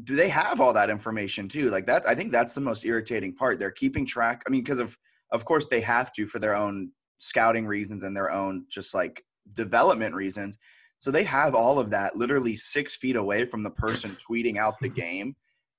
do 0.05 0.15
they 0.15 0.29
have 0.29 0.61
all 0.61 0.73
that 0.73 0.91
information 0.91 1.49
too? 1.49 1.71
Like 1.71 1.87
that, 1.87 2.07
I 2.09 2.15
think 2.15 2.33
that's 2.33 2.55
the 2.55 2.61
most 2.61 2.85
irritating 2.85 3.35
part. 3.35 3.59
They're 3.59 3.71
keeping 3.71 4.07
track. 4.07 4.43
I 4.47 4.51
mean, 4.51 4.63
because 4.63 4.79
of 4.79 4.97
of 5.33 5.45
course 5.45 5.67
they 5.67 5.81
have 5.81 6.13
to 6.13 6.27
for 6.27 6.39
their 6.39 6.55
own 6.55 6.91
scouting 7.19 7.67
reasons 7.67 8.05
and 8.05 8.17
their 8.17 8.31
own 8.31 8.67
just 8.71 8.95
like 8.95 9.23
development 9.55 10.15
reasons. 10.15 10.59
So 10.99 11.11
they 11.11 11.25
have 11.25 11.55
all 11.55 11.79
of 11.79 11.91
that 11.91 12.17
literally 12.17 12.57
six 12.57 12.97
feet 12.97 13.17
away 13.17 13.45
from 13.45 13.63
the 13.63 13.71
person 13.71 14.17
tweeting 14.31 14.59
out 14.59 14.79
the 14.81 14.89
game 15.05 15.35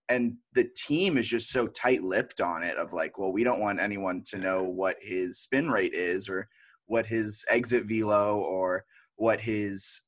and 0.10 0.36
the 0.54 0.70
team 0.76 1.18
is 1.18 1.28
just 1.28 1.52
so 1.52 1.68
tight-lipped 1.68 2.40
on 2.40 2.64
it 2.64 2.78
of 2.78 2.94
like 2.94 3.18
well 3.18 3.34
we 3.34 3.44
don't 3.44 3.60
want 3.60 3.80
anyone 3.80 4.24
to 4.26 4.38
know 4.38 4.64
what 4.64 4.96
his 5.02 5.40
spin 5.40 5.70
rate 5.70 5.94
is 5.94 6.30
or 6.30 6.48
what 6.86 7.06
his 7.06 7.46
exit 7.50 7.86
velo 7.86 8.40
or 8.40 8.84
what 9.18 9.40
his 9.40 10.02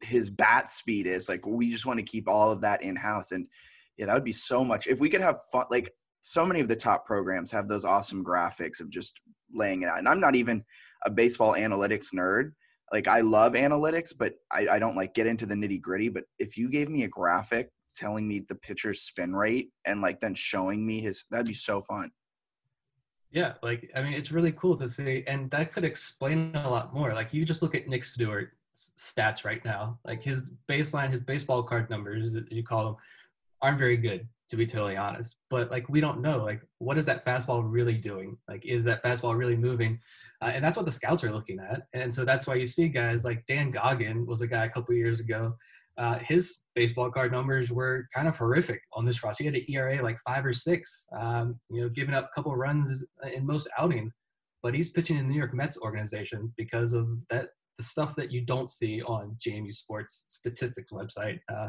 his 0.00 0.30
bat 0.30 0.70
speed 0.70 1.06
is. 1.06 1.28
Like 1.28 1.44
we 1.46 1.70
just 1.70 1.86
want 1.86 1.98
to 1.98 2.04
keep 2.04 2.28
all 2.28 2.50
of 2.52 2.60
that 2.60 2.82
in 2.82 2.94
house 2.94 3.32
and 3.32 3.46
yeah 3.96 4.06
that 4.06 4.14
would 4.14 4.24
be 4.24 4.32
so 4.32 4.64
much. 4.64 4.86
If 4.86 5.00
we 5.00 5.10
could 5.10 5.20
have 5.20 5.38
fun 5.50 5.66
like 5.70 5.92
so 6.20 6.44
many 6.44 6.60
of 6.60 6.68
the 6.68 6.76
top 6.76 7.06
programs 7.06 7.50
have 7.50 7.68
those 7.68 7.84
awesome 7.84 8.24
graphics 8.24 8.80
of 8.80 8.90
just 8.90 9.20
laying 9.52 9.82
it 9.82 9.86
out. 9.86 9.98
And 9.98 10.08
i'm 10.08 10.20
not 10.20 10.34
even 10.34 10.64
a 11.06 11.10
baseball 11.10 11.54
analytics 11.54 12.08
nerd. 12.14 12.52
Like 12.92 13.08
i 13.08 13.20
love 13.20 13.54
analytics 13.54 14.12
but 14.16 14.34
i, 14.52 14.66
I 14.68 14.78
don't 14.78 14.96
like 14.96 15.14
get 15.14 15.26
into 15.26 15.46
the 15.46 15.54
nitty 15.54 15.80
gritty 15.80 16.08
but 16.08 16.24
if 16.38 16.56
you 16.56 16.68
gave 16.70 16.88
me 16.88 17.04
a 17.04 17.08
graphic 17.08 17.70
telling 17.98 18.28
me 18.28 18.40
the 18.40 18.54
pitcher's 18.54 19.02
spin 19.02 19.34
rate 19.34 19.70
and 19.86 20.00
like 20.00 20.20
then 20.20 20.34
showing 20.34 20.86
me 20.86 21.00
his 21.00 21.24
that'd 21.30 21.46
be 21.46 21.54
so 21.54 21.80
fun. 21.80 22.10
Yeah, 23.30 23.54
like 23.62 23.90
I 23.94 24.02
mean, 24.02 24.14
it's 24.14 24.32
really 24.32 24.52
cool 24.52 24.76
to 24.78 24.88
see, 24.88 25.24
and 25.26 25.50
that 25.50 25.72
could 25.72 25.84
explain 25.84 26.54
a 26.54 26.70
lot 26.70 26.94
more. 26.94 27.12
Like 27.12 27.34
you 27.34 27.44
just 27.44 27.60
look 27.60 27.74
at 27.74 27.86
Nick 27.88 28.04
Stewart 28.04 28.52
stats 28.74 29.44
right 29.44 29.62
now, 29.64 29.98
like 30.04 30.22
his 30.22 30.52
baseline, 30.68 31.10
his 31.10 31.20
baseball 31.20 31.62
card 31.62 31.90
numbers, 31.90 32.36
you 32.50 32.62
call 32.62 32.84
them, 32.84 32.96
aren't 33.60 33.78
very 33.78 33.96
good 33.96 34.26
to 34.48 34.56
be 34.56 34.64
totally 34.64 34.96
honest. 34.96 35.36
But 35.50 35.70
like 35.70 35.88
we 35.88 36.00
don't 36.00 36.20
know, 36.20 36.42
like 36.42 36.62
what 36.78 36.96
is 36.96 37.06
that 37.06 37.24
fastball 37.24 37.62
really 37.64 37.94
doing? 37.94 38.36
Like 38.48 38.64
is 38.64 38.82
that 38.84 39.02
fastball 39.04 39.36
really 39.36 39.56
moving? 39.56 39.98
Uh, 40.40 40.46
and 40.46 40.64
that's 40.64 40.76
what 40.76 40.86
the 40.86 40.92
scouts 40.92 41.22
are 41.22 41.32
looking 41.32 41.58
at. 41.60 41.82
And 41.92 42.12
so 42.12 42.24
that's 42.24 42.46
why 42.46 42.54
you 42.54 42.66
see 42.66 42.88
guys 42.88 43.24
like 43.24 43.44
Dan 43.46 43.70
Goggin 43.70 44.26
was 44.26 44.40
a 44.40 44.46
guy 44.46 44.64
a 44.64 44.70
couple 44.70 44.94
years 44.94 45.20
ago 45.20 45.54
uh, 45.98 46.18
his 46.20 46.60
baseball 46.74 47.10
card 47.10 47.32
numbers 47.32 47.72
were 47.72 48.06
kind 48.14 48.28
of 48.28 48.36
horrific 48.36 48.80
on 48.92 49.04
this 49.04 49.22
roster. 49.22 49.42
He 49.42 49.46
had 49.46 49.56
an 49.56 49.64
ERA 49.68 50.02
like 50.02 50.18
five 50.20 50.46
or 50.46 50.52
six, 50.52 51.08
um, 51.18 51.58
you 51.70 51.82
know, 51.82 51.88
giving 51.88 52.14
up 52.14 52.26
a 52.26 52.34
couple 52.34 52.54
runs 52.54 53.04
in 53.34 53.44
most 53.44 53.68
outings. 53.76 54.12
But 54.62 54.74
he's 54.74 54.90
pitching 54.90 55.16
in 55.16 55.26
the 55.26 55.32
New 55.32 55.38
York 55.38 55.54
Mets 55.54 55.78
organization 55.78 56.52
because 56.56 56.92
of 56.92 57.08
that 57.30 57.48
the 57.76 57.84
stuff 57.84 58.16
that 58.16 58.32
you 58.32 58.40
don't 58.40 58.68
see 58.68 59.02
on 59.02 59.36
JMU 59.38 59.72
Sports 59.72 60.24
statistics 60.26 60.90
website. 60.92 61.38
Uh, 61.52 61.68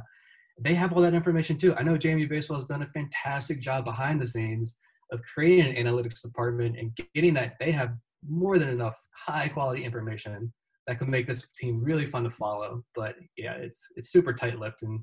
they 0.60 0.74
have 0.74 0.92
all 0.92 1.02
that 1.02 1.14
information 1.14 1.56
too. 1.56 1.76
I 1.76 1.84
know 1.84 1.98
JMU 1.98 2.28
Baseball 2.28 2.58
has 2.58 2.66
done 2.66 2.82
a 2.82 2.88
fantastic 2.88 3.62
job 3.62 3.86
behind 3.86 4.20
the 4.20 4.28
scenes 4.28 4.78
of 5.12 5.22
creating 5.22 5.78
an 5.78 5.86
analytics 5.86 6.22
department 6.22 6.78
and 6.78 6.98
getting 7.14 7.34
that. 7.36 7.54
They 7.60 7.72
have 7.72 7.94
more 8.28 8.58
than 8.58 8.70
enough 8.70 9.00
high 9.14 9.48
quality 9.48 9.84
information 9.84 10.52
that 10.90 10.98
can 10.98 11.08
make 11.08 11.28
this 11.28 11.48
team 11.56 11.84
really 11.84 12.08
fun 12.08 12.24
to 12.24 12.32
follow. 12.32 12.84
But 12.96 13.14
yeah, 13.38 13.54
it's 13.54 13.90
it's 13.96 14.12
super 14.12 14.34
tight 14.34 14.58
lipped 14.58 14.82
and 14.82 15.00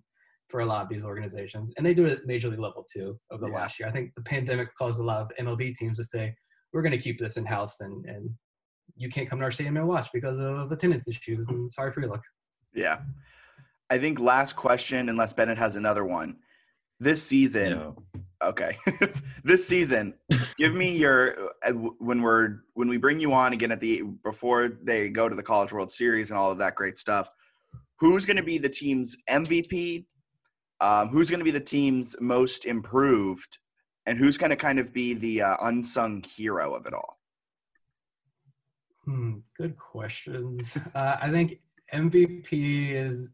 for 0.49 0.61
a 0.61 0.67
lot 0.67 0.83
of 0.83 0.89
these 0.89 1.05
organizations, 1.05 1.73
and 1.77 1.87
they 1.87 1.95
do 1.95 2.07
it 2.07 2.13
at 2.13 2.27
major 2.27 2.49
league 2.49 2.59
level 2.59 2.85
too. 2.93 3.17
Over 3.31 3.43
the 3.47 3.53
Yeah. 3.53 3.59
last 3.59 3.79
year, 3.79 3.89
I 3.89 3.93
think 3.93 4.13
the 4.17 4.23
pandemic 4.23 4.69
caused 4.75 4.99
a 4.99 5.05
lot 5.05 5.21
of 5.23 5.31
MLB 5.39 5.73
teams 5.75 5.99
to 5.99 6.05
say 6.05 6.35
we're 6.73 6.83
going 6.83 6.91
to 6.91 6.99
keep 6.99 7.19
this 7.19 7.37
in 7.37 7.47
house 7.47 7.81
and 7.81 8.05
and 8.07 8.29
you 8.97 9.09
can't 9.09 9.29
come 9.31 9.39
to 9.39 9.45
our 9.45 9.51
stadium 9.53 9.77
and 9.77 9.87
watch 9.87 10.09
because 10.13 10.39
of 10.39 10.73
attendance 10.73 11.07
issues. 11.07 11.49
And 11.51 11.71
sorry 11.71 11.93
for 11.93 12.01
your 12.01 12.11
luck. 12.11 12.23
Yeah. 12.75 12.99
I 13.89 13.99
think 13.99 14.19
last 14.19 14.55
question, 14.57 15.09
unless 15.09 15.33
Bennett 15.33 15.59
has 15.59 15.77
another 15.77 16.05
one. 16.05 16.39
This 16.99 17.23
season, 17.23 17.71
No. 17.71 17.97
okay. 18.43 18.77
this 19.45 19.67
season, 19.69 20.15
give 20.57 20.75
me 20.75 20.97
your 21.05 21.51
uh, 21.67 21.73
when 21.73 22.23
we're 22.23 22.61
when 22.75 22.89
we 22.89 22.97
bring 22.97 23.21
you 23.21 23.33
on 23.33 23.53
again 23.53 23.71
at 23.73 23.81
the 23.81 24.03
before 24.25 24.69
they 24.69 25.09
go 25.11 25.29
to 25.29 25.35
the 25.35 25.43
College 25.43 25.73
World 25.73 25.93
Series 25.93 26.31
and 26.31 26.39
all 26.39 26.51
of 26.51 26.59
that 26.59 26.75
great 26.75 26.99
stuff. 26.99 27.29
Who's 28.01 28.25
going 28.27 28.37
to 28.37 28.43
be 28.43 28.59
the 28.59 28.69
team's 28.69 29.17
MVP? 29.31 30.05
Um, 30.81 31.09
who's 31.09 31.31
going 31.31 31.41
to 31.41 31.45
be 31.45 31.51
the 31.51 31.61
team's 31.61 32.15
most 32.21 32.65
improved? 32.67 33.59
And 34.07 34.19
who's 34.19 34.37
going 34.39 34.51
to 34.51 34.57
kind 34.57 34.79
of 34.79 34.93
be 34.93 35.15
the 35.15 35.43
uh, 35.43 35.57
unsung 35.63 36.23
hero 36.23 36.75
of 36.75 36.87
it 36.87 36.95
all? 36.95 37.19
Hmm, 39.05 39.39
good 39.57 39.77
questions. 39.77 40.77
Uh, 40.95 41.17
I 41.21 41.31
think 41.31 41.61
MVP 41.93 42.93
is 42.93 43.33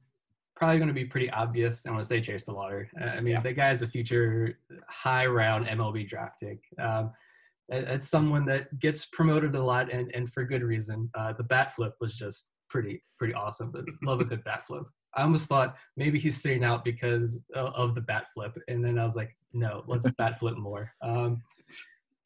probably 0.63 0.79
going 0.79 0.87
to 0.87 0.95
be 0.95 1.05
pretty 1.05 1.29
obvious. 1.31 1.87
I 1.87 1.91
want 1.91 2.03
to 2.03 2.07
say 2.07 2.21
Chase 2.21 2.45
DeLauder. 2.45 2.87
Uh, 3.01 3.07
I 3.07 3.21
mean, 3.21 3.35
Yeah. 3.35 3.41
the 3.41 3.53
guy 3.53 3.73
is 3.73 3.83
a 3.83 3.89
future 3.89 4.61
high 4.89 5.27
round 5.27 5.67
MLB 5.67 6.07
draft 6.07 6.39
pick. 6.39 6.61
Um, 6.79 7.11
it's 7.69 8.07
someone 8.09 8.45
that 8.47 8.79
gets 8.79 9.05
promoted 9.07 9.57
a 9.57 9.61
lot 9.63 9.93
and, 9.93 10.15
and 10.15 10.33
for 10.33 10.45
good 10.45 10.63
reason. 10.63 11.11
Uh, 11.17 11.33
the 11.33 11.43
bat 11.43 11.75
flip 11.75 11.95
was 12.01 12.17
just 12.17 12.51
pretty 12.69 13.03
pretty 13.19 13.35
awesome. 13.35 13.73
But 13.73 13.87
love 14.05 14.21
a 14.21 14.25
good 14.25 14.45
bat 14.45 14.65
flip. 14.65 14.85
I 15.17 15.23
almost 15.23 15.49
thought 15.49 15.79
maybe 15.97 16.17
he's 16.21 16.41
sitting 16.41 16.63
out 16.63 16.85
because 16.85 17.41
of, 17.57 17.75
of 17.75 17.95
the 17.97 18.01
bat 18.01 18.29
flip, 18.33 18.57
and 18.69 18.85
then 18.85 19.01
I 19.01 19.05
was 19.05 19.17
like, 19.17 19.37
no, 19.53 19.83
let's 19.89 20.09
bat 20.17 20.39
flip 20.39 20.57
more. 20.57 20.93
Um, 21.03 21.43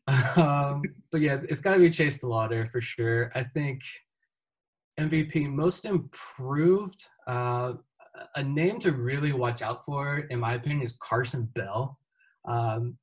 um, 0.37 0.83
but 1.11 1.23
yes, 1.23 1.45
it's 1.45 1.61
got 1.61 1.73
to 1.73 1.81
be 1.81 1.89
Chase 1.89 2.19
DeLauder 2.19 2.71
for 2.71 2.83
sure. 2.83 3.33
I 3.35 3.45
think 3.45 3.81
MVP 5.01 5.49
most 5.49 5.87
improved. 5.87 7.03
Uh, 7.27 7.73
a 8.35 8.43
name 8.43 8.79
to 8.81 8.93
really 8.93 9.33
watch 9.33 9.63
out 9.63 9.85
for, 9.85 10.19
in 10.31 10.41
my 10.41 10.55
opinion, 10.55 10.85
is 10.85 10.97
Carson 11.01 11.49
Bell. 11.55 11.99
Um, 12.47 12.97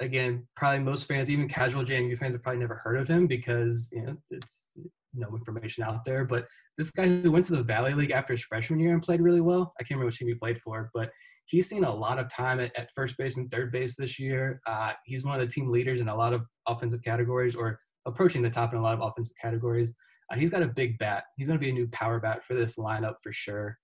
again, 0.00 0.46
probably 0.56 0.80
most 0.80 1.06
fans, 1.06 1.30
even 1.30 1.48
casual 1.48 1.84
JMU 1.84 2.16
fans, 2.16 2.34
have 2.34 2.42
probably 2.42 2.60
never 2.60 2.76
heard 2.76 2.98
of 2.98 3.08
him 3.08 3.26
because 3.26 3.88
you 3.92 4.02
know 4.02 4.16
it's 4.30 4.70
no 5.14 5.28
information 5.34 5.84
out 5.84 6.04
there. 6.04 6.24
But 6.24 6.46
this 6.76 6.90
guy 6.90 7.06
who 7.06 7.30
went 7.30 7.46
to 7.46 7.56
the 7.56 7.62
Valley 7.62 7.94
League 7.94 8.10
after 8.10 8.32
his 8.32 8.42
freshman 8.42 8.80
year 8.80 8.92
and 8.92 9.02
played 9.02 9.20
really 9.20 9.40
well. 9.40 9.72
I 9.78 9.82
can't 9.82 9.92
remember 9.92 10.06
which 10.06 10.18
team 10.18 10.28
he 10.28 10.34
played 10.34 10.60
for, 10.60 10.90
but 10.94 11.10
he's 11.46 11.68
seen 11.68 11.84
a 11.84 11.94
lot 11.94 12.18
of 12.18 12.28
time 12.28 12.60
at, 12.60 12.76
at 12.76 12.90
first 12.92 13.16
base 13.18 13.36
and 13.36 13.50
third 13.50 13.72
base 13.72 13.96
this 13.96 14.18
year. 14.18 14.60
Uh, 14.66 14.92
he's 15.04 15.24
one 15.24 15.38
of 15.38 15.46
the 15.46 15.52
team 15.52 15.70
leaders 15.70 16.00
in 16.00 16.08
a 16.08 16.16
lot 16.16 16.32
of 16.32 16.42
offensive 16.68 17.02
categories, 17.02 17.54
or 17.54 17.78
approaching 18.06 18.42
the 18.42 18.50
top 18.50 18.72
in 18.72 18.78
a 18.78 18.82
lot 18.82 18.94
of 18.94 19.00
offensive 19.00 19.34
categories. 19.40 19.92
Uh, 20.32 20.36
he's 20.36 20.50
got 20.50 20.62
a 20.62 20.68
big 20.68 20.96
bat. 20.98 21.24
He's 21.36 21.48
going 21.48 21.58
to 21.58 21.64
be 21.64 21.70
a 21.70 21.74
new 21.74 21.88
power 21.88 22.20
bat 22.20 22.44
for 22.44 22.54
this 22.54 22.78
lineup 22.78 23.14
for 23.22 23.32
sure. 23.32 23.76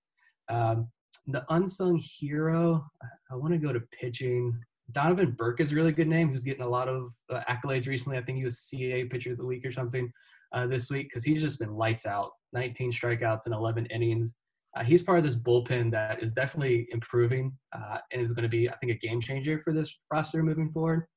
Um, 0.49 0.89
the 1.27 1.45
unsung 1.49 1.97
hero, 1.97 2.85
I 3.31 3.35
want 3.35 3.53
to 3.53 3.59
go 3.59 3.73
to 3.73 3.81
pitching. 3.99 4.57
Donovan 4.91 5.31
Burke 5.31 5.59
is 5.59 5.71
a 5.71 5.75
really 5.75 5.91
good 5.91 6.07
name, 6.07 6.29
who's 6.29 6.43
getting 6.43 6.63
a 6.63 6.69
lot 6.69 6.87
of 6.87 7.11
uh, 7.29 7.41
accolades 7.49 7.87
recently. 7.87 8.17
I 8.17 8.21
think 8.21 8.37
he 8.37 8.45
was 8.45 8.59
CA 8.59 9.05
Pitcher 9.05 9.33
of 9.33 9.37
the 9.37 9.45
Week 9.45 9.65
or 9.65 9.71
something 9.71 10.11
uh, 10.53 10.67
this 10.67 10.89
week 10.89 11.09
because 11.09 11.25
he's 11.25 11.41
just 11.41 11.59
been 11.59 11.75
lights 11.75 12.05
out 12.05 12.31
19 12.53 12.91
strikeouts 12.91 13.45
and 13.45 13.53
11 13.53 13.87
innings. 13.87 14.35
Uh, 14.75 14.83
he's 14.83 15.03
part 15.03 15.17
of 15.17 15.25
this 15.25 15.35
bullpen 15.35 15.91
that 15.91 16.21
is 16.21 16.33
definitely 16.33 16.87
improving 16.91 17.51
uh, 17.73 17.97
and 18.11 18.21
is 18.21 18.31
going 18.31 18.43
to 18.43 18.49
be, 18.49 18.69
I 18.69 18.75
think, 18.77 18.91
a 18.91 19.07
game 19.07 19.19
changer 19.19 19.59
for 19.59 19.73
this 19.73 19.99
roster 20.11 20.43
moving 20.43 20.71
forward. 20.71 21.07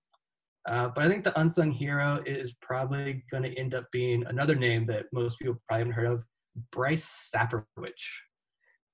Uh, 0.69 0.89
but 0.95 1.05
I 1.05 1.09
think 1.09 1.25
the 1.25 1.39
unsung 1.41 1.71
hero 1.71 2.23
is 2.27 2.53
probably 2.61 3.25
going 3.31 3.43
to 3.45 3.59
end 3.59 3.75
up 3.75 3.87
being 3.93 4.25
another 4.27 4.55
name 4.55 4.87
that 4.87 5.07
most 5.13 5.39
people 5.39 5.57
probably 5.67 5.81
haven't 5.81 5.95
heard 5.95 6.07
of 6.07 6.25
Bryce 6.71 7.33
Safferwich. 7.35 8.23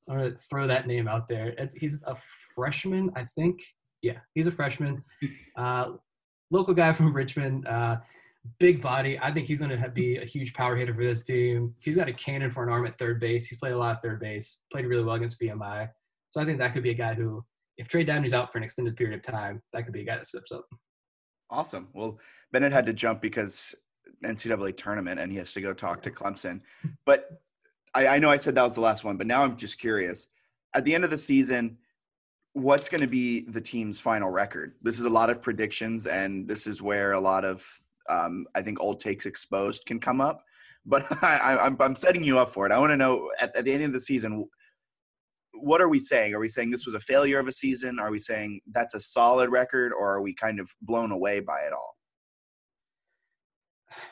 I'm 0.08 0.18
going 0.18 0.30
to 0.30 0.36
throw 0.36 0.66
that 0.66 0.86
name 0.86 1.08
out 1.08 1.28
there. 1.28 1.54
It's, 1.58 1.74
he's 1.74 2.02
a 2.06 2.16
freshman, 2.54 3.10
I 3.16 3.26
think. 3.36 3.60
Yeah, 4.02 4.18
he's 4.34 4.46
a 4.46 4.52
freshman. 4.52 5.02
Uh, 5.56 5.92
local 6.50 6.74
guy 6.74 6.92
from 6.92 7.14
Richmond. 7.14 7.66
Uh, 7.66 7.96
big 8.58 8.82
body. 8.82 9.18
I 9.18 9.32
think 9.32 9.46
he's 9.46 9.60
going 9.60 9.80
to 9.80 9.88
be 9.88 10.18
a 10.18 10.24
huge 10.26 10.52
power 10.52 10.76
hitter 10.76 10.94
for 10.94 11.02
this 11.02 11.24
team. 11.24 11.74
He's 11.78 11.96
got 11.96 12.08
a 12.08 12.12
cannon 12.12 12.50
for 12.50 12.62
an 12.62 12.68
arm 12.68 12.86
at 12.86 12.98
third 12.98 13.20
base. 13.20 13.46
He's 13.46 13.58
played 13.58 13.72
a 13.72 13.78
lot 13.78 13.92
of 13.92 14.00
third 14.00 14.20
base, 14.20 14.58
played 14.70 14.84
really 14.84 15.02
well 15.02 15.16
against 15.16 15.40
VMI. 15.40 15.88
So 16.28 16.40
I 16.40 16.44
think 16.44 16.58
that 16.58 16.74
could 16.74 16.82
be 16.82 16.90
a 16.90 16.94
guy 16.94 17.14
who, 17.14 17.42
if 17.78 17.88
Trey 17.88 18.04
Downey's 18.04 18.34
out 18.34 18.52
for 18.52 18.58
an 18.58 18.64
extended 18.64 18.96
period 18.96 19.16
of 19.16 19.22
time, 19.22 19.62
that 19.72 19.84
could 19.84 19.94
be 19.94 20.02
a 20.02 20.04
guy 20.04 20.16
that 20.16 20.26
steps 20.26 20.52
up. 20.52 20.66
Awesome. 21.50 21.88
Well, 21.94 22.18
Bennett 22.52 22.72
had 22.72 22.86
to 22.86 22.92
jump 22.92 23.20
because 23.22 23.74
NCAA 24.24 24.76
tournament 24.76 25.20
and 25.20 25.30
he 25.30 25.38
has 25.38 25.52
to 25.54 25.60
go 25.60 25.72
talk 25.72 26.02
to 26.02 26.10
Clemson. 26.10 26.60
But 27.04 27.28
I, 27.94 28.06
I 28.06 28.18
know 28.18 28.30
I 28.30 28.36
said 28.36 28.54
that 28.54 28.62
was 28.62 28.74
the 28.74 28.80
last 28.80 29.04
one, 29.04 29.16
but 29.16 29.26
now 29.26 29.42
I'm 29.42 29.56
just 29.56 29.78
curious. 29.78 30.26
At 30.74 30.84
the 30.84 30.94
end 30.94 31.04
of 31.04 31.10
the 31.10 31.18
season, 31.18 31.78
what's 32.52 32.88
going 32.88 33.00
to 33.00 33.06
be 33.06 33.42
the 33.42 33.60
team's 33.60 34.00
final 34.00 34.30
record? 34.30 34.74
This 34.82 34.98
is 34.98 35.04
a 35.04 35.10
lot 35.10 35.30
of 35.30 35.42
predictions, 35.42 36.06
and 36.06 36.48
this 36.48 36.66
is 36.66 36.82
where 36.82 37.12
a 37.12 37.20
lot 37.20 37.44
of 37.44 37.66
um, 38.08 38.46
I 38.54 38.62
think 38.62 38.80
old 38.80 39.00
takes 39.00 39.26
exposed 39.26 39.86
can 39.86 40.00
come 40.00 40.20
up. 40.20 40.42
But 40.84 41.04
I, 41.22 41.70
I'm 41.80 41.96
setting 41.96 42.24
you 42.24 42.38
up 42.38 42.50
for 42.50 42.66
it. 42.66 42.72
I 42.72 42.78
want 42.78 42.90
to 42.90 42.96
know 42.96 43.30
at, 43.40 43.54
at 43.56 43.64
the 43.64 43.72
end 43.72 43.84
of 43.84 43.92
the 43.92 44.00
season, 44.00 44.48
what 45.52 45.80
are 45.80 45.88
we 45.88 45.98
saying? 45.98 46.34
Are 46.34 46.38
we 46.38 46.48
saying 46.48 46.70
this 46.70 46.86
was 46.86 46.94
a 46.94 47.00
failure 47.00 47.38
of 47.38 47.48
a 47.48 47.52
season? 47.52 47.98
Are 47.98 48.10
we 48.10 48.18
saying 48.18 48.60
that's 48.72 48.94
a 48.94 49.00
solid 49.00 49.50
record, 49.50 49.92
or 49.92 50.14
are 50.14 50.22
we 50.22 50.34
kind 50.34 50.60
of 50.60 50.70
blown 50.82 51.12
away 51.12 51.40
by 51.40 51.60
it 51.60 51.72
all? 51.72 51.95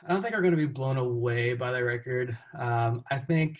I 0.07 0.13
don't 0.13 0.23
think 0.23 0.35
we're 0.35 0.43
going 0.43 0.57
to 0.57 0.57
be 0.57 0.67
blown 0.67 0.97
away 0.97 1.55
by 1.55 1.73
the 1.73 1.83
record. 1.83 2.37
Um, 2.59 3.05
I 3.11 3.19
think 3.19 3.59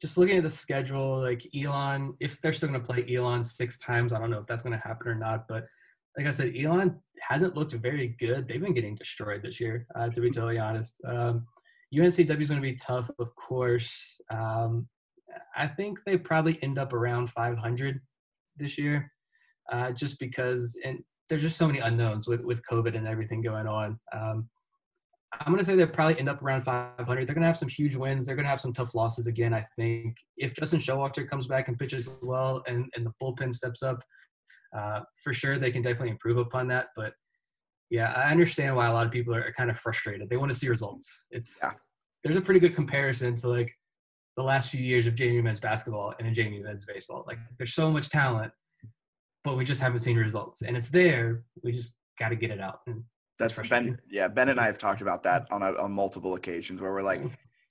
just 0.00 0.18
looking 0.18 0.36
at 0.36 0.42
the 0.42 0.50
schedule, 0.50 1.20
like 1.20 1.46
Elon, 1.54 2.14
if 2.20 2.40
they're 2.40 2.52
still 2.52 2.68
going 2.68 2.80
to 2.80 2.86
play 2.86 3.06
Elon 3.14 3.42
six 3.42 3.78
times, 3.78 4.12
I 4.12 4.18
don't 4.18 4.30
know 4.30 4.40
if 4.40 4.46
that's 4.46 4.62
going 4.62 4.78
to 4.78 4.86
happen 4.86 5.08
or 5.08 5.14
not. 5.14 5.46
But 5.48 5.66
like 6.16 6.26
I 6.26 6.30
said, 6.30 6.54
Elon 6.56 7.00
hasn't 7.20 7.56
looked 7.56 7.72
very 7.72 8.08
good. 8.18 8.48
They've 8.48 8.60
been 8.60 8.74
getting 8.74 8.96
destroyed 8.96 9.42
this 9.42 9.60
year, 9.60 9.86
uh, 9.94 10.08
to 10.08 10.20
be 10.20 10.30
totally 10.30 10.58
honest. 10.58 11.00
Um, 11.06 11.46
UNCW 11.94 12.40
is 12.40 12.48
going 12.50 12.60
to 12.60 12.60
be 12.60 12.74
tough, 12.74 13.10
of 13.18 13.34
course. 13.36 14.20
Um, 14.30 14.88
I 15.54 15.66
think 15.66 16.00
they 16.04 16.18
probably 16.18 16.58
end 16.62 16.78
up 16.78 16.92
around 16.92 17.30
500 17.30 18.00
this 18.56 18.78
year, 18.78 19.10
uh, 19.70 19.92
just 19.92 20.18
because 20.18 20.76
and 20.84 21.02
there's 21.28 21.42
just 21.42 21.56
so 21.56 21.66
many 21.66 21.78
unknowns 21.78 22.28
with 22.28 22.42
with 22.42 22.60
COVID 22.66 22.96
and 22.96 23.06
everything 23.06 23.40
going 23.40 23.66
on. 23.66 23.98
Um, 24.12 24.48
I'm 25.40 25.46
going 25.52 25.58
to 25.58 25.64
say 25.64 25.74
they'll 25.76 25.86
probably 25.86 26.18
end 26.18 26.28
up 26.28 26.42
around 26.42 26.62
500. 26.62 27.06
They're 27.26 27.34
going 27.34 27.42
to 27.42 27.46
have 27.46 27.56
some 27.56 27.68
huge 27.68 27.96
wins. 27.96 28.26
They're 28.26 28.36
going 28.36 28.44
to 28.44 28.50
have 28.50 28.60
some 28.60 28.72
tough 28.72 28.94
losses 28.94 29.26
again, 29.26 29.54
I 29.54 29.64
think. 29.76 30.16
If 30.36 30.54
Justin 30.54 30.78
Showalter 30.78 31.26
comes 31.26 31.46
back 31.46 31.68
and 31.68 31.78
pitches 31.78 32.08
well 32.22 32.62
and, 32.66 32.90
and 32.96 33.06
the 33.06 33.12
bullpen 33.22 33.52
steps 33.54 33.82
up, 33.82 34.02
uh, 34.76 35.00
for 35.22 35.32
sure 35.32 35.58
they 35.58 35.70
can 35.70 35.82
definitely 35.82 36.10
improve 36.10 36.36
upon 36.36 36.68
that. 36.68 36.88
But 36.94 37.14
yeah, 37.90 38.12
I 38.12 38.30
understand 38.30 38.76
why 38.76 38.86
a 38.86 38.92
lot 38.92 39.06
of 39.06 39.12
people 39.12 39.34
are 39.34 39.52
kind 39.52 39.70
of 39.70 39.78
frustrated. 39.78 40.28
They 40.28 40.36
want 40.36 40.50
to 40.52 40.56
see 40.56 40.68
results. 40.68 41.26
It's 41.30 41.58
Yeah. 41.62 41.72
there's 42.24 42.36
a 42.36 42.40
pretty 42.40 42.60
good 42.60 42.74
comparison 42.74 43.34
to 43.36 43.48
like 43.48 43.72
the 44.36 44.42
last 44.42 44.70
few 44.70 44.80
years 44.80 45.06
of 45.06 45.14
JMU 45.14 45.42
men's 45.42 45.60
basketball 45.60 46.14
and 46.18 46.26
then 46.26 46.34
JMU 46.34 46.62
men's 46.62 46.84
baseball. 46.84 47.24
Like 47.26 47.38
there's 47.58 47.74
so 47.74 47.90
much 47.90 48.08
talent, 48.08 48.52
but 49.44 49.56
we 49.56 49.64
just 49.64 49.80
haven't 49.80 49.98
seen 50.00 50.16
results. 50.16 50.62
And 50.62 50.76
it's 50.76 50.88
there. 50.88 51.44
We 51.62 51.72
just 51.72 51.94
got 52.18 52.30
to 52.30 52.36
get 52.36 52.50
it 52.50 52.60
out. 52.60 52.80
And 52.86 53.02
That's. 53.42 53.68
Ben. 53.68 53.98
Yeah, 54.10 54.28
Ben 54.28 54.48
and 54.48 54.60
I 54.60 54.66
have 54.66 54.78
talked 54.78 55.00
about 55.00 55.22
that 55.24 55.46
on 55.50 55.62
a, 55.62 55.72
on 55.74 55.92
multiple 55.92 56.34
occasions 56.34 56.80
where 56.80 56.92
we're 56.92 57.02
like, 57.02 57.22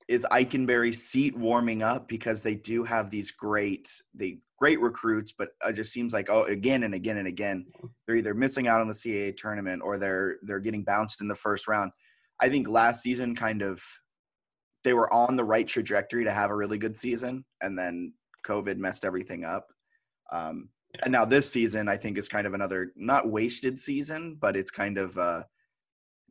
is 0.07 0.25
Ikenberry's 0.31 1.01
seat 1.01 1.37
warming 1.37 1.81
up 1.81 2.07
because 2.07 2.43
they 2.43 2.55
do 2.55 2.83
have 2.83 3.09
these 3.09 3.31
great 3.31 3.89
the 4.15 4.39
great 4.57 4.81
recruits, 4.81 5.31
but 5.31 5.49
it 5.65 5.73
just 5.73 5.93
seems 5.93 6.11
like 6.11 6.29
oh 6.29 6.43
again 6.43 6.83
and 6.83 6.93
again 6.93 7.17
and 7.17 7.27
again 7.27 7.65
they're 8.05 8.17
either 8.17 8.33
missing 8.33 8.67
out 8.67 8.81
on 8.81 8.87
the 8.87 8.93
CAA 8.93 9.35
tournament 9.37 9.81
or 9.83 9.97
they're 9.97 10.35
they're 10.43 10.59
getting 10.59 10.83
bounced 10.83 11.21
in 11.21 11.27
the 11.27 11.35
first 11.35 11.67
round. 11.67 11.93
I 12.41 12.49
think 12.49 12.67
last 12.67 13.01
season 13.01 13.35
kind 13.35 13.61
of 13.61 13.81
they 14.83 14.93
were 14.93 15.11
on 15.13 15.35
the 15.35 15.45
right 15.45 15.67
trajectory 15.67 16.25
to 16.25 16.31
have 16.31 16.49
a 16.49 16.55
really 16.55 16.77
good 16.77 16.95
season, 16.95 17.45
and 17.61 17.77
then 17.77 18.13
COVID 18.45 18.77
messed 18.77 19.05
everything 19.05 19.45
up. 19.45 19.67
Um, 20.31 20.69
and 21.03 21.11
now 21.11 21.23
this 21.23 21.49
season, 21.49 21.87
I 21.87 21.97
think 21.97 22.17
is 22.17 22.27
kind 22.27 22.45
of 22.45 22.53
another 22.53 22.91
not 22.95 23.29
wasted 23.29 23.79
season, 23.79 24.37
but 24.41 24.57
it's 24.57 24.71
kind 24.71 24.97
of 24.97 25.17
uh, 25.17 25.43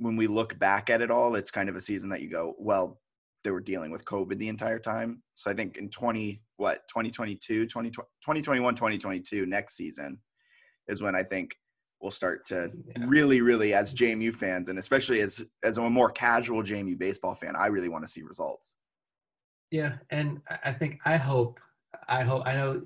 when 0.00 0.16
we 0.16 0.26
look 0.26 0.58
back 0.58 0.88
at 0.88 1.02
it 1.02 1.10
all, 1.10 1.34
it's 1.34 1.50
kind 1.50 1.68
of 1.68 1.76
a 1.76 1.80
season 1.80 2.08
that 2.08 2.22
you 2.22 2.30
go, 2.30 2.54
well, 2.58 2.98
they 3.44 3.50
were 3.50 3.60
dealing 3.60 3.90
with 3.90 4.04
COVID 4.06 4.38
the 4.38 4.48
entire 4.48 4.78
time. 4.78 5.22
So 5.34 5.50
I 5.50 5.54
think 5.54 5.76
in 5.76 5.90
20, 5.90 6.42
what, 6.56 6.88
2022, 6.88 7.66
20, 7.66 7.90
2021, 7.90 8.74
2022, 8.74 9.44
next 9.46 9.76
season 9.76 10.18
is 10.88 11.02
when 11.02 11.14
I 11.14 11.22
think 11.22 11.54
we'll 12.00 12.10
start 12.10 12.46
to 12.46 12.72
Yeah. 12.96 13.04
really, 13.06 13.42
really, 13.42 13.74
as 13.74 13.92
JMU 13.92 14.32
fans, 14.34 14.70
and 14.70 14.78
especially 14.78 15.20
as 15.20 15.42
as 15.62 15.76
a 15.76 15.82
more 15.90 16.10
casual 16.10 16.62
JMU 16.62 16.96
baseball 16.98 17.34
fan, 17.34 17.54
I 17.54 17.66
really 17.66 17.90
want 17.90 18.04
to 18.04 18.10
see 18.10 18.22
results. 18.22 18.76
Yeah, 19.70 19.98
and 20.08 20.40
I- 20.48 20.60
I 20.64 20.72
think 20.72 21.00
I 21.04 21.16
hope 21.18 21.60
I 22.08 22.22
hope 22.22 22.46
I 22.46 22.54
know 22.54 22.82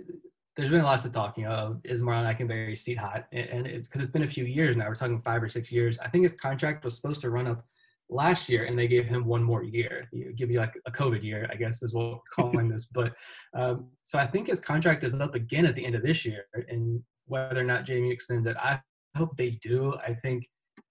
there's 0.56 0.70
been 0.70 0.82
lots 0.82 1.04
of 1.04 1.12
talking 1.12 1.46
of 1.46 1.80
is 1.84 2.02
Marlin 2.02 2.32
Ikenberry 2.32 2.76
seat 2.78 2.98
hot, 2.98 3.26
and- 3.32 3.66
it's 3.66 3.88
because 3.88 4.00
it's 4.00 4.10
been 4.10 4.22
a 4.22 4.26
few 4.26 4.44
years 4.44 4.76
now. 4.76 4.88
We're 4.88 4.94
talking 4.94 5.18
five 5.18 5.42
or 5.42 5.48
six 5.48 5.72
years. 5.72 5.98
I 5.98 6.08
think 6.08 6.22
his 6.22 6.34
contract 6.34 6.84
was 6.84 6.94
supposed 6.94 7.20
to 7.22 7.30
run 7.30 7.46
up 7.46 7.64
last 8.08 8.48
year, 8.48 8.64
and 8.64 8.78
they 8.78 8.86
gave 8.86 9.06
him 9.06 9.24
one 9.24 9.42
more 9.42 9.64
year. 9.64 10.08
You 10.12 10.32
give 10.32 10.50
you 10.50 10.60
like 10.60 10.74
a 10.86 10.92
COVID 10.92 11.22
year, 11.22 11.48
I 11.50 11.56
guess 11.56 11.82
is 11.82 11.94
what 11.94 12.12
we're 12.12 12.18
calling 12.38 12.68
this. 12.68 12.84
But 12.84 13.14
um, 13.54 13.90
so 14.02 14.18
I 14.18 14.26
think 14.26 14.48
his 14.48 14.60
contract 14.60 15.02
is 15.04 15.14
up 15.14 15.34
again 15.34 15.66
at 15.66 15.74
the 15.74 15.84
end 15.84 15.94
of 15.94 16.02
this 16.02 16.24
year, 16.24 16.44
and 16.68 17.02
whether 17.26 17.60
or 17.60 17.64
not 17.64 17.84
Jamie 17.84 18.12
extends 18.12 18.46
it, 18.46 18.56
I 18.58 18.80
hope 19.16 19.36
they 19.36 19.50
do. 19.62 19.94
I 20.06 20.14
think. 20.14 20.46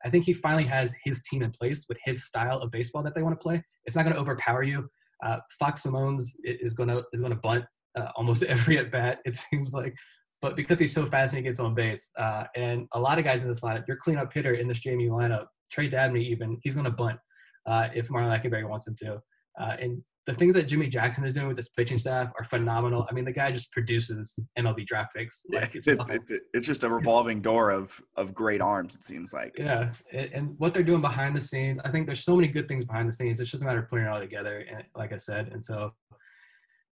I 0.06 0.10
think 0.10 0.26
he 0.26 0.34
finally 0.34 0.66
has 0.66 0.94
his 1.06 1.22
team 1.24 1.42
in 1.44 1.52
place 1.52 1.86
with 1.88 1.98
his 2.04 2.26
style 2.26 2.60
of 2.60 2.72
baseball 2.72 3.04
that 3.04 3.16
they 3.16 3.24
want 3.24 3.40
to 3.40 3.42
play. 3.42 3.64
It's 3.86 3.96
not 3.96 4.04
going 4.04 4.14
to 4.14 4.20
overpower 4.20 4.62
you. 4.62 4.90
Uh, 5.24 5.38
Fox 5.58 5.86
Semones 5.86 6.32
is 6.44 6.74
gonna 6.74 7.04
is 7.14 7.22
gonna 7.22 7.38
bunt 7.38 7.64
uh, 8.00 8.08
almost 8.16 8.44
every 8.56 8.78
at 8.78 8.92
bat. 8.92 9.20
It 9.26 9.36
seems 9.36 9.74
like, 9.74 9.96
but 10.42 10.56
because 10.56 10.80
he's 10.80 10.94
so 10.94 11.06
fast 11.06 11.34
and 11.34 11.38
he 11.38 11.44
gets 11.44 11.60
on 11.60 11.74
base, 11.74 12.12
uh, 12.18 12.46
and 12.56 12.88
a 12.94 13.00
lot 13.00 13.20
of 13.20 13.26
guys 13.26 13.44
in 13.44 13.48
this 13.48 13.62
lineup, 13.62 13.88
your 13.88 13.98
cleanup 13.98 14.32
hitter 14.34 14.54
in 14.54 14.68
this 14.68 14.80
JMU 14.80 15.10
lineup, 15.10 15.46
Trey 15.72 15.88
Dabney 15.88 16.24
even, 16.24 16.58
he's 16.64 16.76
gonna 16.76 16.92
bunt 16.92 17.20
uh, 17.66 17.88
if 17.94 18.10
Marlin 18.10 18.40
Ikenberry 18.40 18.68
wants 18.68 18.88
him 18.88 18.96
to. 19.00 19.22
Uh, 19.60 19.76
and 19.80 20.04
the 20.26 20.34
things 20.34 20.54
that 20.54 20.64
Jimmy 20.64 20.88
Jackson 20.88 21.26
is 21.26 21.34
doing 21.34 21.48
with 21.48 21.58
his 21.58 21.70
pitching 21.70 21.98
staff 21.98 22.32
are 22.38 22.46
phenomenal. 22.46 23.06
I 23.10 23.14
mean, 23.14 23.26
the 23.26 23.32
guy 23.32 23.52
just 23.52 23.72
produces 23.72 24.38
MLB 24.58 24.86
draft 24.86 25.14
picks. 25.14 25.44
Yeah, 25.50 25.60
Like, 25.62 25.76
it's 25.76 25.88
it's, 25.88 25.98
nothing. 25.98 26.22
it's, 26.30 26.44
it's 26.54 26.68
just 26.68 26.84
a 26.84 26.90
revolving 27.00 27.42
door 27.42 27.72
of 27.72 28.02
of 28.16 28.34
great 28.34 28.62
arms. 28.62 28.96
It 28.96 29.04
seems 29.04 29.34
like. 29.34 29.54
Yeah, 29.58 29.92
and, 30.14 30.30
and 30.34 30.56
what 30.60 30.74
they're 30.74 30.84
doing 30.84 31.02
behind 31.02 31.36
the 31.36 31.42
scenes, 31.42 31.78
I 31.84 31.92
think 31.92 32.06
there's 32.06 32.24
so 32.24 32.36
many 32.36 32.48
good 32.48 32.68
things 32.68 32.86
behind 32.86 33.08
the 33.10 33.14
scenes. 33.14 33.40
It's 33.40 33.52
just 33.52 33.64
a 33.64 33.66
matter 33.66 33.80
of 33.80 33.90
putting 33.90 34.06
it 34.06 34.10
all 34.10 34.20
together. 34.20 34.66
And 34.70 34.84
like 34.96 35.12
I 35.12 35.18
said, 35.18 35.50
and 35.52 35.62
so 35.62 35.92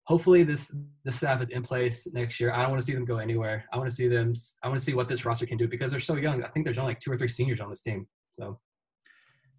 hopefully 0.07 0.41
this 0.43 0.73
the 1.03 1.11
staff 1.11 1.41
is 1.41 1.49
in 1.49 1.61
place 1.61 2.07
next 2.13 2.39
year. 2.39 2.53
I 2.53 2.61
don't 2.61 2.71
want 2.71 2.81
to 2.81 2.85
see 2.85 2.93
them 2.93 3.05
go 3.05 3.17
anywhere. 3.17 3.65
I 3.71 3.77
want 3.77 3.89
to 3.89 3.95
see 3.95 4.07
them. 4.07 4.33
I 4.63 4.67
want 4.67 4.79
to 4.79 4.83
see 4.83 4.93
what 4.93 5.07
this 5.07 5.25
roster 5.25 5.45
can 5.45 5.57
do 5.57 5.67
because 5.67 5.91
they're 5.91 5.99
so 5.99 6.15
young. 6.15 6.43
I 6.43 6.47
think 6.47 6.65
there's 6.65 6.77
only 6.77 6.91
like 6.91 6.99
two 6.99 7.11
or 7.11 7.17
three 7.17 7.27
seniors 7.27 7.59
on 7.59 7.69
this 7.69 7.81
team. 7.81 8.07
So 8.31 8.59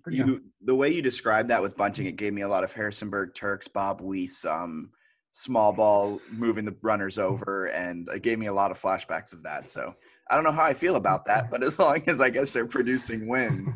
pretty 0.03 0.19
young. 0.19 0.29
You 0.29 0.43
the 0.65 0.75
way 0.75 0.89
you 0.89 1.03
described 1.03 1.51
that 1.51 1.63
with 1.63 1.77
bunting, 1.77 2.07
it 2.07 2.17
gave 2.17 2.33
me 2.33 2.43
a 2.43 2.49
lot 2.49 2.65
of 2.65 2.73
Harrisonburg 2.73 3.35
Turks, 3.35 3.69
Bob 3.69 4.01
Wease, 4.01 4.45
um, 4.45 4.91
small 5.33 5.73
ball 5.73 6.21
moving 6.31 6.65
the 6.65 6.77
runners 6.83 7.19
over, 7.19 7.67
and 7.67 8.09
it 8.09 8.23
gave 8.23 8.39
me 8.39 8.47
a 8.47 8.53
lot 8.53 8.71
of 8.71 8.81
flashbacks 8.81 9.33
of 9.35 9.43
that. 9.43 9.69
So 9.69 9.95
I 10.31 10.35
don't 10.35 10.45
know 10.45 10.53
how 10.53 10.65
I 10.65 10.75
feel 10.75 10.97
about 10.97 11.27
that, 11.27 11.51
but 11.51 11.63
as 11.63 11.79
long 11.79 12.03
as 12.07 12.23
I 12.23 12.31
guess 12.31 12.55
they're 12.55 12.67
producing 12.67 13.29
wins, 13.29 13.69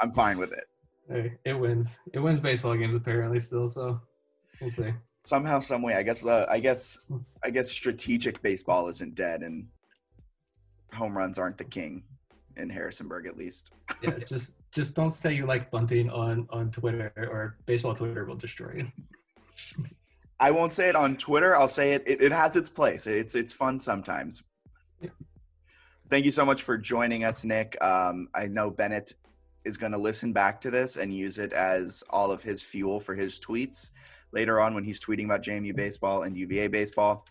I'm 0.00 0.12
fine 0.12 0.38
with 0.38 0.52
it. 0.52 0.64
Hey, 1.12 1.32
it 1.44 1.54
wins. 1.54 1.98
It 2.14 2.20
wins 2.20 2.38
baseball 2.38 2.76
games 2.76 2.94
apparently 2.94 3.40
still. 3.40 3.66
So 3.66 4.00
we'll 4.60 4.70
see. 4.70 4.92
Somehow, 5.24 5.60
some 5.60 5.82
way, 5.82 5.94
I 5.94 6.02
guess. 6.02 6.24
Uh, 6.24 6.46
I 6.48 6.60
guess. 6.60 6.98
I 7.44 7.50
guess 7.50 7.70
strategic 7.70 8.40
baseball 8.42 8.88
isn't 8.88 9.14
dead, 9.14 9.42
and 9.42 9.66
home 10.92 11.16
runs 11.16 11.38
aren't 11.38 11.58
the 11.58 11.64
king 11.64 12.02
in 12.56 12.70
Harrisonburg, 12.70 13.26
at 13.26 13.36
least. 13.36 13.70
Yeah, 14.02 14.18
just 14.26 14.56
just 14.72 14.94
don't 14.94 15.10
say 15.10 15.34
you 15.34 15.46
like 15.46 15.70
bunting 15.70 16.10
on 16.10 16.46
on 16.50 16.70
Twitter 16.70 17.12
or 17.16 17.56
baseball 17.66 17.94
Twitter 17.94 18.24
will 18.24 18.36
destroy 18.36 18.72
you. 18.76 19.84
I 20.40 20.50
won't 20.50 20.72
say 20.72 20.88
it 20.88 20.96
on 20.96 21.16
Twitter. 21.16 21.54
I'll 21.54 21.68
say 21.68 21.92
it. 21.92 22.02
It, 22.06 22.22
it 22.22 22.32
has 22.32 22.56
its 22.56 22.70
place. 22.70 23.06
It's 23.06 23.34
it's 23.34 23.52
fun 23.52 23.78
sometimes. 23.78 24.42
Yeah. 25.00 25.10
Thank 26.08 26.24
you 26.24 26.30
so 26.30 26.44
much 26.44 26.62
for 26.62 26.78
joining 26.78 27.24
us, 27.24 27.44
Nick. 27.44 27.76
Um, 27.84 28.28
I 28.34 28.46
know 28.46 28.70
Bennett 28.70 29.12
is 29.64 29.76
going 29.76 29.92
to 29.92 29.98
listen 29.98 30.32
back 30.32 30.60
to 30.62 30.70
this 30.70 30.96
and 30.96 31.14
use 31.14 31.38
it 31.38 31.52
as 31.52 32.02
all 32.08 32.30
of 32.30 32.42
his 32.42 32.62
fuel 32.62 32.98
for 32.98 33.14
his 33.14 33.38
tweets 33.38 33.90
later 34.32 34.60
on 34.60 34.74
when 34.74 34.84
he's 34.84 35.00
tweeting 35.00 35.24
about 35.24 35.42
JMU 35.42 35.74
baseball 35.74 36.22
and 36.22 36.36
UVA 36.36 36.68
baseball. 36.68 37.26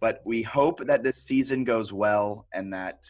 But 0.00 0.20
we 0.24 0.42
hope 0.42 0.80
that 0.86 1.02
this 1.02 1.16
season 1.16 1.64
goes 1.64 1.92
well 1.92 2.46
and 2.54 2.72
that 2.72 3.06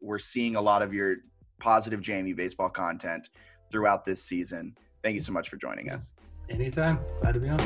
we're 0.00 0.18
seeing 0.18 0.56
a 0.56 0.60
lot 0.60 0.82
of 0.82 0.92
your 0.92 1.16
positive 1.58 2.00
JMU 2.00 2.36
baseball 2.36 2.68
content 2.68 3.30
throughout 3.70 4.04
this 4.04 4.22
season. 4.22 4.76
Thank 5.02 5.14
you 5.14 5.20
so 5.20 5.32
much 5.32 5.48
for 5.48 5.56
joining 5.56 5.90
us. 5.90 6.12
Anytime. 6.48 6.98
Glad 7.20 7.34
to 7.34 7.40
be 7.40 7.48
on. 7.48 7.60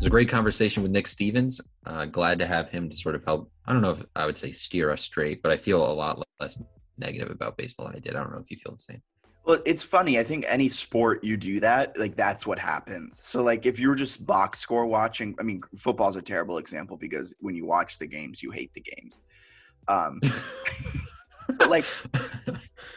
It 0.00 0.04
was 0.04 0.06
a 0.06 0.10
great 0.10 0.28
conversation 0.28 0.82
with 0.82 0.92
Nick 0.92 1.06
Stevens. 1.06 1.60
Uh, 1.84 2.06
glad 2.06 2.38
to 2.38 2.46
have 2.46 2.70
him 2.70 2.88
to 2.88 2.96
sort 2.96 3.14
of 3.14 3.24
help. 3.24 3.50
I 3.66 3.72
don't 3.72 3.82
know 3.82 3.90
if 3.90 4.04
I 4.16 4.24
would 4.24 4.38
say 4.38 4.50
steer 4.50 4.90
us 4.90 5.02
straight, 5.02 5.42
but 5.42 5.52
I 5.52 5.56
feel 5.58 5.84
a 5.84 5.92
lot 5.92 6.22
less 6.40 6.58
negative 7.00 7.30
about 7.30 7.56
baseball 7.56 7.86
than 7.86 7.96
I 7.96 7.98
did. 7.98 8.14
I 8.14 8.20
don't 8.20 8.32
know 8.32 8.38
if 8.38 8.50
you 8.50 8.56
feel 8.56 8.72
the 8.72 8.78
same. 8.78 9.02
Well, 9.44 9.58
it's 9.64 9.82
funny. 9.82 10.18
I 10.18 10.22
think 10.22 10.44
any 10.46 10.68
sport 10.68 11.24
you 11.24 11.36
do 11.36 11.60
that, 11.60 11.98
like 11.98 12.14
that's 12.14 12.46
what 12.46 12.58
happens. 12.58 13.18
So, 13.22 13.42
like 13.42 13.64
if 13.66 13.80
you're 13.80 13.94
just 13.94 14.26
box 14.26 14.60
score 14.60 14.86
watching, 14.86 15.34
I 15.40 15.42
mean, 15.42 15.62
football's 15.78 16.16
a 16.16 16.22
terrible 16.22 16.58
example 16.58 16.96
because 16.96 17.34
when 17.40 17.54
you 17.54 17.64
watch 17.64 17.98
the 17.98 18.06
games, 18.06 18.42
you 18.42 18.50
hate 18.50 18.72
the 18.74 18.82
games. 18.82 19.20
Um, 19.88 20.20
but 21.58 21.70
like 21.70 21.84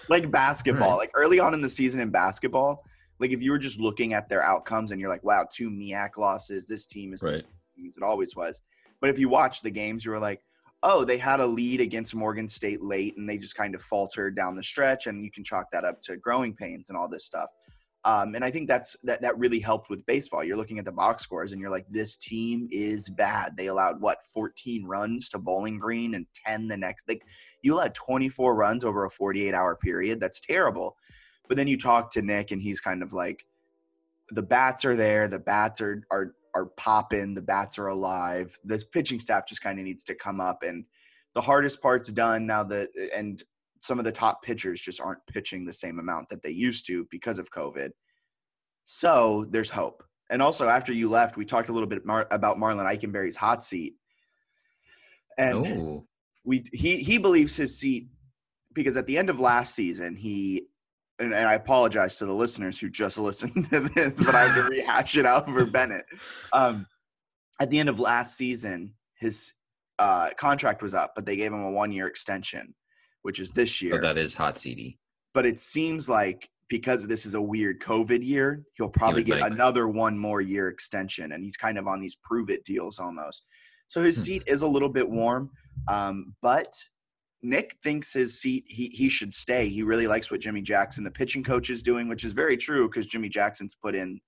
like 0.10 0.30
basketball, 0.32 0.92
Right. 0.92 0.98
like 0.98 1.12
early 1.16 1.40
on 1.40 1.54
in 1.54 1.62
the 1.62 1.70
season 1.70 2.02
in 2.02 2.10
basketball, 2.10 2.84
like 3.20 3.32
if 3.32 3.42
you 3.42 3.52
were 3.52 3.58
just 3.58 3.80
looking 3.80 4.14
at 4.14 4.28
their 4.28 4.44
outcomes 4.44 4.92
and 4.92 5.00
you're 5.00 5.10
like, 5.10 5.24
wow, 5.24 5.48
two 5.52 5.70
MIAC 5.70 6.18
losses, 6.18 6.66
this 6.66 6.86
team 6.86 7.14
is 7.14 7.24
Right. 7.24 7.36
same 7.36 7.44
team 7.76 7.88
as 7.88 7.98
it 7.98 8.04
always 8.04 8.36
was. 8.36 8.62
But 9.00 9.10
if 9.10 9.18
you 9.18 9.30
watch 9.30 9.62
the 9.62 9.72
games, 9.72 10.04
you 10.04 10.12
were 10.12 10.20
like, 10.20 10.42
oh, 10.84 11.06
they 11.06 11.18
had 11.18 11.40
a 11.40 11.46
lead 11.46 11.82
against 11.82 12.14
Morgan 12.14 12.48
State 12.48 12.84
late 12.84 13.16
and 13.18 13.28
they 13.28 13.38
just 13.38 13.56
kind 13.56 13.74
of 13.74 13.82
faltered 13.82 14.36
down 14.36 14.56
the 14.56 14.64
stretch, 14.64 15.08
and 15.08 15.24
you 15.24 15.32
can 15.32 15.44
chalk 15.44 15.72
that 15.72 15.86
up 15.86 16.02
to 16.04 16.18
growing 16.18 16.54
pains 16.54 16.90
and 16.90 16.98
all 16.98 17.10
this 17.10 17.26
stuff. 17.26 17.50
Um, 18.06 18.36
and 18.36 18.44
I 18.44 18.52
think 18.52 18.68
that's 18.68 18.98
that 19.04 19.22
that 19.22 19.38
really 19.38 19.62
helped 19.62 19.90
with 19.90 20.06
baseball. 20.06 20.44
You're 20.44 20.58
looking 20.58 20.78
at 20.78 20.84
the 20.84 20.92
box 20.92 21.24
scores 21.24 21.54
and 21.54 21.62
you're 21.62 21.70
like, 21.70 21.88
this 21.88 22.18
team 22.18 22.68
is 22.70 23.10
bad. 23.10 23.56
They 23.56 23.68
allowed 23.68 24.02
what 24.02 24.22
14 24.34 24.86
runs 24.86 25.30
to 25.30 25.40
Bowling 25.40 25.80
Green 25.80 26.16
and 26.16 26.26
10 26.46 26.68
the 26.68 26.76
next. 26.76 27.08
Like 27.08 27.24
you 27.62 27.74
allowed 27.74 27.96
24 27.96 28.56
runs 28.56 28.84
over 28.84 29.06
a 29.06 29.10
48 29.10 29.54
hour 29.54 29.78
period. 29.78 30.20
That's 30.20 30.42
terrible. 30.42 30.98
But 31.48 31.56
then 31.56 31.68
you 31.68 31.78
talk 31.78 32.12
to 32.12 32.22
Nick 32.22 32.52
and 32.52 32.62
he's 32.62 32.82
kind 32.82 33.02
of 33.02 33.14
like, 33.14 33.46
the 34.32 34.44
bats 34.44 34.84
are 34.84 34.98
there. 34.98 35.30
The 35.30 35.40
bats 35.40 35.80
are 35.80 36.04
are 36.12 36.36
are 36.56 36.68
popping. 36.78 37.34
The 37.34 37.42
bats 37.42 37.78
are 37.80 37.88
alive. 37.88 38.58
This 38.64 38.84
pitching 38.84 39.20
staff 39.20 39.48
just 39.48 39.62
kind 39.62 39.80
of 39.80 39.86
needs 39.86 40.04
to 40.06 40.16
come 40.16 40.40
up 40.40 40.64
and 40.64 40.86
the 41.34 41.42
hardest 41.42 41.82
part's 41.82 42.12
done 42.12 42.46
now 42.46 42.64
that 42.64 42.90
and 43.16 43.44
some 43.80 44.00
of 44.00 44.06
the 44.06 44.12
top 44.12 44.42
pitchers 44.44 44.82
just 44.82 45.02
aren't 45.02 45.26
pitching 45.28 45.66
the 45.66 45.74
same 45.74 46.00
amount 46.00 46.30
that 46.30 46.42
they 46.42 46.52
used 46.52 46.86
to 46.88 47.06
because 47.12 47.38
of 47.38 47.52
COVID. 47.52 47.90
So 48.86 49.46
there's 49.50 49.70
hope. 49.70 50.04
And 50.30 50.42
also, 50.42 50.70
after 50.70 50.94
you 50.94 51.10
left, 51.10 51.36
we 51.36 51.44
talked 51.44 51.70
a 51.70 51.74
little 51.74 51.88
bit 51.88 52.06
mar- 52.06 52.28
about 52.32 52.58
Marlin 52.58 52.86
Ikenberry's 52.86 53.36
hot 53.36 53.64
seat. 53.64 53.96
And 55.38 55.68
oh, 55.68 56.08
we 56.46 56.64
he 56.72 56.98
he 56.98 57.18
believes 57.18 57.56
his 57.56 57.78
seat 57.78 58.08
because 58.74 58.96
at 58.96 59.06
the 59.06 59.18
end 59.18 59.30
of 59.30 59.40
last 59.40 59.76
season 59.76 60.16
he 60.16 60.68
and, 61.24 61.34
and 61.34 61.48
I 61.48 61.54
apologize 61.56 62.18
to 62.18 62.26
the 62.26 62.34
listeners 62.34 62.80
who 62.80 62.90
just 62.90 63.18
listened 63.30 63.70
to 63.72 63.82
this, 63.82 64.22
but 64.24 64.36
I 64.36 64.42
have 64.48 64.56
to 64.56 64.64
rehash 64.70 65.18
it 65.18 65.26
out 65.26 65.50
for 65.50 65.66
Bennett. 65.66 66.06
Um, 66.52 66.86
at 67.60 67.70
the 67.70 67.80
end 67.80 67.90
of 67.90 68.00
last 68.00 68.36
season, 68.38 68.94
his 69.20 69.54
uh, 70.00 70.30
contract 70.38 70.82
was 70.82 70.94
up, 70.94 71.14
but 71.16 71.26
they 71.26 71.36
gave 71.36 71.54
him 71.54 71.64
a 71.64 71.72
one-year 71.72 72.08
extension, 72.08 72.74
which 73.22 73.40
is 73.40 73.52
this 73.52 73.82
year 73.82 73.94
so 73.96 74.02
that 74.02 74.18
is 74.18 74.34
hot 74.34 74.58
CD. 74.58 74.98
but 75.34 75.46
it 75.46 75.60
seems 75.60 76.10
like 76.10 76.50
because 76.70 77.06
this 77.08 77.26
is 77.26 77.36
a 77.36 77.42
weird 77.42 77.80
COVID 77.80 78.26
year, 78.26 78.64
he'll 78.76 78.90
probably 78.90 79.24
get 79.24 79.42
another 79.42 79.88
one 79.88 80.18
more 80.18 80.42
year 80.42 80.70
extension, 80.70 81.34
and 81.34 81.44
he's 81.44 81.58
kind 81.58 81.78
of 81.78 81.88
on 81.88 82.00
these 82.00 82.16
prove 82.24 82.50
it 82.50 82.64
deals 82.66 82.98
almost. 83.00 83.46
So 83.88 84.02
his 84.02 84.18
Hmm. 84.18 84.22
seat 84.24 84.44
is 84.48 84.64
a 84.64 84.68
little 84.68 84.90
bit 84.90 85.08
warm, 85.08 85.52
um, 85.88 86.34
but 86.42 86.74
Nick 87.44 87.76
thinks 87.84 88.14
his 88.14 88.40
seat 88.40 88.64
he 88.68 88.88
he 88.88 89.10
should 89.10 89.34
stay. 89.34 89.68
He 89.68 89.84
really 89.84 90.08
likes 90.08 90.32
what 90.32 90.40
Jimmy 90.40 90.62
Jackson, 90.62 91.04
the 91.04 91.12
pitching 91.12 91.44
coach, 91.44 91.70
is 91.70 91.84
doing, 91.84 92.08
which 92.08 92.24
is 92.24 92.34
very 92.34 92.58
true 92.58 92.88
because 92.88 93.06
Jimmy 93.06 93.30
Jackson's 93.30 93.76
put 93.76 93.96
in, 93.96 94.20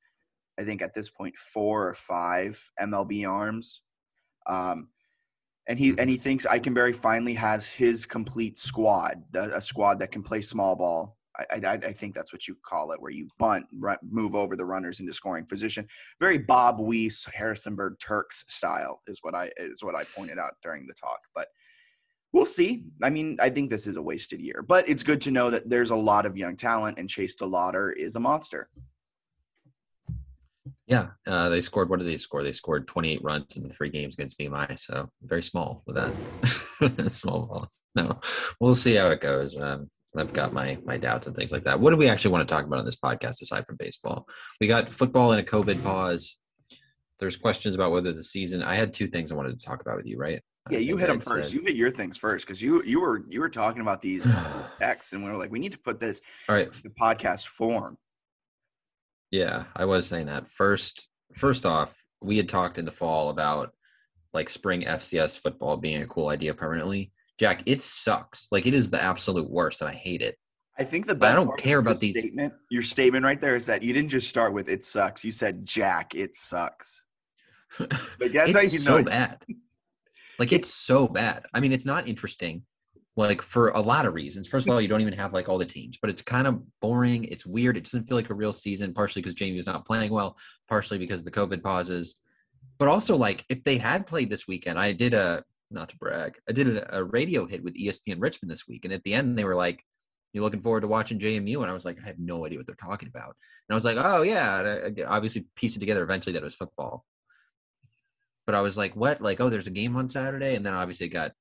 I 0.59 0.63
think 0.63 0.81
at 0.81 0.93
this 0.93 1.09
point 1.09 1.35
four 1.37 1.87
or 1.87 1.93
five 1.93 2.61
MLB 2.79 3.27
arms. 3.27 3.81
Um, 4.47 4.89
and 5.67 5.79
he 5.79 5.95
and 5.97 6.09
he 6.09 6.17
thinks 6.17 6.45
Ikenberry 6.45 6.93
finally 6.93 7.33
has 7.33 7.67
his 7.67 8.05
complete 8.05 8.57
squad, 8.57 9.23
the- 9.31 9.55
a 9.55 9.61
squad 9.61 9.97
that 9.99 10.11
can 10.11 10.21
play 10.21 10.41
small 10.41 10.75
ball. 10.75 11.17
I, 11.37 11.59
I, 11.65 11.73
I 11.73 11.91
think 11.91 12.13
that's 12.13 12.31
what 12.31 12.47
you 12.47 12.55
call 12.65 12.91
it, 12.91 13.01
where 13.01 13.11
you 13.11 13.27
bunt, 13.39 13.65
run, 13.77 13.97
move 14.03 14.35
over 14.35 14.55
the 14.55 14.65
runners 14.65 14.99
into 15.01 15.11
scoring 15.11 15.45
position. 15.45 15.85
Very 16.19 16.37
Bob 16.37 16.79
Wease, 16.79 17.27
Harrisonburg 17.33 17.95
Turks 17.99 18.45
style 18.47 19.01
is 19.07 19.19
what 19.21 19.35
I 19.35 19.49
is 19.57 19.83
what 19.83 19.95
I 19.95 20.03
pointed 20.03 20.37
out 20.39 20.53
during 20.61 20.85
the 20.85 20.93
talk. 20.93 21.19
But 21.33 21.47
we'll 22.35 22.45
see. 22.45 22.83
I 23.01 23.09
mean, 23.09 23.37
I 23.39 23.49
think 23.49 23.69
this 23.69 23.87
is 23.87 23.95
a 23.95 24.01
wasted 24.01 24.41
year, 24.41 24.61
but 24.61 24.87
it's 24.89 25.03
good 25.03 25.21
to 25.21 25.31
know 25.31 25.49
that 25.49 25.69
there's 25.69 25.91
a 25.91 25.95
lot 25.95 26.25
of 26.25 26.35
young 26.35 26.57
talent, 26.57 26.99
and 26.99 27.09
Chase 27.09 27.33
DeLauder 27.33 27.95
is 27.95 28.17
a 28.17 28.19
monster. 28.19 28.69
Yeah, 30.85 31.07
uh, 31.25 31.47
they 31.47 31.61
scored. 31.61 31.89
What 31.89 31.99
did 31.99 32.09
they 32.09 32.17
score? 32.17 32.43
They 32.43 32.51
scored 32.51 32.87
28 32.87 33.23
runs 33.23 33.55
in 33.55 33.63
the 33.63 33.69
three 33.69 33.89
games 33.89 34.15
against 34.15 34.37
VMI. 34.37 34.77
So 34.77 35.09
very 35.23 35.41
small 35.41 35.81
with 35.87 35.95
that. 35.95 37.09
small 37.11 37.47
ball. 37.47 37.71
No, 37.95 38.19
we'll 38.59 38.75
see 38.75 38.95
how 38.95 39.09
it 39.11 39.21
goes. 39.21 39.57
Um, 39.57 39.87
I've 40.17 40.33
got 40.33 40.51
my 40.51 40.77
my 40.83 40.97
doubts 40.97 41.27
and 41.27 41.35
things 41.35 41.53
like 41.53 41.63
that. 41.63 41.79
What 41.79 41.91
do 41.91 41.95
we 41.95 42.09
actually 42.09 42.31
want 42.31 42.47
to 42.47 42.53
talk 42.53 42.65
about 42.65 42.79
on 42.79 42.85
this 42.85 42.97
podcast 42.97 43.41
aside 43.41 43.65
from 43.65 43.77
baseball? 43.77 44.27
We 44.59 44.67
got 44.67 44.93
football 44.93 45.31
in 45.31 45.39
a 45.39 45.43
COVID 45.43 45.81
pause. 45.83 46.37
There's 47.17 47.37
questions 47.37 47.75
about 47.75 47.93
whether 47.93 48.11
the 48.11 48.23
season. 48.23 48.61
I 48.61 48.75
had 48.75 48.93
two 48.93 49.07
things 49.07 49.31
I 49.31 49.35
wanted 49.35 49.57
to 49.57 49.65
talk 49.65 49.79
about 49.79 49.95
with 49.95 50.05
you, 50.05 50.17
right? 50.17 50.41
Yeah, 50.71 50.79
you 50.79 50.97
hit 50.97 51.07
them 51.07 51.19
first. 51.19 51.53
You 51.53 51.61
hit 51.61 51.75
your 51.75 51.91
things 51.91 52.17
first 52.17 52.47
because 52.47 52.61
you 52.61 52.81
you 52.83 52.99
were 52.99 53.23
you 53.29 53.39
were 53.39 53.49
talking 53.49 53.81
about 53.81 54.01
these 54.01 54.25
texts, 54.79 55.13
and 55.13 55.23
we 55.23 55.29
were 55.29 55.37
like, 55.37 55.51
we 55.51 55.59
need 55.59 55.71
to 55.73 55.77
put 55.79 55.99
this 55.99 56.21
All 56.49 56.55
right. 56.55 56.69
in 56.83 56.91
podcast 56.99 57.47
form. 57.47 57.97
Yeah, 59.31 59.65
I 59.75 59.85
was 59.85 60.07
saying 60.07 60.25
that. 60.27 60.49
First 60.49 61.07
first 61.35 61.65
off, 61.65 61.95
we 62.21 62.37
had 62.37 62.49
talked 62.49 62.77
in 62.77 62.85
the 62.85 62.91
fall 62.91 63.29
about 63.29 63.73
like 64.33 64.49
spring 64.49 64.83
FCS 64.83 65.39
football 65.39 65.77
being 65.77 66.01
a 66.01 66.07
cool 66.07 66.29
idea 66.29 66.53
permanently. 66.53 67.11
Jack, 67.37 67.63
it 67.65 67.81
sucks. 67.81 68.47
Like 68.51 68.65
it 68.65 68.73
is 68.73 68.89
the 68.89 69.01
absolute 69.01 69.49
worst 69.49 69.81
and 69.81 69.89
I 69.89 69.93
hate 69.93 70.21
it. 70.21 70.35
I 70.79 70.83
think 70.83 71.05
the 71.05 71.15
But 71.15 71.31
I 71.31 71.35
don't 71.35 71.57
care 71.57 71.79
about 71.79 71.99
these- 71.99 72.17
statement. 72.17 72.53
Your 72.69 72.81
statement 72.83 73.23
right 73.23 73.39
there 73.39 73.55
is 73.55 73.65
that 73.67 73.81
you 73.83 73.93
didn't 73.93 74.09
just 74.09 74.27
start 74.29 74.51
with 74.53 74.67
"it 74.67 74.83
sucks." 74.83 75.23
You 75.23 75.31
said 75.31 75.63
"Jack, 75.65 76.15
it 76.15 76.35
sucks." 76.35 77.03
But 77.77 78.31
that's 78.33 78.53
how 78.53 78.61
it's 78.61 78.73
you 78.73 78.79
so 78.79 78.97
know. 78.97 79.03
bad. 79.03 79.43
Like 80.39 80.51
it's 80.51 80.73
so 80.73 81.07
bad. 81.07 81.45
I 81.53 81.59
mean, 81.59 81.71
it's 81.71 81.85
not 81.85 82.07
interesting. 82.07 82.63
Like 83.17 83.41
for 83.41 83.69
a 83.69 83.79
lot 83.79 84.05
of 84.05 84.13
reasons. 84.13 84.47
First 84.47 84.67
of 84.67 84.73
all, 84.73 84.81
you 84.81 84.89
don't 84.89 85.01
even 85.01 85.13
have 85.13 85.33
like 85.33 85.47
all 85.47 85.57
the 85.57 85.65
teams, 85.65 85.97
but 86.01 86.09
it's 86.09 86.21
kind 86.21 86.47
of 86.47 86.61
boring. 86.81 87.23
It's 87.25 87.45
weird. 87.45 87.77
It 87.77 87.85
doesn't 87.85 88.05
feel 88.05 88.17
like 88.17 88.29
a 88.29 88.33
real 88.33 88.51
season. 88.51 88.93
Partially 88.93 89.21
because 89.21 89.35
Jamie 89.35 89.57
was 89.57 89.65
not 89.65 89.85
playing 89.85 90.11
well. 90.11 90.37
Partially 90.67 90.97
because 90.97 91.19
of 91.19 91.25
the 91.25 91.31
COVID 91.31 91.63
pauses. 91.63 92.15
But 92.77 92.89
also, 92.89 93.15
like 93.15 93.45
if 93.47 93.63
they 93.63 93.77
had 93.77 94.05
played 94.05 94.29
this 94.29 94.47
weekend, 94.47 94.77
I 94.77 94.91
did 94.91 95.13
a 95.13 95.43
not 95.71 95.89
to 95.89 95.97
brag. 95.97 96.37
I 96.49 96.51
did 96.51 96.67
a, 96.67 96.97
a 96.97 97.03
radio 97.03 97.45
hit 97.45 97.63
with 97.63 97.75
ESPN 97.75 98.17
Richmond 98.21 98.51
this 98.51 98.67
week, 98.67 98.83
and 98.83 98.93
at 98.93 99.03
the 99.03 99.13
end 99.13 99.37
they 99.37 99.45
were 99.45 99.55
like, 99.55 99.81
"You're 100.33 100.43
looking 100.43 100.61
forward 100.61 100.81
to 100.81 100.87
watching 100.87 101.17
JMU?" 101.17 101.61
And 101.61 101.69
I 101.71 101.73
was 101.73 101.85
like, 101.85 101.97
"I 102.03 102.07
have 102.07 102.19
no 102.19 102.45
idea 102.45 102.59
what 102.59 102.67
they're 102.67 102.75
talking 102.75 103.07
about." 103.07 103.35
And 103.69 103.73
I 103.73 103.75
was 103.75 103.85
like, 103.85 103.97
"Oh 103.97 104.23
yeah." 104.23 104.81
I 104.99 105.03
obviously 105.03 105.47
pieced 105.55 105.77
it 105.77 105.79
together 105.79 106.03
eventually 106.03 106.33
that 106.33 106.41
it 106.41 106.43
was 106.43 106.55
football 106.55 107.05
but 108.45 108.55
I 108.55 108.61
was 108.61 108.77
like, 108.77 108.95
what? 108.95 109.21
Like, 109.21 109.39
oh, 109.39 109.49
there's 109.49 109.67
a 109.67 109.71
game 109.71 109.95
on 109.95 110.09
Saturday, 110.09 110.55
and 110.55 110.65
then 110.65 110.73
obviously 110.73 111.07
it 111.07 111.09
got 111.09 111.31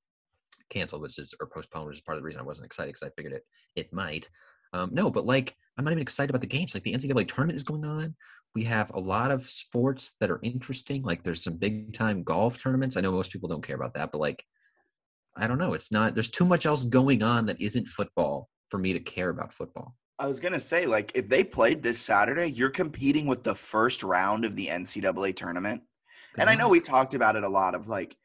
canceled, 0.70 1.02
which 1.02 1.18
is 1.18 1.34
or 1.40 1.46
postponed, 1.46 1.86
which 1.86 1.96
is 1.96 2.02
part 2.02 2.16
of 2.16 2.22
the 2.22 2.26
reason 2.26 2.40
I 2.40 2.44
wasn't 2.44 2.66
excited 2.66 2.94
because 2.94 3.06
I 3.06 3.12
figured 3.14 3.34
it 3.34 3.44
it 3.76 3.92
might. 3.92 4.28
Um, 4.72 4.90
no, 4.92 5.10
but 5.10 5.26
like, 5.26 5.54
I'm 5.76 5.84
not 5.84 5.92
even 5.92 6.02
excited 6.02 6.30
about 6.30 6.40
the 6.40 6.46
games. 6.46 6.74
Like, 6.74 6.82
the 6.82 6.94
NCAA 6.94 7.28
tournament 7.28 7.56
is 7.56 7.64
going 7.64 7.84
on. 7.84 8.14
We 8.54 8.64
have 8.64 8.90
a 8.94 9.00
lot 9.00 9.30
of 9.30 9.48
sports 9.50 10.14
that 10.20 10.30
are 10.30 10.40
interesting. 10.42 11.02
Like, 11.02 11.22
there's 11.22 11.42
some 11.42 11.56
big 11.56 11.94
time 11.94 12.22
golf 12.22 12.60
tournaments. 12.60 12.96
I 12.96 13.00
know 13.00 13.12
most 13.12 13.32
people 13.32 13.48
don't 13.48 13.66
care 13.66 13.76
about 13.76 13.94
that, 13.94 14.10
but 14.12 14.20
like, 14.20 14.44
I 15.36 15.46
don't 15.46 15.58
know. 15.58 15.74
It's 15.74 15.90
not. 15.90 16.14
There's 16.14 16.30
too 16.30 16.44
much 16.44 16.64
else 16.66 16.84
going 16.84 17.22
on 17.22 17.46
that 17.46 17.60
isn't 17.60 17.88
football 17.88 18.48
for 18.68 18.78
me 18.78 18.92
to 18.92 19.00
care 19.00 19.30
about 19.30 19.52
football. 19.52 19.96
I 20.18 20.28
was 20.28 20.38
gonna 20.38 20.60
say, 20.60 20.86
like, 20.86 21.10
if 21.14 21.28
they 21.28 21.42
played 21.42 21.82
this 21.82 21.98
Saturday, 21.98 22.46
you're 22.52 22.70
competing 22.70 23.26
with 23.26 23.42
the 23.42 23.54
first 23.54 24.04
round 24.04 24.44
of 24.44 24.54
the 24.54 24.68
NCAA 24.68 25.34
tournament. 25.34 25.82
And 26.38 26.50
I 26.50 26.54
know 26.54 26.68
we 26.68 26.80
talked 26.80 27.14
about 27.14 27.36
it 27.36 27.44
a 27.44 27.48
lot 27.48 27.74
of 27.74 27.88
like 27.88 28.16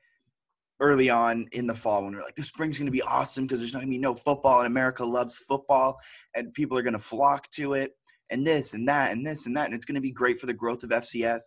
early 0.80 1.10
on 1.10 1.48
in 1.52 1.68
the 1.68 1.76
fall 1.76 2.04
when 2.04 2.14
we 2.14 2.20
are 2.20 2.24
like, 2.24 2.36
the 2.36 2.44
spring's 2.44 2.78
going 2.78 2.88
to 2.88 2.92
be 2.92 3.02
awesome 3.02 3.46
because 3.46 3.60
there's 3.60 3.74
not 3.74 3.80
going 3.80 3.90
to 3.90 3.96
be 3.96 4.00
no 4.00 4.16
football 4.16 4.60
and 4.60 4.68
America 4.68 5.04
loves 5.04 5.38
football 5.38 6.00
and 6.36 6.54
people 6.54 6.78
are 6.78 6.82
going 6.82 6.94
to 6.94 7.00
flock 7.00 7.50
to 7.52 7.74
it 7.74 7.92
and 8.30 8.46
this 8.46 8.74
and 8.74 8.88
that 8.88 9.12
and 9.12 9.26
this 9.26 9.46
and 9.46 9.56
that. 9.56 9.66
And 9.66 9.76
it's 9.76 9.86
going 9.86 9.96
to 9.96 10.02
be 10.02 10.12
great 10.12 10.40
for 10.40 10.46
the 10.46 10.54
growth 10.54 10.84
of 10.84 10.90
FCS. 10.90 11.42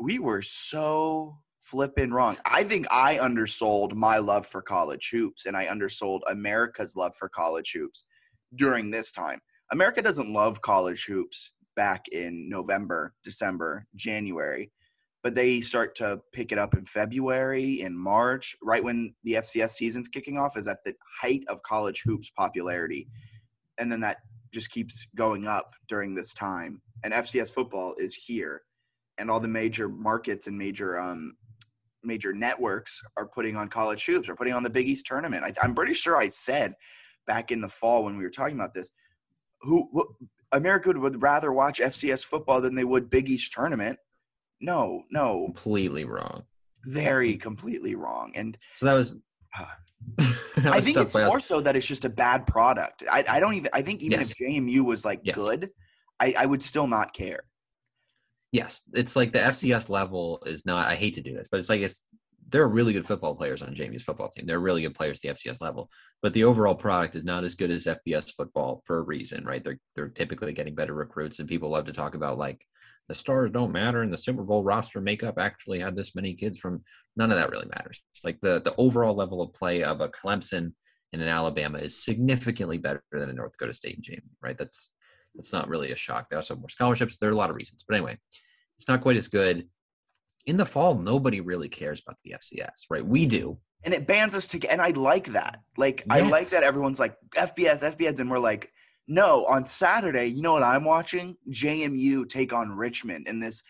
We 0.00 0.18
were 0.18 0.42
so 0.42 1.38
flipping 1.60 2.10
wrong. 2.10 2.36
I 2.44 2.64
think 2.64 2.86
I 2.90 3.18
undersold 3.18 3.94
my 3.94 4.18
love 4.18 4.46
for 4.46 4.62
college 4.62 5.10
hoops 5.12 5.46
and 5.46 5.56
I 5.56 5.66
undersold 5.66 6.22
America's 6.28 6.96
love 6.96 7.14
for 7.16 7.28
college 7.28 7.72
hoops 7.74 8.04
during 8.56 8.90
this 8.90 9.12
time. 9.12 9.40
America 9.70 10.02
doesn't 10.02 10.32
love 10.32 10.60
college 10.62 11.04
hoops 11.04 11.52
back 11.76 12.08
in 12.08 12.48
November, 12.48 13.14
December, 13.22 13.86
January 13.94 14.72
but 15.22 15.34
they 15.34 15.60
start 15.60 15.94
to 15.96 16.20
pick 16.32 16.52
it 16.52 16.58
up 16.58 16.74
in 16.74 16.84
February, 16.84 17.80
in 17.80 17.96
March, 17.96 18.56
right 18.62 18.82
when 18.82 19.14
the 19.24 19.34
FCS 19.34 19.70
season's 19.70 20.08
kicking 20.08 20.38
off, 20.38 20.56
is 20.56 20.68
at 20.68 20.84
the 20.84 20.94
height 21.20 21.42
of 21.48 21.62
college 21.62 22.02
hoops 22.04 22.30
popularity. 22.30 23.08
And 23.78 23.90
then 23.90 24.00
that 24.00 24.18
just 24.52 24.70
keeps 24.70 25.06
going 25.16 25.46
up 25.46 25.74
during 25.88 26.14
this 26.14 26.34
time. 26.34 26.80
And 27.04 27.12
FCS 27.12 27.52
football 27.52 27.94
is 27.98 28.14
here. 28.14 28.62
And 29.18 29.30
all 29.30 29.40
the 29.40 29.48
major 29.48 29.88
markets 29.88 30.46
and 30.46 30.56
major 30.56 31.00
um, 31.00 31.36
major 32.04 32.32
networks 32.32 33.02
are 33.16 33.26
putting 33.26 33.56
on 33.56 33.68
college 33.68 34.04
hoops, 34.04 34.28
are 34.28 34.36
putting 34.36 34.52
on 34.52 34.62
the 34.62 34.70
Big 34.70 34.88
East 34.88 35.06
tournament. 35.06 35.44
I, 35.44 35.52
I'm 35.62 35.74
pretty 35.74 35.94
sure 35.94 36.16
I 36.16 36.28
said 36.28 36.74
back 37.26 37.50
in 37.50 37.60
the 37.60 37.68
fall 37.68 38.04
when 38.04 38.16
we 38.16 38.24
were 38.24 38.30
talking 38.30 38.56
about 38.56 38.74
this, 38.74 38.90
who 39.60 39.88
wh- 39.94 40.24
America 40.52 40.92
would 40.96 41.20
rather 41.20 41.52
watch 41.52 41.80
FCS 41.80 42.24
football 42.24 42.60
than 42.60 42.74
they 42.74 42.84
would 42.84 43.10
Big 43.10 43.28
East 43.28 43.52
tournament. 43.52 43.98
No, 44.60 45.02
no, 45.10 45.44
completely 45.46 46.04
wrong. 46.04 46.44
very 46.84 47.36
completely 47.48 47.94
wrong. 47.94 48.32
And 48.34 48.56
So 48.76 48.86
that 48.86 48.94
was. 48.94 49.20
Ah. 49.56 49.76
that 50.18 50.66
I 50.66 50.76
was 50.76 50.84
think 50.84 50.96
it's 50.96 51.14
more 51.14 51.40
so 51.40 51.60
that 51.60 51.74
it's 51.76 51.86
just 51.86 52.04
a 52.04 52.08
bad 52.08 52.46
product. 52.46 53.02
I, 53.10 53.24
I 53.28 53.40
don't 53.40 53.54
even. 53.54 53.70
I 53.72 53.82
think 53.82 54.02
even 54.02 54.20
Yes. 54.20 54.30
if 54.32 54.38
JMU 54.38 54.84
was 54.84 55.04
like 55.04 55.20
Yes. 55.24 55.34
good, 55.34 55.70
I, 56.20 56.34
I 56.38 56.46
would 56.46 56.62
still 56.62 56.86
not 56.86 57.12
care. 57.14 57.40
Yes, 58.52 58.82
it's 58.94 59.14
like 59.14 59.32
the 59.32 59.40
FCS 59.40 59.88
level 59.88 60.42
is 60.46 60.64
not. 60.64 60.88
I 60.88 60.94
hate 60.94 61.14
to 61.14 61.20
do 61.20 61.34
this, 61.34 61.48
but 61.50 61.60
it's 61.60 61.68
like 61.68 61.80
it's 61.82 62.02
there 62.50 62.62
are 62.62 62.68
really 62.68 62.94
good 62.94 63.06
football 63.06 63.34
players 63.36 63.60
on 63.60 63.74
Jamie's 63.74 64.02
football 64.02 64.30
team. 64.30 64.46
They're 64.46 64.58
really 64.60 64.80
good 64.82 64.94
players 64.94 65.18
at 65.18 65.22
the 65.22 65.50
FCS 65.50 65.60
level, 65.60 65.90
but 66.22 66.32
the 66.32 66.44
overall 66.44 66.74
product 66.74 67.14
is 67.14 67.24
not 67.24 67.44
as 67.44 67.54
good 67.54 67.70
as 67.70 67.84
FBS 67.86 68.32
football 68.34 68.82
for 68.86 68.98
a 68.98 69.02
reason, 69.02 69.44
right? 69.44 69.62
They're 69.62 69.78
they're 69.94 70.08
typically 70.08 70.52
getting 70.54 70.74
better 70.74 70.94
recruits, 70.94 71.40
and 71.40 71.48
people 71.48 71.68
love 71.70 71.84
to 71.86 71.92
talk 71.92 72.14
about 72.14 72.38
like 72.38 72.64
the 73.08 73.14
stars 73.14 73.50
don't 73.50 73.72
matter, 73.72 74.02
and 74.02 74.12
the 74.12 74.18
Super 74.18 74.42
Bowl 74.42 74.62
roster 74.62 75.00
makeup 75.00 75.38
actually 75.38 75.80
had 75.80 75.96
this 75.96 76.14
many 76.14 76.34
kids 76.34 76.58
from. 76.58 76.82
None 77.16 77.30
of 77.32 77.38
that 77.38 77.50
really 77.50 77.68
matters. 77.74 78.00
It's 78.14 78.24
like 78.24 78.38
the 78.40 78.60
the 78.60 78.74
overall 78.76 79.14
level 79.14 79.42
of 79.42 79.52
play 79.54 79.82
of 79.82 80.00
a 80.00 80.08
Clemson 80.08 80.72
and 81.12 81.22
an 81.22 81.28
Alabama 81.28 81.78
is 81.78 82.04
significantly 82.04 82.78
better 82.78 83.02
than 83.12 83.30
a 83.30 83.32
North 83.32 83.52
Dakota 83.52 83.74
State 83.74 83.96
and 83.96 84.04
Jamie, 84.04 84.36
right? 84.42 84.58
That's 84.58 84.90
that's 85.34 85.52
not 85.52 85.68
really 85.68 85.92
a 85.92 85.96
shock. 85.96 86.28
They 86.28 86.36
also 86.36 86.54
have 86.54 86.60
more 86.60 86.68
scholarships. 86.68 87.16
There 87.16 87.30
are 87.30 87.32
a 87.32 87.36
lot 87.36 87.50
of 87.50 87.56
reasons, 87.56 87.84
but 87.86 87.96
anyway, 87.96 88.18
it's 88.78 88.88
not 88.88 89.00
quite 89.00 89.16
as 89.16 89.28
good. 89.28 89.68
In 90.46 90.56
the 90.56 90.66
fall, 90.66 90.94
nobody 90.94 91.40
really 91.40 91.68
cares 91.68 92.00
about 92.00 92.18
the 92.24 92.32
FCS, 92.32 92.84
right? 92.90 93.04
We 93.04 93.26
do. 93.26 93.58
And 93.84 93.94
it 93.94 94.06
bans 94.06 94.34
us 94.34 94.46
to. 94.48 94.66
And 94.68 94.80
I 94.80 94.90
like 94.90 95.26
that. 95.28 95.60
Like 95.76 96.04
I 96.10 96.20
like 96.20 96.48
that 96.50 96.62
everyone's 96.62 96.98
like 96.98 97.16
FBS, 97.36 97.96
FBS, 97.96 98.18
and 98.18 98.30
we're 98.30 98.38
like, 98.38 98.72
no. 99.08 99.44
On 99.46 99.64
Saturday, 99.64 100.26
you 100.26 100.42
know 100.42 100.52
what 100.52 100.62
I'm 100.62 100.84
watching? 100.84 101.36
JMU 101.50 102.28
take 102.28 102.52
on 102.52 102.70
Richmond 102.70 103.26
in 103.26 103.40
this 103.40 103.62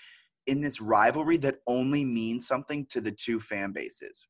in 0.47 0.61
this 0.61 0.81
rivalry 0.81 1.37
that 1.37 1.57
only 1.67 2.05
means 2.05 2.47
something 2.47 2.87
to 2.87 3.01
the 3.01 3.13
two 3.13 3.39
fan 3.39 3.71
bases. 3.73 4.27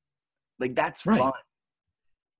Like 0.60 0.74
that's 0.74 1.06
Right. 1.06 1.18
fun. 1.18 1.32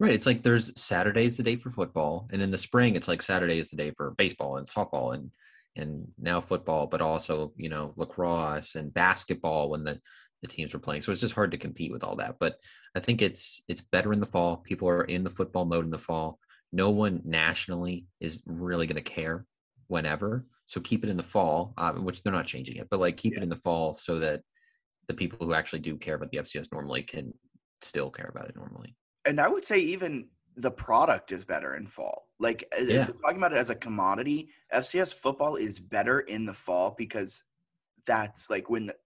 Right. 0.01 0.13
It's 0.13 0.27
like 0.27 0.43
there's 0.43 0.79
Saturday 0.81 1.25
is 1.25 1.37
the 1.37 1.43
day 1.43 1.57
for 1.57 1.71
football, 1.71 2.29
and 2.31 2.41
in 2.41 2.51
the 2.53 2.59
spring, 2.59 2.95
it's 2.95 3.09
like 3.09 3.23
Saturday 3.23 3.59
is 3.59 3.71
the 3.71 3.77
day 3.77 3.91
for 3.97 4.13
baseball 4.17 4.59
and 4.59 4.69
softball 4.69 5.15
and 5.15 5.31
and 5.75 6.09
now 6.19 6.41
football, 6.41 6.87
but 6.87 7.01
also 7.01 7.53
you 7.57 7.69
know 7.69 7.95
lacrosse 7.97 8.75
and 8.75 8.95
basketball 8.95 9.71
when 9.71 9.83
the 9.85 10.01
the 10.43 10.49
teams 10.49 10.73
were 10.73 10.79
playing. 10.79 11.03
So 11.03 11.11
it's 11.11 11.21
just 11.21 11.35
hard 11.35 11.51
to 11.51 11.59
compete 11.59 11.91
with 11.91 12.05
all 12.05 12.17
that. 12.17 12.37
But 12.39 12.59
I 12.95 13.01
think 13.01 13.23
it's 13.23 13.63
it's 13.69 13.81
better 13.81 14.13
in 14.13 14.21
the 14.21 14.27
fall. 14.27 14.59
People 14.59 14.89
are 14.89 15.05
in 15.05 15.25
the 15.25 15.31
football 15.31 15.65
mode 15.65 15.85
in 15.85 15.91
the 15.91 15.99
fall. 15.99 16.39
No 16.73 16.91
one 16.91 17.23
nationally 17.25 18.07
is 18.21 18.43
really 18.47 18.87
going 18.87 19.03
to 19.03 19.11
care 19.11 19.47
whenever. 19.87 20.47
So 20.67 20.81
keep 20.81 21.03
it 21.03 21.11
in 21.11 21.17
the 21.17 21.23
fall, 21.23 21.73
um, 21.79 22.05
which 22.05 22.23
they're 22.23 22.33
not 22.33 22.47
changing 22.47 22.77
it, 22.77 22.89
but 22.91 23.01
like 23.01 23.17
keep 23.17 23.37
it 23.37 23.43
in 23.43 23.49
the 23.49 23.57
fall 23.57 23.95
so 23.95 24.19
that 24.19 24.43
the 25.07 25.15
people 25.15 25.47
who 25.47 25.55
actually 25.55 25.79
do 25.79 25.97
care 25.97 26.15
about 26.17 26.31
the 26.31 26.39
FCS 26.39 26.71
normally 26.71 27.03
can 27.03 27.33
still 27.81 28.11
care 28.11 28.29
about 28.29 28.49
it 28.49 28.57
normally. 28.57 28.95
and 29.25 29.41
I 29.41 29.49
would 29.49 29.65
say 29.65 29.79
even 29.79 30.29
the 30.57 30.71
product 30.71 31.33
is 31.33 31.45
better 31.45 31.77
in 31.77 31.87
fall. 31.87 32.29
Like 32.41 32.69
Yeah. 32.79 33.03
if 33.03 33.09
we're 33.09 33.15
talking 33.15 33.39
about 33.39 33.53
it 33.53 33.59
as 33.59 33.71
a 33.71 33.75
commodity, 33.75 34.51
FCS 34.73 35.15
football 35.15 35.57
is 35.57 35.79
better 35.79 36.21
in 36.21 36.45
the 36.45 36.53
fall 36.53 36.95
because 36.99 37.45
that's 38.07 38.51
like 38.51 38.69
when 38.69 38.87
the 38.87 38.97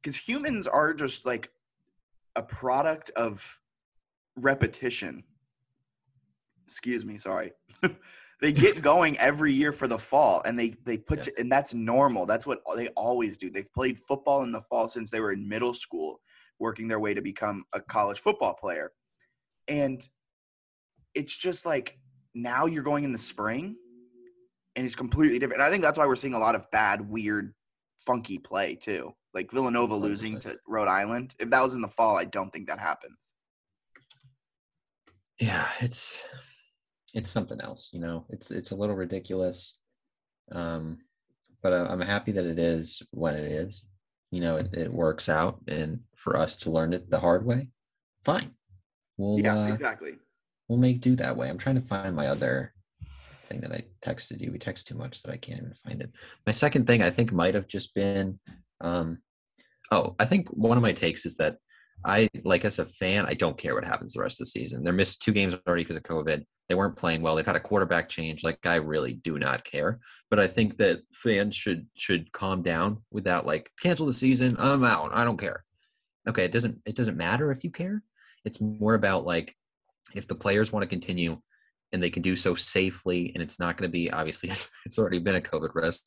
because 0.00 0.16
humans 0.16 0.66
are 0.66 0.94
just 0.94 1.26
like 1.26 1.50
a 2.36 2.42
product 2.42 3.10
of 3.10 3.60
repetition. 4.36 5.24
Excuse 6.68 7.06
me, 7.06 7.16
sorry. 7.16 7.52
they 8.42 8.52
get 8.52 8.82
going 8.82 9.16
every 9.16 9.54
year 9.54 9.72
for 9.72 9.88
the 9.88 9.98
fall 9.98 10.42
and 10.44 10.58
they 10.58 10.74
they 10.84 10.98
put 10.98 11.20
Yeah. 11.20 11.22
to, 11.24 11.40
and 11.40 11.50
that's 11.50 11.72
normal. 11.72 12.26
That's 12.26 12.46
what 12.46 12.60
they 12.76 12.88
always 12.88 13.38
do. 13.38 13.48
They've 13.48 13.72
played 13.72 13.98
football 13.98 14.42
in 14.42 14.52
the 14.52 14.60
fall 14.60 14.86
since 14.86 15.10
they 15.10 15.20
were 15.20 15.32
in 15.32 15.48
middle 15.48 15.72
school 15.72 16.20
working 16.58 16.86
their 16.86 17.00
way 17.00 17.14
to 17.14 17.22
become 17.22 17.64
a 17.72 17.80
college 17.80 18.20
football 18.20 18.52
player. 18.52 18.92
And 19.66 20.06
it's 21.14 21.38
just 21.38 21.64
like 21.64 21.98
now 22.34 22.66
you're 22.66 22.82
going 22.82 23.04
in 23.04 23.12
the 23.12 23.18
spring 23.18 23.76
and 24.76 24.84
it's 24.84 24.94
completely 24.94 25.38
different. 25.38 25.62
And 25.62 25.66
I 25.66 25.70
think 25.70 25.82
that's 25.82 25.96
why 25.96 26.06
we're 26.06 26.16
seeing 26.16 26.34
a 26.34 26.38
lot 26.38 26.54
of 26.54 26.70
bad, 26.70 27.00
weird 27.08 27.54
funky 28.06 28.36
play 28.36 28.74
too. 28.74 29.14
Like 29.32 29.50
Villanova 29.52 29.94
losing 29.96 30.38
to 30.40 30.58
Rhode 30.66 30.88
Island. 30.88 31.34
If 31.38 31.48
that 31.48 31.62
was 31.62 31.72
in 31.74 31.80
the 31.80 31.88
fall, 31.88 32.18
I 32.18 32.26
don't 32.26 32.52
think 32.52 32.66
that 32.68 32.78
happens. 32.78 33.32
Yeah, 35.40 35.68
it's 35.80 36.20
it's 37.18 37.30
something 37.30 37.60
else. 37.60 37.90
You 37.92 38.00
know, 38.00 38.24
it's 38.30 38.50
it's 38.50 38.70
a 38.70 38.76
little 38.76 38.94
ridiculous, 38.94 39.78
um, 40.52 40.98
but 41.62 41.72
I- 41.72 41.86
I'm 41.86 42.00
happy 42.00 42.32
that 42.32 42.46
it 42.46 42.58
is 42.58 43.02
when 43.10 43.34
it 43.34 43.50
is. 43.50 43.84
You 44.30 44.40
know, 44.42 44.56
it, 44.56 44.72
it 44.74 44.92
works 44.92 45.28
out, 45.28 45.60
and 45.68 46.00
for 46.14 46.36
us 46.36 46.56
to 46.58 46.70
learn 46.70 46.92
it 46.92 47.10
the 47.10 47.18
hard 47.18 47.44
way, 47.44 47.70
fine. 48.24 48.52
We'll 49.16 49.40
yeah, 49.40 49.58
uh, 49.58 49.66
exactly. 49.66 50.14
we'll 50.68 50.78
make 50.78 51.00
do 51.00 51.16
that 51.16 51.36
way. 51.36 51.48
I'm 51.48 51.58
trying 51.58 51.80
to 51.80 51.88
find 51.88 52.14
my 52.14 52.28
other 52.28 52.72
thing 53.46 53.60
that 53.62 53.72
I 53.72 53.84
texted 54.04 54.40
you. 54.40 54.52
We 54.52 54.58
text 54.58 54.86
too 54.86 54.94
much 54.94 55.22
that 55.22 55.32
I 55.32 55.38
can't 55.38 55.60
even 55.60 55.74
find 55.84 56.02
it. 56.02 56.12
My 56.46 56.52
second 56.52 56.86
thing 56.86 57.02
I 57.02 57.10
think 57.10 57.32
might 57.32 57.54
have 57.54 57.66
just 57.66 57.94
been 57.94 58.38
um 58.80 59.18
oh, 59.90 60.14
I 60.18 60.24
think 60.26 60.48
one 60.50 60.76
of 60.76 60.82
my 60.82 60.92
takes 60.92 61.26
is 61.26 61.36
that 61.38 61.56
I 62.04 62.28
like 62.44 62.64
as 62.64 62.78
a 62.78 62.86
fan, 62.86 63.26
I 63.26 63.34
don't 63.34 63.58
care 63.58 63.74
what 63.74 63.84
happens 63.84 64.12
the 64.12 64.20
rest 64.20 64.40
of 64.40 64.44
the 64.44 64.50
season. 64.50 64.84
They're 64.84 64.92
missed 64.92 65.22
two 65.22 65.32
games 65.32 65.54
already 65.66 65.82
because 65.82 65.96
of 65.96 66.02
COVID. 66.02 66.44
They 66.68 66.74
weren't 66.74 66.96
playing 66.96 67.22
well. 67.22 67.34
They've 67.34 67.46
had 67.46 67.56
a 67.56 67.60
quarterback 67.60 68.08
change. 68.08 68.44
Like 68.44 68.66
I 68.66 68.76
really 68.76 69.14
do 69.14 69.38
not 69.38 69.64
care. 69.64 70.00
But 70.30 70.38
I 70.38 70.46
think 70.46 70.76
that 70.78 71.00
fans 71.12 71.56
should 71.56 71.86
should 71.94 72.30
calm 72.32 72.62
down 72.62 72.98
without 73.10 73.46
like 73.46 73.70
cancel 73.80 74.06
the 74.06 74.12
season. 74.12 74.56
I'm 74.58 74.84
out. 74.84 75.10
I 75.14 75.24
don't 75.24 75.40
care. 75.40 75.64
Okay, 76.28 76.44
it 76.44 76.52
doesn't 76.52 76.78
it 76.84 76.94
doesn't 76.94 77.16
matter 77.16 77.50
if 77.50 77.64
you 77.64 77.70
care. 77.70 78.02
It's 78.44 78.60
more 78.60 78.94
about 78.94 79.24
like 79.24 79.56
if 80.14 80.28
the 80.28 80.34
players 80.34 80.72
want 80.72 80.82
to 80.82 80.88
continue 80.88 81.38
and 81.92 82.02
they 82.02 82.10
can 82.10 82.22
do 82.22 82.36
so 82.36 82.54
safely 82.54 83.32
and 83.34 83.42
it's 83.42 83.58
not 83.58 83.76
going 83.76 83.88
to 83.88 83.92
be 83.92 84.10
obviously 84.10 84.50
it's 84.86 84.98
already 84.98 85.18
been 85.18 85.36
a 85.36 85.40
covid 85.40 85.74
risk 85.74 86.02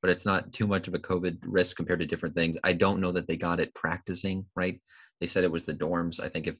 but 0.00 0.10
it's 0.10 0.26
not 0.26 0.52
too 0.52 0.66
much 0.66 0.88
of 0.88 0.94
a 0.94 0.98
covid 0.98 1.38
risk 1.42 1.76
compared 1.76 2.00
to 2.00 2.06
different 2.06 2.34
things 2.34 2.56
i 2.64 2.72
don't 2.72 3.00
know 3.00 3.12
that 3.12 3.26
they 3.26 3.36
got 3.36 3.60
it 3.60 3.74
practicing 3.74 4.44
right 4.54 4.80
they 5.20 5.26
said 5.26 5.44
it 5.44 5.52
was 5.52 5.64
the 5.64 5.74
dorms 5.74 6.20
i 6.20 6.28
think 6.28 6.46
if 6.46 6.56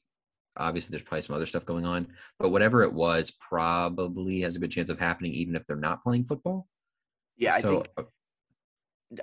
obviously 0.59 0.91
there's 0.91 1.03
probably 1.03 1.21
some 1.21 1.35
other 1.35 1.45
stuff 1.45 1.65
going 1.65 1.85
on 1.85 2.07
but 2.39 2.49
whatever 2.49 2.83
it 2.83 2.93
was 2.93 3.31
probably 3.31 4.41
has 4.41 4.55
a 4.55 4.59
good 4.59 4.71
chance 4.71 4.89
of 4.89 4.99
happening 4.99 5.33
even 5.33 5.55
if 5.55 5.65
they're 5.65 5.75
not 5.75 6.03
playing 6.03 6.25
football 6.25 6.67
Yeah, 7.37 7.53
I 7.55 7.61
so 7.61 7.69
think 7.69 7.89
uh, 7.97 8.03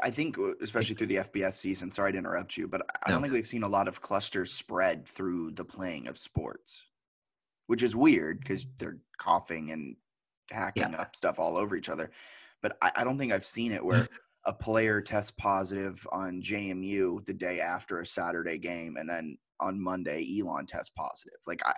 I 0.02 0.10
think 0.10 0.38
uh, 0.38 0.54
especially 0.60 0.96
through 0.96 1.06
the 1.08 1.16
FBS 1.16 1.54
season. 1.54 1.90
Sorry 1.90 2.12
to 2.12 2.18
interrupt 2.18 2.56
you, 2.56 2.66
but 2.66 2.82
I 3.04 3.10
don't 3.10 3.20
No. 3.20 3.22
think 3.22 3.32
we've 3.34 3.46
seen 3.46 3.62
a 3.62 3.68
lot 3.68 3.88
of 3.88 4.00
clusters 4.00 4.52
spread 4.52 5.06
through 5.06 5.52
the 5.52 5.64
playing 5.64 6.08
of 6.08 6.18
sports, 6.18 6.82
which 7.66 7.82
is 7.82 7.94
weird 7.94 8.40
because 8.40 8.66
they're 8.78 8.98
coughing 9.18 9.70
and 9.70 9.96
hacking 10.50 10.94
up 10.94 11.14
stuff 11.14 11.38
all 11.38 11.56
over 11.56 11.76
each 11.76 11.88
other. 11.88 12.10
But 12.62 12.76
I, 12.82 12.90
I 12.96 13.04
don't 13.04 13.18
think 13.18 13.32
I've 13.32 13.46
seen 13.46 13.72
it 13.72 13.84
where 13.84 14.08
a 14.44 14.52
player 14.52 15.00
tests 15.00 15.32
positive 15.32 16.06
on 16.10 16.42
JMU 16.42 17.24
the 17.24 17.34
day 17.34 17.60
after 17.60 18.00
a 18.00 18.06
Saturday 18.06 18.58
game, 18.58 18.96
and 18.96 19.08
then 19.08 19.38
on 19.60 19.82
Monday 19.82 20.38
Elon 20.40 20.66
tests 20.66 20.90
positive. 20.96 21.38
Like 21.46 21.60
I, 21.64 21.74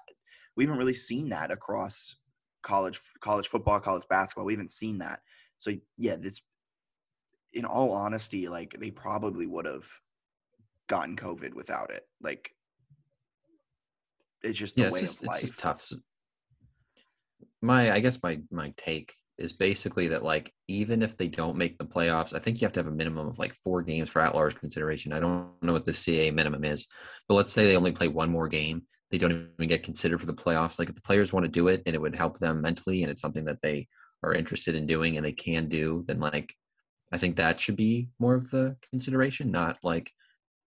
we 0.56 0.64
haven't 0.64 0.78
really 0.78 0.94
seen 0.94 1.28
that 1.30 1.50
across 1.50 2.16
college 2.62 3.00
college 3.20 3.48
football, 3.48 3.80
college 3.80 4.04
basketball. 4.08 4.44
We 4.44 4.54
haven't 4.54 4.70
seen 4.70 4.98
that. 4.98 5.20
So 5.58 5.72
yeah, 5.96 6.16
this 6.16 6.40
in 7.54 7.64
all 7.64 7.92
honesty, 7.92 8.48
like 8.48 8.76
they 8.78 8.90
probably 8.90 9.46
would 9.46 9.66
have 9.66 9.86
gotten 10.88 11.16
COVID 11.16 11.54
without 11.54 11.90
it. 11.90 12.04
Like 12.20 12.50
it's 14.42 14.58
just 14.58 14.76
the 14.76 14.82
yeah, 14.82 14.90
way 14.90 15.00
just, 15.00 15.20
of 15.20 15.26
life. 15.28 15.42
it's 15.42 15.50
just 15.50 15.60
tough. 15.60 15.92
My, 17.60 17.92
I 17.92 18.00
guess 18.00 18.22
my 18.22 18.40
my 18.50 18.72
take 18.76 19.14
is 19.38 19.52
basically 19.52 20.08
that 20.08 20.24
like 20.24 20.52
even 20.66 21.02
if 21.02 21.16
they 21.16 21.28
don't 21.28 21.56
make 21.56 21.78
the 21.78 21.84
playoffs, 21.84 22.34
I 22.34 22.40
think 22.40 22.60
you 22.60 22.66
have 22.66 22.72
to 22.74 22.80
have 22.80 22.88
a 22.88 22.92
minimum 22.92 23.28
of 23.28 23.38
like 23.38 23.54
four 23.54 23.82
games 23.82 24.10
for 24.10 24.20
at-large 24.20 24.56
consideration. 24.56 25.12
I 25.12 25.20
don't 25.20 25.50
know 25.62 25.72
what 25.72 25.84
the 25.84 25.94
CA 25.94 26.30
minimum 26.30 26.64
is, 26.64 26.86
but 27.28 27.34
let's 27.34 27.52
say 27.52 27.66
they 27.66 27.76
only 27.76 27.92
play 27.92 28.08
one 28.08 28.30
more 28.30 28.48
game, 28.48 28.82
they 29.10 29.18
don't 29.18 29.50
even 29.54 29.68
get 29.68 29.82
considered 29.82 30.20
for 30.20 30.26
the 30.26 30.34
playoffs. 30.34 30.78
Like 30.78 30.88
if 30.88 30.94
the 30.94 31.02
players 31.02 31.32
want 31.32 31.44
to 31.44 31.50
do 31.50 31.68
it 31.68 31.82
and 31.86 31.94
it 31.94 32.00
would 32.00 32.16
help 32.16 32.38
them 32.38 32.60
mentally, 32.60 33.02
and 33.02 33.10
it's 33.10 33.22
something 33.22 33.44
that 33.44 33.62
they 33.62 33.86
are 34.22 34.34
interested 34.34 34.74
in 34.74 34.86
doing 34.86 35.16
and 35.16 35.24
they 35.24 35.32
can 35.32 35.68
do, 35.68 36.04
then 36.08 36.20
like 36.20 36.54
I 37.12 37.18
think 37.18 37.36
that 37.36 37.60
should 37.60 37.76
be 37.76 38.08
more 38.18 38.34
of 38.34 38.50
the 38.50 38.76
consideration, 38.90 39.50
not 39.50 39.78
like 39.82 40.10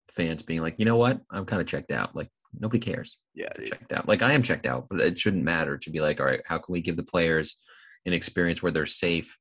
fans 0.09 0.41
being 0.41 0.61
like, 0.61 0.75
you 0.77 0.85
know 0.85 0.95
what, 0.95 1.19
I'm 1.31 1.45
kind 1.45 1.61
of 1.61 1.67
checked 1.67 1.91
out. 1.91 2.15
Like 2.15 2.29
nobody 2.57 2.79
cares 2.79 3.17
yeah, 3.33 3.49
checked 3.53 3.91
out. 3.91 4.07
Like 4.07 4.21
I 4.21 4.33
am 4.33 4.43
checked 4.43 4.65
out, 4.65 4.87
but 4.89 5.01
it 5.01 5.17
shouldn't 5.17 5.43
matter 5.43 5.77
to 5.77 5.89
be 5.89 6.01
like, 6.01 6.19
all 6.19 6.25
right, 6.25 6.41
how 6.45 6.57
can 6.57 6.71
we 6.71 6.81
give 6.81 6.97
the 6.97 7.03
players 7.03 7.57
an 8.05 8.13
experience 8.13 8.61
where 8.61 8.71
they're 8.71 8.85
safe? 8.85 9.37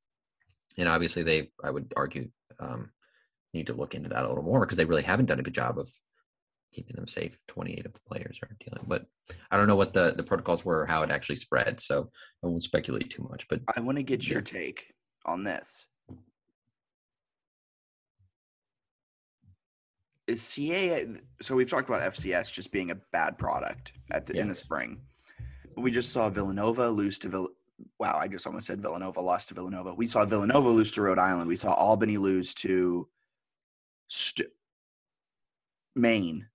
And 0.77 0.87
obviously, 0.87 1.23
they, 1.23 1.51
I 1.63 1.71
would 1.71 1.93
argue, 1.95 2.29
um, 2.59 2.91
need 3.53 3.67
to 3.67 3.73
look 3.73 3.95
into 3.95 4.09
that 4.09 4.25
a 4.25 4.27
little 4.27 4.43
more 4.43 4.61
because 4.61 4.77
they 4.77 4.85
really 4.85 5.01
haven't 5.01 5.25
done 5.25 5.39
a 5.39 5.43
good 5.43 5.53
job 5.53 5.79
of 5.79 5.91
keeping 6.73 6.95
them 6.95 7.07
safe. 7.07 7.37
Twenty-eight 7.47 7.85
of 7.85 7.93
the 7.93 7.99
players 8.07 8.39
are 8.43 8.55
dealing, 8.59 8.85
but 8.87 9.05
I 9.51 9.57
don't 9.57 9.67
know 9.67 9.75
what 9.75 9.93
the 9.93 10.13
the 10.15 10.23
protocols 10.23 10.63
were 10.63 10.81
or 10.81 10.85
how 10.85 11.03
it 11.03 11.11
actually 11.11 11.37
spread, 11.37 11.81
so 11.81 12.09
I 12.43 12.47
won't 12.47 12.63
speculate 12.63 13.09
too 13.09 13.27
much. 13.29 13.47
But 13.49 13.61
I 13.75 13.81
want 13.81 13.97
to 13.97 14.03
get 14.03 14.27
your 14.27 14.41
take 14.41 14.93
on 15.25 15.43
this. 15.43 15.85
Is 20.27 20.43
CA 20.43 21.07
so 21.41 21.55
we've 21.55 21.69
talked 21.69 21.89
about 21.89 22.13
FCS 22.13 22.53
just 22.53 22.71
being 22.71 22.91
a 22.91 22.95
bad 23.11 23.37
product 23.39 23.93
at 24.11 24.27
the, 24.27 24.39
in 24.39 24.47
the 24.47 24.53
spring. 24.53 25.01
But 25.75 25.81
we 25.81 25.89
just 25.89 26.11
saw 26.11 26.29
Villanova 26.29 26.87
lose 26.87 27.17
to 27.19 27.29
Vill 27.29 27.49
Wow, 27.99 28.17
I 28.17 28.27
just 28.27 28.45
almost 28.47 28.67
said 28.67 28.81
Villanova 28.81 29.19
lost 29.21 29.49
to 29.49 29.53
Villanova. 29.53 29.93
We 29.93 30.07
saw 30.07 30.25
Villanova 30.25 30.69
lose 30.69 30.91
to 30.93 31.01
Rhode 31.01 31.19
Island. 31.19 31.47
We 31.47 31.55
saw 31.55 31.73
Albany 31.73 32.17
lose 32.17 32.53
to 32.55 33.07
St- 34.07 34.49
Maine. 35.95 36.47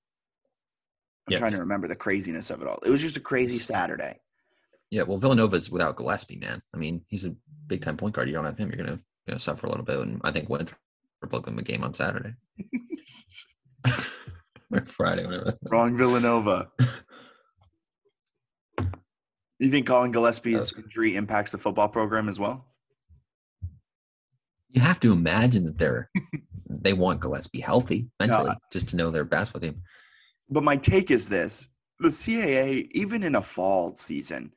I'm 1.31 1.39
trying 1.39 1.53
to 1.53 1.59
remember 1.59 1.89
the 1.89 1.97
craziness 1.97 2.51
of 2.51 2.61
it 2.61 2.68
all. 2.68 2.79
It 2.85 2.91
was 2.91 3.01
just 3.01 3.16
a 3.16 3.20
crazy 3.20 3.59
Saturday. 3.59 4.20
yeah, 4.91 5.03
well, 5.03 5.18
Villanova's 5.18 5.70
without 5.70 5.97
Gillespie, 5.97 6.37
man. 6.37 6.61
I 6.75 6.77
mean, 6.77 7.03
he's 7.09 7.25
a 7.25 7.35
big 7.66 7.83
time 7.83 7.97
point 7.97 8.14
guard. 8.14 8.29
You 8.29 8.35
don't 8.35 8.45
have 8.45 8.59
him, 8.59 8.70
you're 8.70 8.85
gonna 8.85 9.01
gonna 9.27 9.41
suffer 9.41 9.66
a 9.66 9.70
little 9.70 9.85
bit. 9.85 9.99
And 9.99 10.20
I 10.22 10.31
think 10.31 10.49
Winthrop 10.49 10.79
will 11.31 11.41
them 11.41 11.59
a 11.59 11.62
game 11.62 11.83
on 11.83 11.95
Saturday. 11.95 12.35
or 14.72 14.85
Friday, 14.85 15.25
whatever. 15.25 15.57
Wrong 15.70 15.97
Villanova. 15.97 16.70
You 19.59 19.71
think 19.71 19.87
Collin 19.87 20.11
Gillespie's 20.13 20.73
injury 20.77 21.17
impacts 21.17 21.53
the 21.53 21.59
football 21.59 21.89
program 21.89 22.29
as 22.29 22.41
well? 22.41 22.67
You 24.71 24.81
have 24.81 24.99
to 25.01 25.13
imagine 25.13 25.65
that 25.65 25.79
they're 25.79 26.11
they 26.69 26.93
want 26.93 27.21
Gillespie 27.21 27.61
healthy 27.61 28.09
mentally, 28.19 28.51
I- 28.51 28.57
just 28.73 28.89
to 28.91 28.97
know 28.97 29.11
their 29.11 29.25
basketball 29.25 29.61
team. 29.61 29.81
But 30.51 30.65
my 30.65 30.77
take 30.77 31.11
is 31.11 31.29
this 31.29 31.69
the 32.01 32.09
CAA, 32.09 32.89
even 32.91 33.23
in 33.23 33.37
a 33.37 33.43
fall 33.43 33.95
season, 33.95 34.53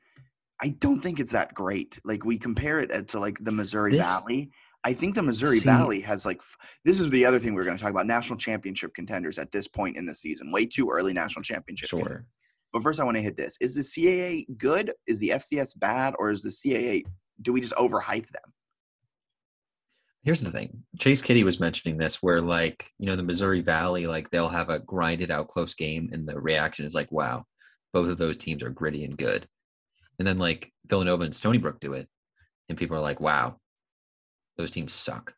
I 0.62 0.70
don't 0.70 1.00
think 1.02 1.20
it's 1.20 1.32
that 1.32 1.54
great. 1.54 2.00
Like 2.04 2.26
we 2.26 2.38
compare 2.38 2.80
it 2.80 2.91
uh, 2.91 3.04
to 3.04 3.20
like 3.20 3.38
the 3.43 3.52
Missouri 3.52 3.91
This- 3.91 4.02
Valley. 4.02 4.50
I 4.84 4.93
think 4.93 5.16
the 5.16 5.22
Missouri 5.24 5.60
See- 5.60 5.66
Valley 5.70 6.00
has 6.02 6.26
like 6.26 6.41
this 6.86 7.00
is 7.00 7.10
the 7.10 7.26
other 7.26 7.38
thing 7.39 7.54
we 7.54 7.62
are 7.62 7.66
going 7.66 7.78
to 7.78 7.82
talk 7.84 7.91
about 7.91 8.08
national 8.08 8.38
championship 8.39 8.93
contenders 8.95 9.38
at 9.38 9.52
this 9.52 9.68
point 9.68 9.98
in 9.98 10.06
the 10.06 10.16
season. 10.16 10.52
Way 10.52 10.66
too 10.66 10.89
early 10.89 11.14
national 11.14 11.43
championship. 11.43 11.89
Sure. 11.89 12.26
But 12.78 12.84
first, 12.84 12.99
I 12.99 13.05
want 13.05 13.17
to 13.17 13.23
hit 13.23 13.36
this: 13.36 13.57
Is 13.59 13.73
the 13.73 13.82
CAA 13.82 14.45
good? 14.55 14.93
Is 15.07 15.19
the 15.19 15.30
FCS 15.30 15.80
bad? 15.80 16.13
Or 16.19 16.30
is 16.30 16.43
the 16.43 16.49
CAA? 16.49 17.03
Do 17.41 17.51
we 17.51 17.59
just 17.59 17.73
overhype 17.73 18.30
them? 18.30 18.53
Here's 20.21 20.41
the 20.41 20.51
thing. 20.51 20.84
Chase 20.99 21.23
Kiddy 21.23 21.43
was 21.43 21.59
mentioning 21.59 21.97
this 21.97 22.21
where 22.21 22.39
like, 22.39 22.91
you 22.99 23.07
know, 23.07 23.15
the 23.15 23.23
Missouri 23.23 23.61
Valley, 23.61 24.05
like 24.05 24.30
they'll 24.30 24.47
have 24.47 24.69
a 24.69 24.78
grinded 24.78 25.32
out 25.32 25.47
close 25.47 25.73
game 25.73 26.11
and 26.13 26.28
the 26.28 26.39
reaction 26.39 26.86
is 26.86 26.93
like, 26.93 27.11
wow, 27.11 27.45
both 27.93 28.09
of 28.09 28.19
those 28.19 28.38
teams 28.38 28.61
are 28.61 28.69
gritty 28.69 29.03
and 29.05 29.17
good. 29.17 29.47
And 30.19 30.28
then 30.28 30.38
like 30.38 30.71
Villanova 30.86 31.23
and 31.23 31.34
Stony 31.34 31.57
Brook 31.57 31.80
do 31.80 31.93
it. 31.93 32.07
And 32.69 32.78
people 32.78 32.95
are 32.95 33.01
like, 33.01 33.19
wow, 33.19 33.57
those 34.55 34.69
teams 34.69 34.93
suck. 34.93 35.34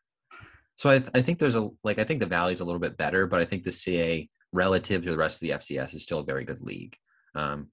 So 0.76 0.90
I, 0.90 1.02
I 1.14 1.22
think 1.22 1.38
there's 1.38 1.54
a 1.54 1.70
like 1.84 1.98
I 1.98 2.04
think 2.04 2.20
the 2.20 2.26
Valley's 2.26 2.60
a 2.60 2.66
little 2.66 2.80
bit 2.80 2.98
better, 2.98 3.26
but 3.26 3.40
I 3.40 3.46
think 3.46 3.64
the 3.64 3.72
CA 3.72 4.28
relative 4.52 5.04
to 5.04 5.10
the 5.10 5.16
rest 5.16 5.36
of 5.36 5.48
the 5.48 5.54
FCS 5.54 5.94
is 5.94 6.02
still 6.02 6.18
a 6.18 6.24
very 6.24 6.44
good 6.44 6.60
league. 6.60 6.96
Um, 7.34 7.68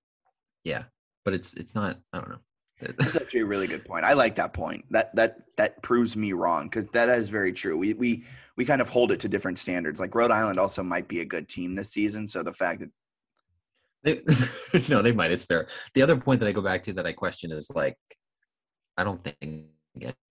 yeah, 0.63 0.83
but 1.25 1.33
it's 1.33 1.53
it's 1.55 1.75
not. 1.75 1.99
I 2.13 2.19
don't 2.19 2.29
know. 2.29 2.39
That's 2.97 3.15
actually 3.15 3.39
a 3.39 3.45
really 3.45 3.65
good 3.67 3.83
point. 3.85 4.05
I 4.05 4.13
like 4.13 4.35
that 4.35 4.53
point. 4.53 4.85
That 4.91 5.15
that 5.15 5.37
that 5.57 5.81
proves 5.81 6.15
me 6.15 6.33
wrong 6.33 6.65
because 6.65 6.85
that 6.87 7.09
is 7.09 7.29
very 7.29 7.51
true. 7.51 7.77
We 7.77 7.93
we 7.93 8.23
we 8.55 8.65
kind 8.65 8.81
of 8.81 8.89
hold 8.89 9.11
it 9.11 9.19
to 9.21 9.29
different 9.29 9.57
standards. 9.57 9.99
Like 9.99 10.13
Rhode 10.13 10.31
Island 10.31 10.59
also 10.59 10.83
might 10.83 11.07
be 11.07 11.21
a 11.21 11.25
good 11.25 11.49
team 11.49 11.73
this 11.73 11.91
season. 11.91 12.27
So 12.27 12.43
the 12.43 12.53
fact 12.53 12.81
that 12.81 12.91
They, 14.03 14.21
no, 14.89 15.01
they 15.01 15.11
might. 15.11 15.31
It's 15.31 15.45
fair. 15.45 15.67
The 15.95 16.01
other 16.03 16.17
point 16.17 16.39
that 16.39 16.47
I 16.47 16.51
go 16.51 16.61
back 16.61 16.83
to 16.83 16.93
that 16.93 17.07
I 17.07 17.13
question 17.13 17.51
is 17.51 17.69
like, 17.73 17.97
I 18.95 19.03
don't 19.03 19.23
think 19.23 19.37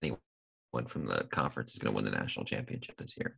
anyone 0.01 0.87
from 0.87 1.05
the 1.05 1.25
conference 1.31 1.73
is 1.73 1.79
going 1.79 1.93
to 1.93 1.95
win 1.95 2.05
the 2.05 2.17
national 2.17 2.45
championship 2.45 2.95
this 2.97 3.17
year. 3.17 3.37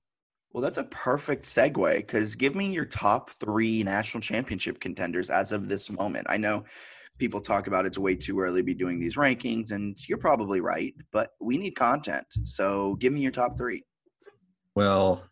Well, 0.53 0.63
that's 0.63 0.77
a 0.79 0.83
perfect 0.85 1.45
segue 1.45 1.97
because 1.97 2.35
give 2.35 2.55
me 2.55 2.71
your 2.71 2.85
top 2.85 3.29
three 3.31 3.83
national 3.83 4.21
championship 4.21 4.79
contenders 4.79 5.29
as 5.29 5.51
of 5.51 5.69
this 5.69 5.91
moment. 5.91 6.25
I 6.29 6.37
know 6.37 6.65
people 7.19 7.41
talk 7.41 7.67
about 7.67 7.85
it's 7.85 7.99
way 7.99 8.15
too 8.15 8.39
early 8.39 8.61
to 8.61 8.65
be 8.65 8.73
doing 8.73 8.99
these 8.99 9.15
rankings, 9.15 9.71
and 9.71 9.97
you're 10.07 10.17
probably 10.17 10.61
right, 10.61 10.95
but 11.11 11.31
we 11.39 11.57
need 11.57 11.71
content. 11.71 12.25
So 12.43 12.95
give 12.95 13.13
me 13.13 13.19
your 13.19 13.31
top 13.31 13.57
three. 13.57 13.83
Well, 14.75 15.23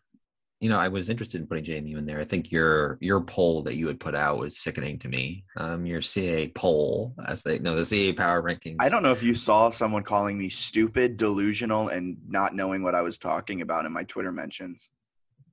you 0.60 0.68
know, 0.68 0.78
I 0.78 0.88
was 0.88 1.08
interested 1.08 1.40
in 1.40 1.46
putting 1.46 1.64
JMU 1.64 1.98
in 1.98 2.06
there. 2.06 2.20
I 2.20 2.24
think 2.24 2.50
your 2.50 2.98
your 3.00 3.20
poll 3.20 3.62
that 3.62 3.76
you 3.76 3.86
had 3.86 4.00
put 4.00 4.14
out 4.14 4.38
was 4.38 4.58
sickening 4.58 4.98
to 5.00 5.08
me. 5.08 5.44
Um, 5.56 5.86
your 5.86 6.02
CA 6.02 6.48
poll, 6.48 7.14
as 7.26 7.42
they 7.42 7.58
know, 7.58 7.76
the 7.76 7.84
CA 7.84 8.12
power 8.12 8.42
rankings. 8.42 8.76
I 8.80 8.88
don't 8.88 9.02
know 9.02 9.12
if 9.12 9.22
you 9.22 9.34
saw 9.34 9.70
someone 9.70 10.02
calling 10.02 10.36
me 10.36 10.48
stupid, 10.48 11.16
delusional, 11.16 11.88
and 11.88 12.16
not 12.28 12.54
knowing 12.54 12.82
what 12.82 12.96
I 12.96 13.02
was 13.02 13.18
talking 13.18 13.62
about 13.62 13.86
in 13.86 13.92
my 13.92 14.02
Twitter 14.04 14.32
mentions. 14.32 14.88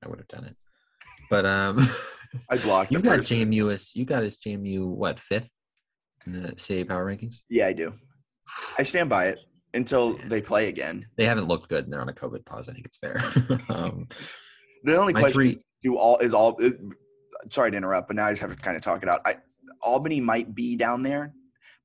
I 0.04 0.08
would 0.08 0.18
have 0.18 0.28
done 0.28 0.44
it, 0.44 0.56
but 1.30 1.44
um, 1.46 1.88
I 2.50 2.58
blocked. 2.58 2.90
you've 2.92 3.02
got 3.02 3.16
person. 3.18 3.50
JMU 3.50 3.72
as 3.72 3.94
you 3.96 4.04
got 4.04 4.22
as 4.22 4.36
JMU 4.38 4.86
what 4.86 5.18
fifth 5.20 5.48
in 6.26 6.32
the 6.42 6.54
CA 6.58 6.84
power 6.84 7.06
rankings. 7.06 7.36
Yeah, 7.48 7.66
I 7.68 7.72
do. 7.72 7.92
I 8.78 8.82
stand 8.82 9.08
by 9.08 9.28
it 9.28 9.38
until 9.74 10.16
Yeah. 10.18 10.28
they 10.28 10.40
play 10.40 10.68
again. 10.68 11.06
They 11.16 11.24
haven't 11.24 11.48
looked 11.48 11.68
good, 11.68 11.84
and 11.84 11.92
they're 11.92 12.00
on 12.00 12.08
a 12.08 12.12
COVID 12.12 12.44
pause. 12.44 12.68
I 12.68 12.72
think 12.72 12.86
it's 12.86 12.96
fair. 12.96 13.18
um, 13.68 14.08
The 14.84 14.96
only 14.98 15.12
question 15.12 15.32
three- 15.32 15.50
is, 15.50 15.64
do 15.82 15.96
all 15.96 16.18
is 16.18 16.34
all. 16.34 16.56
is- 16.58 16.74
sorry 17.50 17.70
to 17.70 17.76
interrupt, 17.76 18.08
but 18.08 18.16
now 18.16 18.26
I 18.26 18.30
just 18.32 18.40
have 18.42 18.50
to 18.50 18.56
kind 18.56 18.76
of 18.76 18.82
talk 18.82 19.02
it 19.02 19.08
out. 19.08 19.20
I, 19.26 19.36
Albany 19.82 20.20
might 20.20 20.54
be 20.54 20.74
down 20.76 21.02
there, 21.02 21.34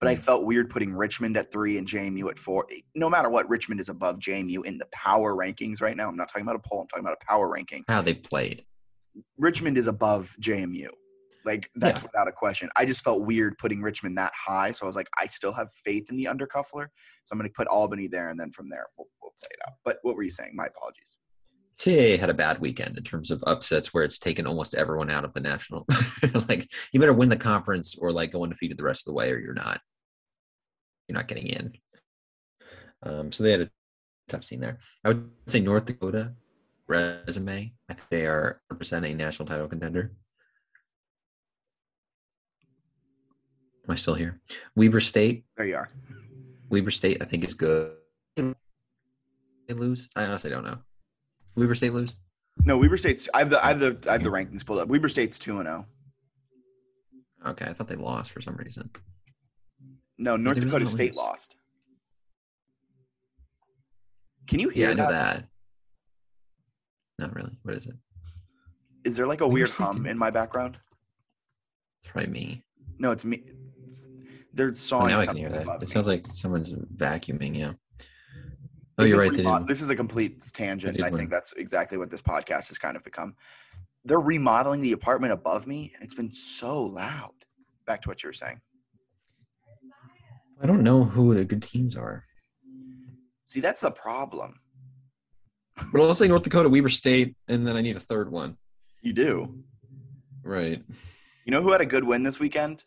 but 0.01 0.09
I 0.09 0.15
Mm. 0.15 0.19
felt 0.19 0.45
weird 0.45 0.69
putting 0.69 0.93
Richmond 0.93 1.37
at 1.37 1.51
three 1.51 1.77
and 1.77 1.87
JMU 1.87 2.29
at 2.29 2.39
four. 2.39 2.67
No 2.95 3.09
matter 3.09 3.29
what, 3.29 3.47
Richmond 3.47 3.79
is 3.79 3.87
above 3.87 4.19
JMU 4.19 4.63
in 4.65 4.77
the 4.79 4.87
power 4.91 5.35
rankings 5.35 5.79
right 5.81 5.95
now. 5.95 6.09
I'm 6.09 6.15
not 6.17 6.27
talking 6.27 6.41
about 6.41 6.55
a 6.55 6.67
poll. 6.67 6.81
I'm 6.81 6.87
talking 6.87 7.05
about 7.05 7.17
a 7.21 7.25
power 7.25 7.47
ranking. 7.47 7.83
how 7.87 8.01
they 8.01 8.15
played. 8.15 8.65
Richmond 9.37 9.77
is 9.77 9.87
above 9.87 10.35
JMU. 10.41 10.87
Like 11.45 11.69
that's 11.75 11.99
Yeah. 12.01 12.03
without 12.03 12.27
a 12.27 12.31
question. 12.31 12.69
I 12.75 12.85
just 12.85 13.03
felt 13.03 13.21
weird 13.25 13.57
putting 13.57 13.81
Richmond 13.81 14.17
that 14.17 14.31
high, 14.35 14.71
so 14.71 14.85
I 14.85 14.87
was 14.87 14.95
like, 14.95 15.09
I 15.19 15.25
still 15.27 15.53
have 15.53 15.71
faith 15.71 16.09
in 16.09 16.17
the 16.17 16.25
Undercuffler, 16.25 16.87
so 17.23 17.31
I'm 17.33 17.37
going 17.39 17.49
to 17.49 17.53
put 17.53 17.67
Albany 17.67 18.07
there, 18.07 18.29
and 18.29 18.39
then 18.39 18.51
from 18.51 18.69
there 18.69 18.87
we'll, 18.97 19.07
we'll 19.21 19.33
play 19.39 19.49
it 19.51 19.59
out. 19.67 19.73
But 19.85 19.97
what 20.03 20.15
were 20.15 20.23
you 20.23 20.29
saying? 20.29 20.51
My 20.55 20.65
apologies. 20.65 21.17
CAA 21.77 22.17
had 22.19 22.29
a 22.29 22.33
bad 22.35 22.59
weekend 22.59 22.95
in 22.97 23.03
terms 23.03 23.31
of 23.31 23.43
upsets 23.47 23.91
where 23.93 24.03
it's 24.03 24.19
taken 24.19 24.45
almost 24.45 24.75
everyone 24.75 25.09
out 25.09 25.25
of 25.25 25.33
the 25.33 25.39
national. 25.39 25.87
like 26.47 26.71
you 26.91 26.99
better 26.99 27.13
win 27.13 27.29
the 27.29 27.37
conference 27.37 27.95
or 27.95 28.11
like 28.11 28.31
go 28.33 28.43
undefeated 28.43 28.77
the 28.77 28.83
rest 28.83 29.01
of 29.01 29.05
the 29.11 29.13
way 29.15 29.31
or 29.31 29.39
you're 29.39 29.53
not 29.55 29.81
you're 31.11 31.19
not 31.19 31.27
getting 31.27 31.47
in. 31.47 31.73
Um, 33.03 33.31
so 33.31 33.43
they 33.43 33.51
had 33.51 33.61
a 33.61 33.69
tough 34.29 34.45
scene 34.45 34.61
there. 34.61 34.79
I 35.03 35.09
would 35.09 35.29
say 35.47 35.59
North 35.59 35.85
Dakota 35.85 36.31
resume. 36.87 37.73
I 37.89 37.93
think 37.93 38.07
they 38.09 38.25
are 38.25 38.61
representing 38.69 39.11
a 39.11 39.15
national 39.15 39.47
title 39.47 39.67
contender. 39.67 40.13
Am 43.85 43.91
I 43.91 43.95
still 43.95 44.13
here? 44.13 44.39
Weber 44.75 45.01
State. 45.01 45.43
There 45.57 45.65
you 45.65 45.75
are. 45.75 45.89
Weber 46.69 46.91
State, 46.91 47.21
I 47.21 47.25
think 47.25 47.43
is 47.43 47.53
good. 47.53 47.93
They 48.37 49.73
lose. 49.73 50.07
I 50.15 50.25
honestly 50.25 50.49
don't 50.49 50.63
know. 50.63 50.77
Weber 51.55 51.75
State 51.75 51.93
lose. 51.93 52.15
No, 52.63 52.77
Weber 52.77 52.97
State's. 52.97 53.27
I 53.33 53.39
have 53.39 53.49
the 53.49 53.63
I 53.63 53.69
have 53.69 53.79
the 53.79 53.97
I 54.07 54.13
have 54.13 54.23
the 54.23 54.29
rankings 54.29 54.65
pulled 54.65 54.79
up. 54.79 54.87
Weber 54.87 55.09
State's 55.09 55.39
two 55.39 55.57
and 55.59 55.67
zero. 55.67 55.85
Okay, 57.45 57.65
I 57.65 57.73
thought 57.73 57.87
they 57.87 57.95
lost 57.95 58.31
for 58.31 58.39
some 58.39 58.55
reason. 58.55 58.89
No, 60.21 60.37
North 60.37 60.59
Dakota 60.59 60.85
not 60.85 60.93
State 60.93 61.11
lose? 61.11 61.17
lost. 61.17 61.55
Can 64.47 64.59
you 64.59 64.69
hear 64.69 64.85
Yeah, 64.85 64.91
I 64.91 64.93
know 64.93 65.07
that? 65.09 65.35
that. 65.35 65.47
Not 67.17 67.35
really. 67.35 67.51
What 67.63 67.75
is 67.75 67.87
it? 67.87 67.95
Is 69.03 69.15
there 69.17 69.25
like 69.25 69.41
a 69.41 69.47
weird 69.47 69.69
hum 69.71 70.05
in 70.05 70.17
my 70.17 70.29
background? 70.29 70.75
It's 72.03 72.11
probably 72.11 72.29
me. 72.31 72.63
No, 72.99 73.09
it's 73.11 73.25
me. 73.25 73.43
It's, 73.87 74.07
they're 74.53 74.69
Oh, 74.69 74.73
sawing 74.75 75.07
now 75.09 75.15
I 75.15 75.25
can 75.25 75.25
something 75.25 75.41
hear 75.43 75.49
that. 75.51 75.63
above 75.63 75.81
It 75.81 75.89
me. 75.89 75.93
sounds 75.93 76.05
like 76.05 76.25
someone's 76.33 76.71
vacuuming. 76.71 77.57
Yeah. 77.57 77.73
Oh, 78.99 79.03
you're 79.03 79.17
right. 79.17 79.31
Remod- 79.31 79.67
This 79.67 79.81
is 79.81 79.89
a 79.89 79.95
complete 79.95 80.43
tangent. 80.53 80.93
did 80.93 80.99
and 81.01 81.07
I 81.07 81.09
win. 81.09 81.17
think 81.21 81.31
that's 81.31 81.53
exactly 81.53 81.97
what 81.97 82.11
this 82.11 82.21
podcast 82.21 82.67
has 82.67 82.77
kind 82.77 82.95
of 82.95 83.03
become. 83.03 83.35
They're 84.05 84.19
remodeling 84.19 84.81
the 84.81 84.91
apartment 84.91 85.33
above 85.33 85.65
me, 85.65 85.91
and 85.95 86.03
it's 86.03 86.13
been 86.13 86.31
so 86.31 86.83
loud. 86.83 87.31
Back 87.87 88.03
to 88.03 88.09
what 88.09 88.21
you 88.21 88.29
were 88.29 88.33
saying. 88.33 88.61
I 90.61 90.67
don't 90.67 90.83
know 90.83 91.03
who 91.03 91.33
the 91.33 91.45
good 91.45 91.63
teams 91.63 91.95
are, 91.97 92.25
See, 93.47 93.59
that's 93.59 93.81
the 93.81 93.91
problem. 93.91 94.59
but 95.91 96.01
I'll 96.01 96.15
say 96.15 96.27
North 96.27 96.43
Dakota, 96.43 96.69
Weber 96.69 96.87
State, 96.89 97.35
and 97.49 97.67
then 97.67 97.75
I 97.75 97.81
need 97.81 97.97
a 97.97 97.99
third 97.99 98.31
one. 98.31 98.57
You 99.01 99.11
do. 99.13 99.63
Right. 100.43 100.81
You 101.45 101.51
know 101.51 101.61
who 101.61 101.71
had 101.71 101.81
a 101.81 101.85
good 101.85 102.03
win 102.05 102.23
this 102.23 102.39
weekend? 102.39 102.83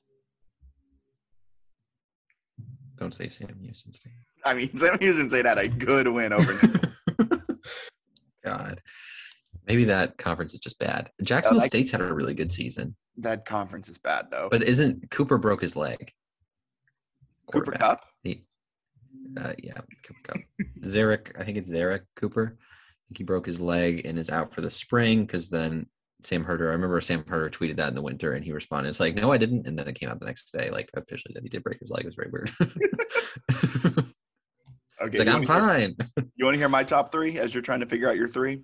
Don't 2.97 3.13
say 3.13 3.29
Sam 3.29 3.55
Houston 3.61 3.93
State. 3.93 4.13
I 4.47 4.55
mean, 4.55 4.75
Sam 4.77 4.97
Houston 5.01 5.29
State 5.29 5.45
had 5.47 5.59
a 5.59 5.69
good 5.69 6.09
win 6.09 6.33
over. 6.33 6.59
God. 8.45 8.81
Maybe 9.67 9.85
that 9.87 10.17
conference 10.19 10.55
is 10.55 10.61
just 10.61 10.79
bad. 10.79 11.11
Jacksonville 11.23 11.61
like- 11.61 11.69
State's 11.73 11.91
had 11.91 12.01
a 12.01 12.13
really 12.13 12.35
good 12.35 12.53
season, 12.53 12.97
that 13.19 13.45
conference 13.45 13.89
is 13.89 13.99
bad, 13.99 14.27
though. 14.31 14.49
but 14.51 14.63
isn't 14.63 15.11
Cooper 15.11 15.39
broke 15.39 15.61
his 15.63 15.77
leg? 15.77 16.13
Cooper 17.53 17.73
Kupp? 17.73 18.01
He, 18.23 18.45
uh, 19.41 19.53
yeah, 19.63 19.81
Cooper 20.07 20.21
Kupp. 20.25 20.37
Zerrick, 20.81 21.39
I 21.39 21.45
think 21.45 21.59
it's 21.59 21.71
Zerrick 21.71 22.03
Cooper. 22.17 22.57
I 22.59 23.03
think 23.09 23.19
he 23.19 23.25
broke 23.25 23.47
his 23.47 23.61
leg 23.61 24.05
and 24.05 24.19
is 24.19 24.31
out 24.31 24.55
for 24.55 24.61
the 24.61 24.71
spring 24.71 25.25
because 25.25 25.49
then 25.49 25.87
Sam 26.23 26.45
Herder, 26.45 26.71
I 26.71 26.73
remember 26.73 27.01
Sam 27.01 27.25
Herder 27.27 27.51
tweeted 27.51 27.77
that 27.77 27.89
in 27.89 27.95
the 27.95 28.03
winter 28.03 28.33
and 28.33 28.45
he 28.45 28.53
responded, 28.53 28.89
it's 28.89 29.01
like, 29.01 29.15
no, 29.15 29.31
I 29.31 29.39
didn't. 29.39 29.67
And 29.67 29.79
then 29.79 29.89
it 29.89 29.95
came 29.95 30.09
out 30.09 30.21
the 30.21 30.27
next 30.27 30.53
day, 30.53 30.71
like 30.71 30.91
officially 30.95 31.33
that 31.35 31.43
he 31.43 31.49
did 31.49 31.63
break 31.63 31.81
his 31.81 31.91
leg. 31.91 32.05
It 32.05 32.07
was 32.07 32.15
very 32.15 32.31
weird. 32.31 32.51
Okay. 35.03 35.19
like, 35.19 35.29
I'm 35.29 35.43
hear, 35.43 35.47
fine. 35.47 35.97
you 36.37 36.45
want 36.45 36.55
to 36.55 36.59
hear 36.59 36.69
my 36.69 36.83
top 36.83 37.13
three 37.13 37.39
as 37.39 37.55
you're 37.55 37.63
trying 37.63 37.81
to 37.81 37.87
figure 37.87 38.09
out 38.09 38.17
your 38.17 38.29
three? 38.29 38.63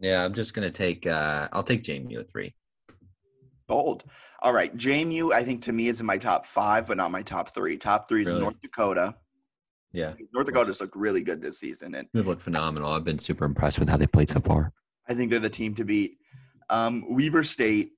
Yeah, 0.00 0.24
I'm 0.24 0.32
just 0.32 0.54
going 0.54 0.66
to 0.66 0.72
take, 0.72 1.06
uh, 1.06 1.48
I'll 1.52 1.62
take 1.62 1.82
Jamie 1.82 2.16
with 2.16 2.30
three. 2.30 2.54
Bold. 3.72 4.04
All 4.40 4.52
right. 4.52 4.76
JMU, 4.76 5.32
I 5.32 5.42
think 5.42 5.62
to 5.62 5.72
me 5.72 5.88
is 5.88 6.00
in 6.00 6.04
my 6.04 6.18
top 6.18 6.44
five, 6.44 6.86
but 6.86 6.98
not 6.98 7.10
my 7.10 7.22
top 7.22 7.54
three. 7.54 7.78
Top 7.78 8.06
three 8.06 8.20
is 8.20 8.28
Really? 8.28 8.40
North 8.42 8.60
Dakota. 8.60 9.14
Yeah, 9.94 10.12
North 10.34 10.46
Dakota's 10.46 10.80
looked 10.82 10.94
really 10.94 11.22
good 11.22 11.40
this 11.40 11.58
season, 11.58 11.94
and 11.94 12.06
they've 12.12 12.26
looked 12.26 12.42
phenomenal. 12.42 12.92
I've 12.92 13.04
been 13.04 13.18
super 13.18 13.46
impressed 13.46 13.78
with 13.78 13.88
how 13.88 13.96
they 13.96 14.06
played 14.06 14.28
so 14.28 14.40
far. 14.40 14.72
I 15.08 15.14
think 15.14 15.30
they're 15.30 15.38
the 15.38 15.48
team 15.48 15.74
to 15.76 15.84
beat. 15.84 16.18
Um, 16.68 17.04
Weber 17.08 17.42
State 17.42 17.92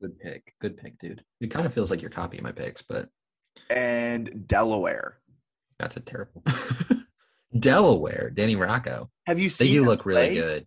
Good 0.00 0.18
pick. 0.18 0.54
Good 0.60 0.76
pick, 0.78 0.98
dude. 0.98 1.22
It 1.40 1.50
kind 1.50 1.66
of 1.66 1.74
feels 1.74 1.90
like 1.90 2.00
you're 2.00 2.10
copying 2.10 2.42
my 2.42 2.52
picks, 2.52 2.80
but 2.82 3.08
and 3.68 4.46
Delaware. 4.46 5.18
that's 5.78 5.96
a 5.96 6.00
terrible. 6.00 6.42
Delaware, 7.58 8.30
Danny 8.30 8.56
Rocco. 8.56 9.10
Have 9.26 9.38
you 9.38 9.50
seen? 9.50 9.68
They 9.68 9.74
do 9.74 9.84
look 9.84 10.06
really 10.06 10.34
good. 10.34 10.66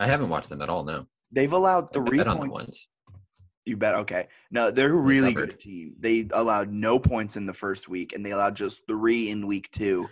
I 0.00 0.06
haven't 0.06 0.30
watched 0.30 0.48
them 0.48 0.62
at 0.62 0.68
all. 0.68 0.84
No, 0.84 1.06
They've 1.32 1.52
allowed 1.52 1.92
three 1.92 2.18
bet 2.18 2.26
on 2.26 2.40
the 2.40 2.48
points. 2.48 2.86
You 3.66 3.76
bet. 3.76 3.94
Okay. 3.94 4.26
No, 4.50 4.70
they're 4.70 4.92
a 4.92 4.96
really 4.96 5.34
covered. 5.34 5.50
good 5.50 5.60
team. 5.60 5.94
They 6.00 6.26
allowed 6.32 6.72
no 6.72 6.98
points 6.98 7.36
in 7.36 7.46
the 7.46 7.54
first 7.54 7.88
week, 7.88 8.14
and 8.14 8.24
they 8.24 8.30
allowed 8.32 8.56
just 8.56 8.86
three 8.86 9.30
in 9.30 9.46
week 9.46 9.70
two. 9.70 10.08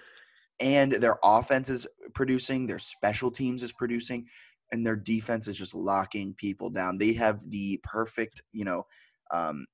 And 0.60 0.92
their 0.92 1.16
offense 1.22 1.68
is 1.68 1.86
producing, 2.14 2.66
their 2.66 2.78
special 2.78 3.30
teams 3.30 3.62
is 3.62 3.72
producing, 3.72 4.26
and 4.72 4.84
their 4.86 4.96
defense 4.96 5.48
is 5.48 5.56
just 5.56 5.74
locking 5.74 6.34
people 6.34 6.68
down. 6.68 6.98
They 6.98 7.12
have 7.14 7.48
the 7.50 7.80
perfect, 7.84 8.42
you 8.52 8.64
know, 8.64 8.84
um, 9.32 9.66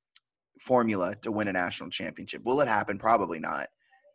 formula 0.60 1.16
to 1.22 1.32
win 1.32 1.48
a 1.48 1.52
national 1.52 1.90
championship. 1.90 2.42
Will 2.44 2.60
it 2.60 2.68
happen? 2.68 2.98
Probably 2.98 3.38
not, 3.40 3.68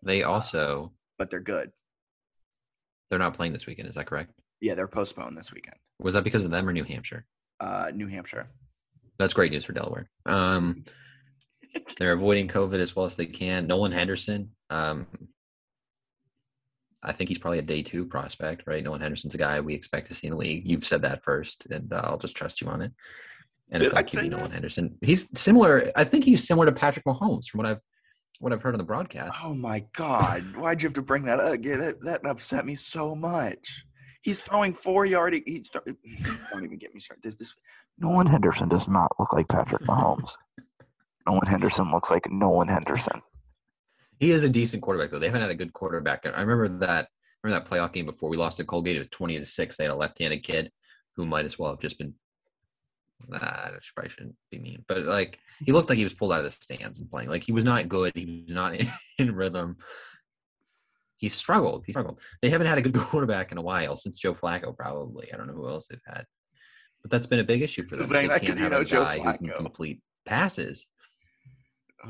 They 0.03 0.23
also 0.23 0.93
but 1.17 1.29
they're 1.29 1.41
good. 1.41 1.71
they're 3.09 3.19
not 3.19 3.33
playing 3.33 3.51
this 3.51 3.65
weekend. 3.65 3.89
Is 3.89 3.95
that 3.95 4.05
correct? 4.05 4.31
Yeah, 4.61 4.73
they're 4.75 4.87
postponed 4.87 5.37
this 5.37 5.51
weekend. 5.51 5.75
Was 5.99 6.13
that 6.13 6.23
because 6.23 6.45
of 6.45 6.51
them 6.51 6.67
or 6.69 6.71
New 6.71 6.83
Hampshire? 6.85 7.25
Uh, 7.59 7.91
New 7.93 8.07
Hampshire. 8.07 8.47
That's 9.19 9.33
great 9.33 9.51
news 9.51 9.65
for 9.65 9.73
Delaware. 9.73 10.09
Um, 10.25 10.85
they're 11.97 12.13
avoiding 12.13 12.47
COVID 12.47 12.79
as 12.79 12.95
well 12.95 13.05
as 13.05 13.17
they 13.17 13.25
can. 13.25 13.67
Nolan 13.67 13.91
Henderson. 13.91 14.51
Um, 14.69 15.05
I 17.03 17.13
think 17.13 17.29
he's 17.29 17.37
probably 17.37 17.59
a 17.59 17.63
day 17.63 17.83
two 17.83 18.05
prospect, 18.05 18.63
right? 18.65 18.83
Nolan 18.83 19.01
Henderson's 19.01 19.35
a 19.35 19.37
guy 19.37 19.59
we 19.59 19.73
expect 19.73 20.07
to 20.07 20.15
see 20.15 20.27
in 20.27 20.31
the 20.31 20.37
league. 20.37 20.67
You've 20.67 20.85
said 20.85 21.01
that 21.03 21.23
first, 21.23 21.67
and 21.69 21.91
uh, 21.93 22.01
I'll 22.03 22.17
just 22.17 22.35
trust 22.35 22.61
you 22.61 22.67
on 22.67 22.81
it. 22.81 22.91
And 23.71 23.83
if 23.83 23.93
I 23.93 24.03
QB 24.03 24.31
Nolan? 24.31 24.51
Henderson, 24.51 24.97
he's 25.01 25.29
similar. 25.39 25.91
I 25.95 26.03
think 26.03 26.23
he's 26.23 26.47
similar 26.47 26.65
to 26.65 26.71
Patrick 26.71 27.05
Mahomes 27.05 27.47
from 27.47 27.59
what 27.59 27.67
I've 27.67 27.81
what 28.39 28.53
I've 28.53 28.61
heard 28.61 28.73
on 28.73 28.79
the 28.79 28.85
broadcast. 28.85 29.37
Oh 29.43 29.53
my 29.53 29.85
God! 29.93 30.55
Why'd 30.55 30.81
you 30.81 30.87
have 30.87 30.93
to 30.95 31.01
bring 31.01 31.23
that 31.25 31.39
up? 31.39 31.59
Yeah, 31.61 31.75
that, 31.75 32.01
that 32.01 32.25
upset 32.25 32.65
me 32.65 32.73
so 32.75 33.13
much. 33.15 33.83
He's 34.21 34.39
throwing 34.39 34.73
four 34.73 35.05
yard. 35.05 35.33
He's 35.45 35.69
th- 35.69 35.83
don't 36.51 36.63
even 36.63 36.77
get 36.77 36.93
me 36.93 36.99
started. 36.99 37.23
This, 37.23 37.35
this 37.35 37.55
Nolan 37.97 38.27
Henderson 38.27 38.69
does 38.69 38.87
not 38.87 39.11
look 39.19 39.33
like 39.33 39.47
Patrick 39.47 39.83
Mahomes. 39.83 40.31
Nolan 41.27 41.47
Henderson 41.47 41.91
looks 41.91 42.09
like 42.09 42.29
Nolan 42.29 42.67
Henderson. 42.67 43.21
He 44.19 44.31
is 44.31 44.43
a 44.43 44.49
decent 44.49 44.81
quarterback 44.81 45.11
though. 45.11 45.19
They 45.19 45.27
haven't 45.27 45.41
had 45.41 45.51
a 45.51 45.55
good 45.55 45.73
quarterback. 45.73 46.25
I 46.25 46.41
remember 46.41 46.67
that. 46.79 47.07
Remember 47.43 47.63
that 47.63 47.71
playoff 47.71 47.93
game 47.93 48.05
before 48.05 48.29
we 48.29 48.35
lost 48.35 48.57
to 48.57 48.65
Colgate? 48.65 48.97
It 48.97 48.99
was 48.99 49.09
twenty 49.09 49.39
to 49.39 49.45
six. 49.45 49.77
They 49.77 49.85
had 49.85 49.91
a 49.91 49.95
left-handed 49.95 50.43
kid 50.43 50.71
who 51.15 51.25
might 51.25 51.45
as 51.45 51.57
well 51.57 51.71
have 51.71 51.79
just 51.79 51.97
been. 51.97 52.13
Nah, 53.27 53.37
I 53.37 53.71
probably 53.95 54.11
shouldn't 54.11 54.35
be 54.49 54.59
mean, 54.59 54.83
but 54.87 55.03
like 55.03 55.39
he 55.65 55.71
looked 55.71 55.89
like 55.89 55.97
he 55.97 56.03
was 56.03 56.13
pulled 56.13 56.31
out 56.33 56.39
of 56.39 56.45
the 56.45 56.51
stands 56.51 56.99
and 56.99 57.09
playing. 57.09 57.29
Like 57.29 57.43
he 57.43 57.51
was 57.51 57.65
not 57.65 57.89
good. 57.89 58.13
He 58.15 58.43
was 58.47 58.55
not 58.55 58.75
in, 58.75 58.91
in 59.17 59.35
rhythm. 59.35 59.77
He 61.19 61.29
struggled. 61.29 61.83
He 61.85 61.91
struggled. 61.91 62.19
They 62.41 62.49
haven't 62.49 62.67
had 62.67 62.77
a 62.77 62.81
good 62.81 62.95
quarterback 62.97 63.51
in 63.51 63.57
a 63.57 63.61
while 63.61 63.95
since 63.95 64.19
Joe 64.19 64.33
Flacco. 64.33 64.75
Probably. 64.75 65.31
I 65.33 65.37
don't 65.37 65.47
know 65.47 65.53
who 65.53 65.67
else 65.69 65.85
they've 65.89 65.99
had. 66.07 66.25
But 67.01 67.11
that's 67.11 67.27
been 67.27 67.39
a 67.39 67.43
big 67.43 67.61
issue 67.61 67.85
for 67.85 67.95
them. 67.97 68.07
Saying 68.07 68.29
They 68.29 68.39
can't 68.39 68.57
you 68.57 68.63
have 68.63 68.71
know 68.71 68.81
a 68.81 68.85
Joe 68.85 69.03
guy 69.03 69.19
who 69.19 69.33
can 69.37 69.47
Flacco. 69.49 69.55
complete 69.57 70.01
passes. 70.25 70.87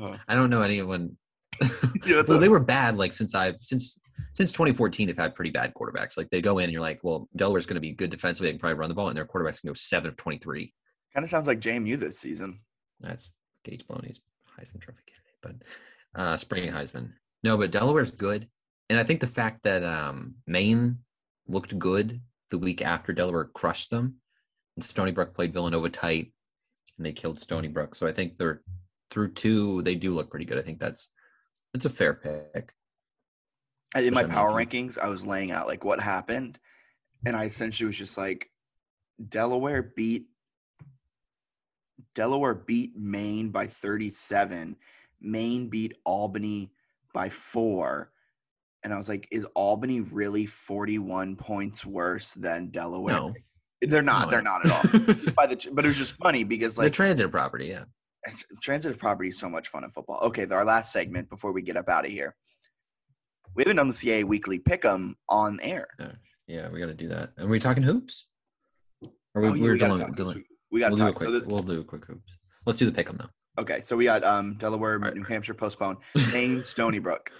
Uh, 0.00 0.16
I 0.28 0.34
don't 0.34 0.50
know 0.50 0.62
anyone. 0.62 1.16
yeah, 2.06 2.22
well, 2.26 2.36
a- 2.36 2.38
they 2.40 2.48
were 2.48 2.60
bad. 2.60 2.96
Like 2.96 3.12
since 3.12 3.34
I've 3.34 3.56
since 3.60 3.98
since 4.32 4.52
2014, 4.52 5.06
they've 5.08 5.16
had 5.16 5.34
pretty 5.34 5.50
bad 5.50 5.72
quarterbacks. 5.74 6.16
Like 6.16 6.30
they 6.30 6.40
go 6.40 6.58
in 6.58 6.64
and 6.64 6.72
you're 6.72 6.80
like, 6.82 7.00
well, 7.02 7.28
Delaware's 7.36 7.66
going 7.66 7.74
to 7.74 7.80
be 7.80 7.92
good 7.92 8.10
defensively. 8.10 8.48
They 8.48 8.52
can 8.52 8.60
probably 8.60 8.78
run 8.78 8.88
the 8.88 8.94
ball, 8.94 9.08
and 9.08 9.16
their 9.16 9.24
quarterbacks 9.26 9.60
can 9.60 9.68
go 9.70 9.74
seven 9.74 10.08
of 10.08 10.16
23. 10.16 10.72
kind 11.14 11.24
of 11.24 11.30
sounds 11.30 11.46
like 11.48 11.60
JMU 11.60 11.98
this 11.98 12.18
season. 12.18 12.60
That's 13.00 13.32
Gage 13.64 13.84
Moloney's 13.88 14.20
Heisman 14.58 14.80
Trophy 14.80 15.02
candidate, 15.06 15.62
but 16.14 16.20
uh, 16.22 16.36
spring 16.36 16.70
Heisman. 16.70 17.12
No, 17.42 17.56
but 17.56 17.70
Delaware's 17.72 18.10
good, 18.12 18.48
and 18.90 18.98
I 18.98 19.04
think 19.04 19.20
the 19.20 19.26
fact 19.28 19.62
that 19.62 19.84
um, 19.84 20.34
Maine 20.48 20.98
looked 21.46 21.78
good 21.78 22.20
the 22.50 22.58
week 22.58 22.82
after 22.82 23.12
Delaware 23.12 23.44
crushed 23.44 23.90
them, 23.90 24.16
and 24.76 24.84
Stony 24.84 25.12
Brook 25.12 25.32
played 25.32 25.52
Villanova 25.52 25.88
tight, 25.88 26.32
and 26.98 27.06
they 27.06 27.12
killed 27.12 27.40
Stony 27.40 27.68
Brook. 27.68 27.94
So 27.94 28.08
I 28.08 28.12
think 28.12 28.36
they're 28.36 28.62
through 29.12 29.32
two. 29.34 29.80
They 29.82 29.94
do 29.94 30.10
look 30.10 30.28
pretty 30.28 30.44
good. 30.44 30.58
I 30.58 30.62
think 30.62 30.80
that's 30.80 31.06
that's 31.72 31.86
a 31.86 31.90
fair 31.90 32.14
pick. 32.14 32.74
I- 33.94 34.00
In 34.00 34.12
my 34.12 34.24
power 34.24 34.50
rankings, 34.52 34.98
I 34.98 35.08
was 35.08 35.24
laying 35.24 35.52
out 35.52 35.68
like 35.68 35.84
what 35.84 36.00
happened, 36.00 36.58
and 37.24 37.36
I 37.36 37.44
essentially 37.44 37.86
was 37.86 37.96
just 37.96 38.18
like, 38.18 38.50
Delaware 39.28 39.92
beat 39.94 40.26
Delaware 42.16 42.54
beat 42.54 42.96
Maine 42.96 43.50
by 43.50 43.68
37. 43.68 44.76
Maine 45.20 45.68
beat 45.68 45.94
Albany 46.04 46.72
by 47.14 47.28
four. 47.28 48.10
And 48.82 48.92
I 48.92 48.96
was 48.96 49.08
like, 49.08 49.28
is 49.30 49.44
Albany 49.54 50.00
really 50.00 50.46
41 50.46 51.36
points 51.36 51.84
worse 51.84 52.32
than 52.34 52.70
Delaware? 52.70 53.14
No, 53.14 53.34
They're 53.82 54.02
not. 54.02 54.26
No, 54.26 54.30
they're 54.30 54.42
not 54.42 54.64
at 54.66 54.72
all. 54.72 55.02
By 55.34 55.46
the, 55.46 55.68
but 55.74 55.84
it 55.84 55.88
was 55.88 55.98
just 55.98 56.14
funny 56.16 56.44
because 56.44 56.78
like 56.78 56.86
the 56.86 56.90
transitive 56.96 57.30
property. 57.30 57.66
Yeah, 57.66 57.84
transitive 58.62 58.98
property 58.98 59.28
is 59.28 59.38
so 59.38 59.48
much 59.50 59.68
fun 59.68 59.84
in 59.84 59.90
football. 59.90 60.18
Okay, 60.22 60.46
our 60.50 60.64
last 60.64 60.92
segment 60.92 61.28
before 61.28 61.52
we 61.52 61.60
get 61.62 61.76
up 61.76 61.88
out 61.88 62.04
of 62.06 62.10
here. 62.10 62.34
We 63.54 63.62
haven't 63.64 63.76
done 63.76 63.88
the 63.88 63.94
CA 63.94 64.24
weekly 64.24 64.58
pick'em 64.60 65.14
on 65.28 65.58
air. 65.60 65.88
yeah, 66.46 66.68
we 66.70 66.78
got 66.80 66.86
to 66.86 66.94
do 66.94 67.08
that. 67.08 67.30
And 67.36 67.50
we 67.50 67.58
talking 67.58 67.82
hoops? 67.82 68.26
Or 69.34 69.42
we, 69.42 69.48
Oh, 69.48 69.54
yeah, 69.54 69.62
we're 69.62 69.72
we 69.72 69.78
gotta 69.78 69.94
doing, 69.96 70.06
talk. 70.34 70.36
We 70.70 70.80
got 70.80 70.88
to 70.90 70.94
we'll 70.94 70.98
talk. 70.98 71.14
quick. 71.16 71.28
So 71.28 71.32
this, 71.38 71.46
we'll 71.46 71.58
do 71.62 71.80
a 71.80 71.84
quick 71.84 72.04
hoops. 72.06 72.30
Let's 72.64 72.78
do 72.78 72.86
the 72.86 72.92
pick 72.92 73.08
'em 73.08 73.16
though. 73.18 73.62
okay, 73.62 73.80
so 73.80 73.96
we 73.96 74.04
got 74.04 74.22
um, 74.24 74.54
Delaware, 74.54 74.98
Right. 74.98 75.14
New 75.14 75.24
Hampshire 75.24 75.54
postponed. 75.54 75.98
Maine, 76.32 76.62
Stony 76.62 76.98
Brook. 77.00 77.30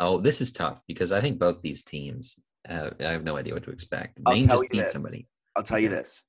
Oh, 0.00 0.18
this 0.18 0.40
is 0.40 0.50
tough 0.50 0.80
because 0.88 1.12
I 1.12 1.20
think 1.20 1.38
both 1.38 1.60
these 1.62 1.84
teams. 1.84 2.38
Uh, 2.68 2.90
I 3.00 3.04
have 3.04 3.22
no 3.24 3.36
idea 3.36 3.54
what 3.54 3.62
to 3.64 3.70
expect. 3.70 4.18
I'll 4.26 4.34
Maine 4.34 4.46
tell 4.46 4.56
just 4.56 4.62
you 4.64 4.68
beat 4.70 4.84
this. 4.84 4.92
somebody. 4.92 5.26
I'll 5.56 5.62
tell 5.62 5.78
you 5.78 5.88
this: 5.88 6.22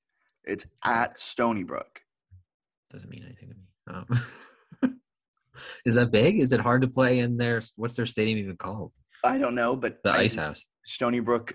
it's 0.43 0.65
at 0.84 1.17
Stony 1.17 1.63
Brook. 1.63 2.01
Doesn't 2.91 3.09
mean 3.09 3.24
anything 3.26 3.49
to 3.49 3.55
me. 3.55 4.05
Um, 4.84 4.99
is 5.86 5.95
that 5.95 6.11
big? 6.11 6.39
Is 6.39 6.51
it 6.51 6.59
hard 6.59 6.82
to 6.82 6.88
play 6.88 7.19
in 7.19 7.38
their? 7.38 7.61
What's 7.76 7.95
their 7.95 8.05
stadium 8.05 8.39
even 8.39 8.57
called? 8.57 8.91
I 9.24 9.38
don't 9.38 9.55
know, 9.55 9.76
but 9.76 9.99
The 10.03 10.11
I- 10.11 10.17
Ice 10.19 10.36
House. 10.36 10.65
Stony 10.86 11.19
Brook. 11.19 11.53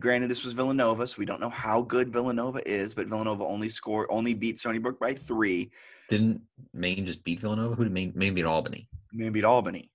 Granted, 0.00 0.28
this 0.30 0.44
was 0.44 0.54
Villanova, 0.54 1.06
so 1.06 1.16
we 1.18 1.26
don't 1.26 1.40
know 1.40 1.50
how 1.50 1.82
good 1.82 2.12
Villanova 2.12 2.66
is, 2.68 2.92
but 2.94 3.06
Villanova 3.06 3.44
only 3.44 3.68
scored, 3.68 4.08
only 4.10 4.34
beat 4.34 4.58
Stony 4.58 4.78
Brook 4.78 4.98
by 4.98 5.12
three. 5.12 5.70
Didn't 6.08 6.40
Maine 6.72 7.04
just 7.06 7.22
beat 7.22 7.40
Villanova? 7.40 7.74
Who 7.74 7.84
did 7.84 7.92
Maine? 7.92 8.12
Maine 8.16 8.34
beat 8.34 8.46
Albany. 8.46 8.88
Maine 9.12 9.32
beat 9.32 9.44
Albany. 9.44 9.90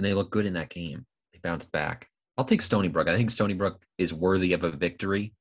And 0.00 0.04
they 0.06 0.14
look 0.14 0.30
good 0.30 0.46
in 0.46 0.54
that 0.54 0.70
game. 0.70 1.04
They 1.30 1.40
bounced 1.42 1.70
back. 1.72 2.08
I'll 2.38 2.46
take 2.46 2.62
Stony 2.62 2.88
Brook. 2.88 3.06
I 3.06 3.14
think 3.18 3.30
Stony 3.30 3.52
Brook 3.52 3.82
is 3.98 4.14
worthy 4.14 4.54
of 4.54 4.64
a 4.64 4.70
victory. 4.70 5.34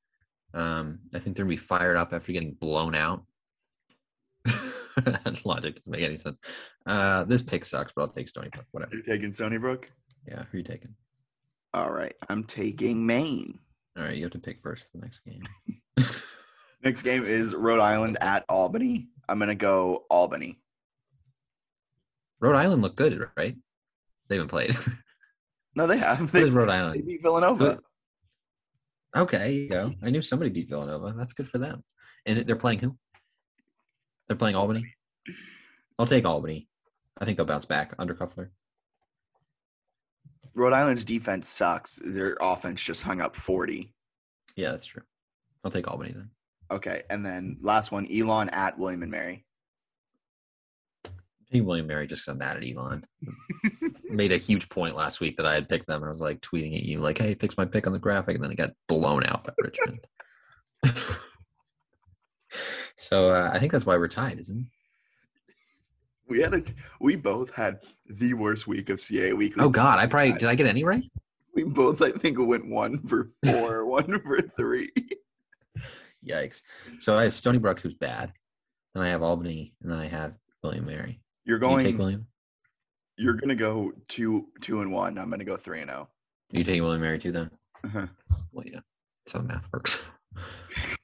Um, 0.53 0.99
I 1.13 1.19
think 1.19 1.37
they're 1.37 1.45
gonna 1.45 1.53
be 1.53 1.55
fired 1.55 1.95
up 1.95 2.11
after 2.11 2.33
getting 2.33 2.55
blown 2.55 2.93
out. 2.93 3.23
that 4.43 5.41
logic 5.45 5.75
doesn't 5.75 5.89
make 5.89 6.03
any 6.03 6.17
sense. 6.17 6.37
Uh, 6.85 7.23
this 7.23 7.41
pick 7.41 7.63
sucks, 7.63 7.93
but 7.95 8.01
I'll 8.01 8.09
take 8.09 8.27
Stony 8.27 8.49
Brook. 8.49 8.65
Whatever. 8.71 8.95
You're 8.95 9.03
taking 9.03 9.31
Stony 9.31 9.57
Brook. 9.59 9.89
Yeah, 10.27 10.43
who 10.51 10.57
are 10.57 10.59
you 10.59 10.63
taking? 10.65 10.93
All 11.73 11.89
right, 11.89 12.15
I'm 12.27 12.43
taking 12.43 13.05
Maine. 13.05 13.57
All 13.97 14.03
right, 14.03 14.17
you 14.17 14.23
have 14.23 14.33
to 14.33 14.39
pick 14.39 14.61
first 14.61 14.83
for 14.91 14.97
the 14.97 15.03
next 15.05 15.21
game. 15.21 15.47
Next 16.83 17.03
game 17.03 17.23
is 17.23 17.55
Rhode 17.55 17.79
Island 17.79 18.17
at 18.19 18.43
Albany. 18.49 19.07
I'm 19.29 19.39
gonna 19.39 19.55
go 19.55 20.05
Albany. 20.09 20.59
Rhode 22.41 22.57
Island 22.57 22.81
looked 22.81 22.97
good, 22.97 23.25
right? 23.37 23.55
They 24.29 24.35
haven't 24.35 24.49
played. 24.49 24.77
No, 25.75 25.87
they 25.87 25.97
have. 25.97 26.31
They, 26.31 26.45
Rhode 26.45 26.93
they 26.93 27.01
beat 27.01 27.21
Villanova. 27.21 27.79
Okay, 29.15 29.53
you 29.53 29.69
go. 29.69 29.93
I 30.03 30.09
knew 30.09 30.21
somebody 30.21 30.49
beat 30.49 30.67
Villanova. 30.67 31.13
That's 31.17 31.33
good 31.33 31.47
for 31.47 31.57
them. 31.57 31.83
And 32.25 32.39
they're 32.39 32.55
playing 32.55 32.79
who? 32.79 32.97
They're 34.27 34.35
playing 34.35 34.55
Albany. 34.55 34.93
I'll 35.97 36.05
take 36.05 36.25
Albany. 36.25 36.67
I 37.19 37.25
think 37.25 37.37
they'll 37.37 37.45
bounce 37.45 37.65
back 37.65 37.95
Undercuffler. 37.97 38.49
Rhode 40.55 40.73
Island's 40.73 41.05
defense 41.05 41.47
sucks. 41.47 41.99
Their 42.03 42.35
offense 42.41 42.83
just 42.83 43.03
hung 43.03 43.21
up 43.21 43.35
40. 43.35 43.93
Yeah, 44.55 44.71
that's 44.71 44.85
true. 44.85 45.03
I'll 45.63 45.71
take 45.71 45.87
Albany 45.87 46.11
then. 46.11 46.29
Okay, 46.71 47.03
and 47.09 47.25
then 47.25 47.57
last 47.61 47.91
one, 47.91 48.07
Elon 48.11 48.49
at 48.49 48.77
William 48.77 49.01
and 49.01 49.11
Mary. 49.11 49.45
I 51.53 51.61
William 51.61 51.87
Mary 51.87 52.05
just 52.05 52.25
got 52.25 52.37
mad 52.37 52.57
at 52.57 52.63
Elon. 52.63 53.03
Made 54.09 54.31
a 54.31 54.37
huge 54.37 54.69
point 54.69 54.95
last 54.95 55.19
week 55.19 55.35
that 55.37 55.45
I 55.45 55.53
had 55.53 55.67
picked 55.67 55.87
them. 55.87 56.01
and 56.03 56.05
I 56.05 56.09
was 56.09 56.21
like 56.21 56.41
tweeting 56.41 56.75
at 56.75 56.83
you, 56.83 56.99
like, 56.99 57.17
"Hey, 57.17 57.33
fix 57.33 57.57
my 57.57 57.65
pick 57.65 57.87
on 57.87 57.93
the 57.93 57.99
graphic," 57.99 58.35
and 58.35 58.43
then 58.43 58.51
it 58.51 58.57
got 58.57 58.73
blown 58.87 59.25
out 59.25 59.43
by 59.43 59.53
Richmond. 59.59 59.99
so 62.95 63.29
uh, 63.29 63.49
I 63.51 63.59
think 63.59 63.71
that's 63.71 63.85
why 63.85 63.97
we're 63.97 64.07
tied, 64.07 64.39
isn't 64.39 64.59
it? 64.59 64.65
We 66.27 66.41
had 66.41 66.53
a, 66.53 66.61
we 67.01 67.15
both 67.15 67.51
had 67.51 67.79
the 68.05 68.35
worst 68.35 68.67
week 68.67 68.91
of 68.91 68.99
CA 68.99 69.33
weekly. 69.33 69.63
Oh 69.63 69.69
God, 69.69 69.97
I 69.97 70.05
probably 70.05 70.33
did. 70.33 70.45
I 70.45 70.53
get 70.53 70.67
any 70.67 70.83
right? 70.83 71.03
We 71.55 71.63
both, 71.63 72.03
I 72.03 72.11
think, 72.11 72.37
went 72.39 72.69
one 72.69 73.01
for 73.01 73.31
four, 73.43 73.85
one 73.87 74.19
for 74.21 74.39
three. 74.41 74.91
Yikes! 76.27 76.61
So 76.99 77.17
I 77.17 77.23
have 77.23 77.33
Stony 77.33 77.57
Brook, 77.57 77.79
who's 77.79 77.95
bad. 77.95 78.31
Then 78.93 79.03
I 79.03 79.09
have 79.09 79.23
Albany, 79.23 79.73
and 79.81 79.91
then 79.91 79.97
I 79.97 80.07
have 80.07 80.35
William 80.63 80.85
Mary. 80.85 81.19
You're 81.45 81.59
Do 81.59 81.65
you 81.65 81.71
going. 81.71 81.85
take 81.85 81.97
William? 81.97 82.27
You're 83.17 83.33
gonna 83.33 83.55
go 83.55 83.91
two, 84.07 84.47
two 84.61 84.81
and 84.81 84.91
one. 84.91 85.17
I'm 85.17 85.29
gonna 85.29 85.43
go 85.43 85.57
three 85.57 85.81
and 85.81 85.89
oh. 85.91 85.93
zero. 85.93 86.09
You 86.51 86.63
take 86.63 86.81
William 86.81 87.01
Mary 87.01 87.19
too, 87.19 87.31
then? 87.31 87.49
Uh-huh. 87.83 88.07
Well, 88.51 88.65
yeah, 88.65 88.79
that's 89.25 89.33
how 89.33 89.39
the 89.41 89.47
math 89.47 89.65
works. 89.73 90.03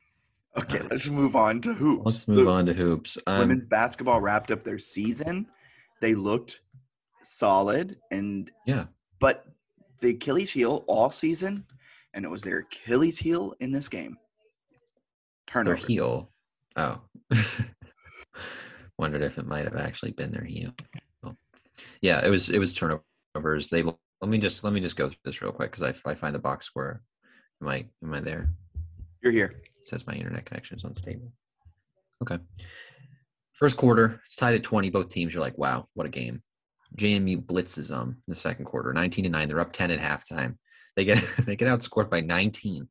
Okay, 0.57 0.79
let's 0.89 1.09
move 1.09 1.36
on 1.36 1.59
to 1.63 1.73
hoops. 1.73 2.05
Let's 2.05 2.27
move 2.29 2.47
So 2.47 2.53
on 2.53 2.65
to 2.67 2.73
hoops. 2.73 3.17
Um, 3.27 3.39
Women's 3.39 3.65
basketball 3.65 4.21
wrapped 4.21 4.51
up 4.51 4.63
their 4.63 4.79
season. 4.79 5.47
They 5.99 6.15
looked 6.15 6.61
solid, 7.21 7.97
and 8.11 8.49
yeah, 8.65 8.86
but 9.19 9.45
the 9.99 10.11
Achilles 10.11 10.51
heel 10.53 10.86
all 10.88 11.09
season, 11.09 11.65
and 12.13 12.23
it 12.23 12.29
was 12.31 12.41
their 12.41 12.59
Achilles 12.59 13.19
heel 13.19 13.53
in 13.59 13.73
this 13.73 13.89
game. 13.89 14.15
their 15.53 15.63
Turnover. 15.63 15.75
heel. 15.75 16.31
Oh, 16.77 17.01
wondered 18.98 19.22
if 19.22 19.38
it 19.38 19.46
might 19.46 19.66
have 19.66 19.76
actually 19.76 20.12
been 20.12 20.32
their 20.32 20.43
heel. 20.43 20.72
Yeah, 22.02 22.26
it 22.26 22.30
was. 22.30 22.50
It 22.50 22.60
was 22.60 22.74
turnovers. 22.74 23.70
They 23.70 23.84
let 23.84 24.30
me 24.30 24.38
just 24.38 24.64
let 24.64 24.74
me 24.74 24.80
just 24.80 24.96
go 24.96 25.10
through 25.10 25.18
this 25.26 25.41
real 25.41 25.52
quick 25.52 25.72
because 25.72 25.93
I, 26.06 26.10
I 26.10 26.16
find 26.16 26.34
the 26.34 26.39
box 26.39 26.66
score. 26.68 27.02
Am 27.62 27.68
I 27.68 27.86
am 28.04 28.14
I 28.14 28.22
there? 28.22 28.50
You're 29.22 29.34
here. 29.34 29.52
It 29.64 29.88
says 29.88 30.08
my 30.08 30.14
internet 30.14 30.46
connection 30.46 30.78
is 30.78 30.84
unstable. 30.84 31.32
Okay. 32.22 32.38
First 33.54 33.78
quarter, 33.78 34.22
it's 34.26 34.36
tied 34.36 34.56
at 34.56 34.64
20. 34.64 34.89
Both 34.89 35.10
teams 35.10 35.36
are 35.36 35.39
like, 35.39 35.58
wow, 35.58 35.86
what 35.93 36.08
a 36.08 36.10
game. 36.10 36.41
JMU 36.98 37.43
blitzes 37.46 37.88
them 37.88 38.22
in 38.28 38.32
the 38.32 38.36
second 38.36 38.66
quarter, 38.66 38.93
19 38.93 39.24
to 39.24 39.30
9. 39.30 39.48
They're 39.48 39.60
up 39.60 39.74
10 39.74 39.91
at 39.91 40.00
halftime. 40.00 40.58
They 40.96 41.06
get 41.06 41.24
they 41.46 41.56
get 41.56 41.68
outscored 41.68 42.10
by 42.10 42.22
19, 42.22 42.88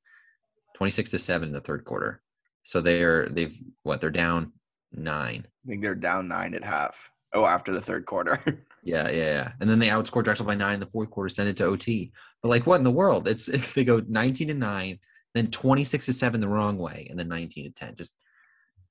26 0.77 1.11
to 1.11 1.19
7 1.19 1.49
in 1.49 1.55
the 1.55 1.61
third 1.61 1.85
quarter. 1.85 2.21
So 2.65 2.81
they're 2.81 3.29
they've 3.29 3.57
what 3.83 4.01
they're 4.01 4.11
down 4.11 4.53
nine. 4.95 5.47
I 5.64 5.68
think 5.68 5.82
they're 5.82 5.95
down 5.95 6.28
nine 6.28 6.55
at 6.55 6.64
half. 6.64 7.11
Oh, 7.34 7.47
after 7.47 7.72
the 7.72 7.80
third 7.80 8.07
quarter. 8.07 8.40
Yeah, 8.84 9.09
yeah, 9.09 9.16
yeah. 9.16 9.53
And 9.61 9.68
then 9.68 9.78
they 9.78 9.88
outscored 9.88 10.24
Drexel 10.24 10.45
by 10.45 10.55
nine 10.55 10.74
in 10.74 10.80
the 10.80 10.86
fourth 10.86 11.11
quarter, 11.11 11.30
send 11.30 11.49
it 11.49 11.57
to 11.57 11.64
OT. 11.64 12.12
But 12.42 12.51
like, 12.51 12.66
what 12.66 12.76
in 12.76 12.84
the 12.84 12.90
world? 12.90 13.26
It's 13.26 13.49
if 13.49 13.72
they 13.74 13.84
go 13.84 14.03
19 14.07 14.49
to 14.49 14.55
nine, 14.55 14.99
then 15.34 15.51
26 15.51 16.05
to 16.07 16.12
seven 16.12 16.40
the 16.40 16.49
wrong 16.49 16.78
way, 16.78 17.07
and 17.09 17.18
then 17.18 17.28
19 17.28 17.64
to 17.64 17.70
10. 17.70 17.97
Just 17.97 18.14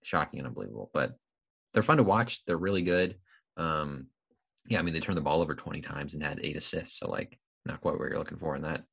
shocking 0.02 0.40
and 0.40 0.48
unbelievable. 0.48 0.90
But 0.94 1.14
they're 1.74 1.84
fun 1.84 1.98
to 1.98 2.04
watch. 2.04 2.44
They're 2.46 2.58
really 2.58 2.82
good. 2.82 3.16
Um, 3.56 4.08
yeah, 4.68 4.80
I 4.80 4.82
mean, 4.82 4.94
they 4.94 5.00
turned 5.00 5.18
the 5.18 5.22
ball 5.22 5.42
over 5.42 5.56
20 5.56 5.82
times 5.82 6.14
and 6.14 6.24
had 6.24 6.40
eight 6.42 6.58
assists. 6.58 7.00
So 7.00 7.10
like, 7.10 7.38
not 7.66 7.82
quite 7.82 8.00
what 8.00 8.10
you're 8.10 8.18
looking 8.18 8.40
for 8.40 8.56
in 8.56 8.64
that 8.64 8.84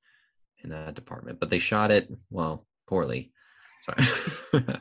in 0.62 0.70
that 0.70 0.94
department. 0.94 1.40
But 1.40 1.48
they 1.48 1.58
shot 1.58 1.90
it 1.90 2.10
well 2.28 2.66
poorly. 2.86 3.32
Sorry. 3.84 4.64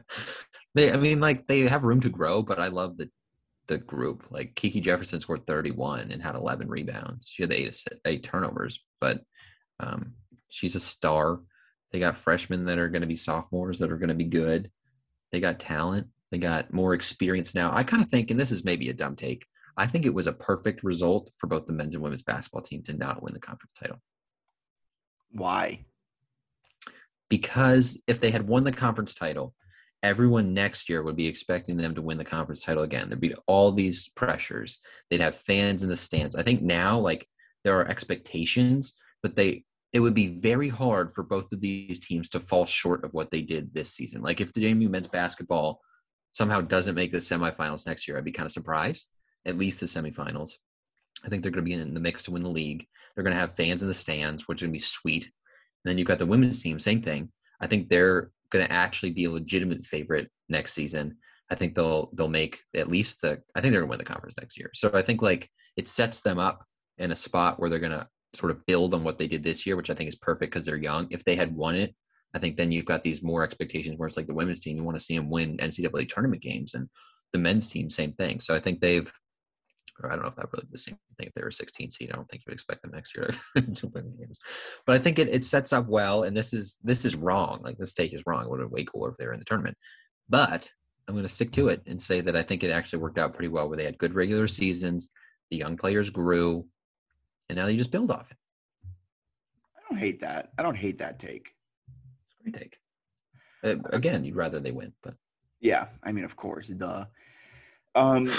they, 0.76 0.92
I 0.92 0.98
mean, 0.98 1.20
like 1.20 1.48
they 1.48 1.62
have 1.62 1.84
room 1.84 2.02
to 2.02 2.10
grow, 2.10 2.42
but 2.42 2.60
I 2.60 2.68
love 2.68 2.98
the 2.98 3.10
the 3.68 3.78
group. 3.78 4.26
Like 4.30 4.56
Kiki 4.56 4.82
Jefferson 4.82 5.22
scored 5.22 5.48
31 5.48 6.12
and 6.12 6.22
had 6.22 6.36
11 6.36 6.68
rebounds. 6.68 7.30
She 7.30 7.44
had 7.44 7.54
eight 7.54 7.82
eight 8.06 8.24
turnovers, 8.24 8.84
but 9.00 9.22
um, 9.80 10.14
she's 10.50 10.76
a 10.76 10.80
star. 10.80 11.40
They 11.92 12.00
got 12.00 12.18
freshmen 12.18 12.66
that 12.66 12.78
are 12.78 12.90
going 12.90 13.02
to 13.02 13.08
be 13.08 13.16
sophomores 13.16 13.80
that 13.80 13.92
are 13.92 13.98
going 13.98 14.10
to 14.10 14.16
be 14.16 14.26
good. 14.26 14.70
They 15.32 15.40
got 15.40 15.60
talent. 15.60 16.08
They 16.32 16.38
got 16.38 16.74
more 16.74 16.94
experience 16.94 17.56
now. 17.56 17.72
I 17.74 17.84
kind 17.84 18.04
of 18.04 18.10
think, 18.10 18.30
and 18.30 18.40
this 18.40 18.52
is 18.52 18.64
maybe 18.64 18.90
a 18.90 18.94
dumb 18.94 19.16
take, 19.16 19.46
I 19.78 19.88
think 19.88 20.06
it 20.06 20.14
was 20.14 20.28
a 20.28 20.34
perfect 20.34 20.84
result 20.84 21.32
for 21.38 21.48
both 21.48 21.66
the 21.66 21.74
men's 21.74 21.96
and 21.96 22.04
women's 22.04 22.22
basketball 22.22 22.62
team 22.62 22.84
to 22.84 22.94
not 22.94 23.24
win 23.24 23.34
the 23.34 23.40
conference 23.40 23.74
title. 23.74 24.02
Why? 25.32 25.86
Because 27.30 28.02
if 28.08 28.20
they 28.20 28.32
had 28.32 28.48
won 28.48 28.64
the 28.64 28.72
conference 28.72 29.16
title, 29.16 29.56
everyone 30.04 30.54
next 30.54 30.90
year 30.90 31.04
would 31.04 31.16
be 31.16 31.28
expecting 31.28 31.78
them 31.78 31.96
to 31.96 32.02
win 32.02 32.18
the 32.18 32.26
conference 32.26 32.62
title 32.62 32.84
again. 32.84 33.10
There'd 33.10 33.20
be 33.20 33.36
all 33.48 33.72
these 33.72 34.10
pressures. 34.16 34.80
They'd 35.10 35.22
have 35.22 35.36
fans 35.36 35.84
in 35.84 35.90
the 35.90 35.98
stands. 35.98 36.36
I 36.36 36.44
think 36.44 36.62
now, 36.62 36.98
like, 37.00 37.28
there 37.64 37.78
are 37.78 37.88
expectations, 37.88 38.96
but 39.22 39.36
they 39.36 39.64
it 39.92 40.00
would 40.00 40.14
be 40.14 40.28
very 40.28 40.70
hard 40.70 41.14
for 41.14 41.24
both 41.24 41.52
of 41.52 41.62
these 41.62 42.00
teams 42.00 42.30
to 42.30 42.40
fall 42.40 42.66
short 42.66 43.04
of 43.04 43.14
what 43.14 43.32
they 43.32 43.42
did 43.42 43.74
this 43.74 43.92
season. 43.92 44.22
Like 44.22 44.40
if 44.40 44.54
the 44.54 44.64
JMU 44.64 44.90
men's 44.90 45.08
basketball 45.08 45.82
somehow 46.32 46.62
doesn't 46.62 46.96
make 46.96 47.12
the 47.12 47.18
semifinals 47.18 47.88
next 47.88 48.08
year, 48.08 48.18
I'd 48.18 48.24
be 48.24 48.32
kind 48.32 48.46
of 48.46 48.52
surprised. 48.52 49.08
At 49.46 49.58
least 49.58 49.80
the 49.80 49.88
semifinals. 49.88 50.52
I 51.26 51.30
think 51.30 51.42
they're 51.42 51.52
going 51.52 51.66
to 51.66 51.70
be 51.70 51.74
in 51.74 51.94
the 51.94 52.00
mix 52.00 52.24
to 52.24 52.32
win 52.32 52.44
the 52.44 52.50
league. 52.50 52.86
They're 53.16 53.24
going 53.24 53.34
to 53.34 53.40
have 53.40 53.56
fans 53.56 53.82
in 53.82 53.88
the 53.88 53.94
stands, 53.94 54.48
which 54.48 54.60
is 54.60 54.64
going 54.64 54.72
to 54.72 54.78
be 54.78 54.80
sweet. 54.80 55.24
And 55.24 55.90
then 55.90 55.98
you've 55.98 56.08
got 56.08 56.20
the 56.20 56.26
women's 56.26 56.62
team, 56.62 56.80
same 56.80 57.02
thing. 57.02 57.32
I 57.60 57.68
think 57.68 57.90
they're 57.90 58.32
going 58.50 58.66
to 58.66 58.72
actually 58.72 59.12
be 59.12 59.26
a 59.26 59.32
legitimate 59.32 59.86
favorite 59.86 60.30
next 60.48 60.74
season. 60.74 61.18
I 61.52 61.56
think 61.56 61.76
they'll 61.76 62.10
they'll 62.14 62.28
make 62.28 62.60
at 62.76 62.90
least 62.90 63.22
the. 63.22 63.42
I 63.56 63.62
think 63.62 63.72
they're 63.72 63.82
going 63.82 63.90
to 63.90 63.92
win 63.92 64.00
the 64.00 64.06
conference 64.06 64.36
next 64.38 64.58
year. 64.58 64.70
So 64.76 64.92
I 64.94 65.02
think 65.02 65.22
like 65.22 65.50
it 65.78 65.88
sets 65.88 66.22
them 66.22 66.40
up 66.40 66.64
in 66.98 67.12
a 67.12 67.16
spot 67.16 67.60
where 67.60 67.70
they're 67.70 67.80
going 67.80 67.92
to 67.92 68.08
sort 68.36 68.52
of 68.52 68.66
build 68.66 68.94
on 68.94 69.04
what 69.04 69.18
they 69.18 69.28
did 69.28 69.44
this 69.44 69.66
year, 69.66 69.76
which 69.76 69.90
I 69.90 69.94
think 69.94 70.10
is 70.10 70.16
perfect 70.16 70.52
because 70.52 70.66
they're 70.66 70.78
young. 70.78 71.08
If 71.10 71.24
they 71.24 71.36
had 71.36 71.56
won 71.56 71.76
it, 71.76 71.96
I 72.36 72.40
think 72.40 72.58
then 72.58 72.72
you've 72.72 72.86
got 72.86 73.04
these 73.04 73.24
more 73.24 73.44
expectations 73.44 73.98
where 73.98 74.08
it's 74.08 74.18
like 74.18 74.28
the 74.28 74.34
women's 74.34 74.60
team, 74.60 74.78
you 74.78 74.84
want 74.84 75.00
to 75.00 75.04
see 75.04 75.18
them 75.18 75.30
win 75.30 75.58
NCAA 75.58 76.10
tournament 76.10 76.42
games, 76.42 76.76
and 76.76 76.88
the 77.34 77.40
men's 77.40 77.68
team, 77.68 77.90
same 77.90 78.14
thing. 78.14 78.40
So 78.40 78.54
I 78.54 78.60
think 78.60 78.80
they've, 78.80 79.12
I 80.08 80.10
don't 80.12 80.24
know 80.24 80.30
if 80.30 80.36
that 80.36 80.50
really 80.54 80.68
the 80.70 80.78
same 80.78 80.98
thing. 81.18 81.28
If 81.28 81.34
they 81.34 81.44
were 81.44 81.52
16 81.52 81.92
seed, 81.92 82.12
I 82.12 82.16
don't 82.16 82.30
think 82.30 82.44
you 82.44 82.52
would 82.52 82.56
expect 82.56 82.82
them 82.82 82.92
next 82.94 83.16
year 83.16 83.32
to 83.56 83.88
win 83.88 84.16
games. 84.18 84.40
But 84.86 84.96
I 84.96 85.00
think 85.00 85.20
it, 85.20 85.30
it 85.30 85.46
sets 85.46 85.74
up 85.74 85.88
well, 85.88 86.24
and 86.24 86.36
this 86.36 86.54
is 86.54 86.78
this 86.84 87.06
is 87.06 87.16
wrong. 87.16 87.62
Like 87.64 87.78
this 87.78 87.94
take 87.94 88.14
is 88.14 88.24
wrong. 88.26 88.44
It 88.44 88.50
would 88.50 88.60
have 88.60 88.70
been 88.70 88.76
way 88.76 88.86
cooler 88.86 89.10
if 89.10 89.18
they 89.18 89.26
were 89.26 89.34
in 89.34 89.40
the 89.40 89.46
tournament. 89.46 89.78
But 90.30 90.72
I'm 91.08 91.16
going 91.16 91.26
to 91.26 91.34
stick 91.34 91.52
to 91.54 91.70
it 91.70 91.82
and 91.88 92.00
say 92.00 92.22
that 92.22 92.36
I 92.36 92.44
think 92.44 92.64
it 92.64 92.70
actually 92.70 93.00
worked 93.00 93.18
out 93.18 93.34
pretty 93.34 93.48
well, 93.48 93.68
where 93.68 93.78
they 93.78 93.86
had 93.86 93.98
good 93.98 94.14
regular 94.14 94.48
seasons, 94.48 95.10
the 95.50 95.58
young 95.58 95.76
players 95.76 96.12
grew, 96.12 96.68
and 97.50 97.58
now 97.58 97.66
you 97.66 97.78
just 97.78 97.92
build 97.92 98.12
off 98.12 98.30
it. 98.30 98.38
I 99.76 99.90
don't 99.90 100.00
hate 100.00 100.20
that. 100.20 100.52
I 100.60 100.62
don't 100.62 100.76
hate 100.76 101.00
that 101.00 101.18
take. 101.18 101.56
It's 102.28 102.36
a 102.40 102.44
great 102.44 102.56
take. 102.62 102.78
Uh, 103.64 103.90
again, 103.92 104.24
you'd 104.24 104.36
rather 104.36 104.60
they 104.60 104.72
win, 104.72 104.94
but 105.02 105.16
Yeah, 105.60 105.88
I 106.04 106.12
mean, 106.12 106.26
of 106.26 106.36
course, 106.36 106.68
duh. 106.68 107.06
Um, 107.96 108.32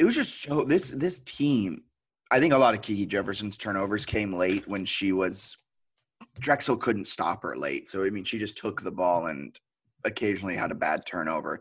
it 0.00 0.04
was 0.04 0.14
just 0.14 0.42
so 0.42 0.64
this 0.64 0.90
this 0.90 1.20
team. 1.20 1.84
I 2.30 2.40
think 2.40 2.54
a 2.54 2.58
lot 2.58 2.74
of 2.74 2.80
Kiki 2.80 3.04
Jefferson's 3.04 3.58
turnovers 3.58 4.06
came 4.06 4.32
late 4.32 4.66
when 4.66 4.86
she 4.86 5.12
was 5.12 5.58
Drexel 6.38 6.78
couldn't 6.78 7.06
stop 7.06 7.42
her 7.42 7.54
late. 7.54 7.86
So 7.86 8.02
I 8.04 8.10
mean, 8.10 8.24
she 8.24 8.38
just 8.38 8.56
took 8.56 8.80
the 8.80 8.90
ball 8.90 9.26
and 9.26 9.54
occasionally 10.06 10.56
had 10.56 10.70
a 10.70 10.74
bad 10.74 11.04
turnover. 11.04 11.60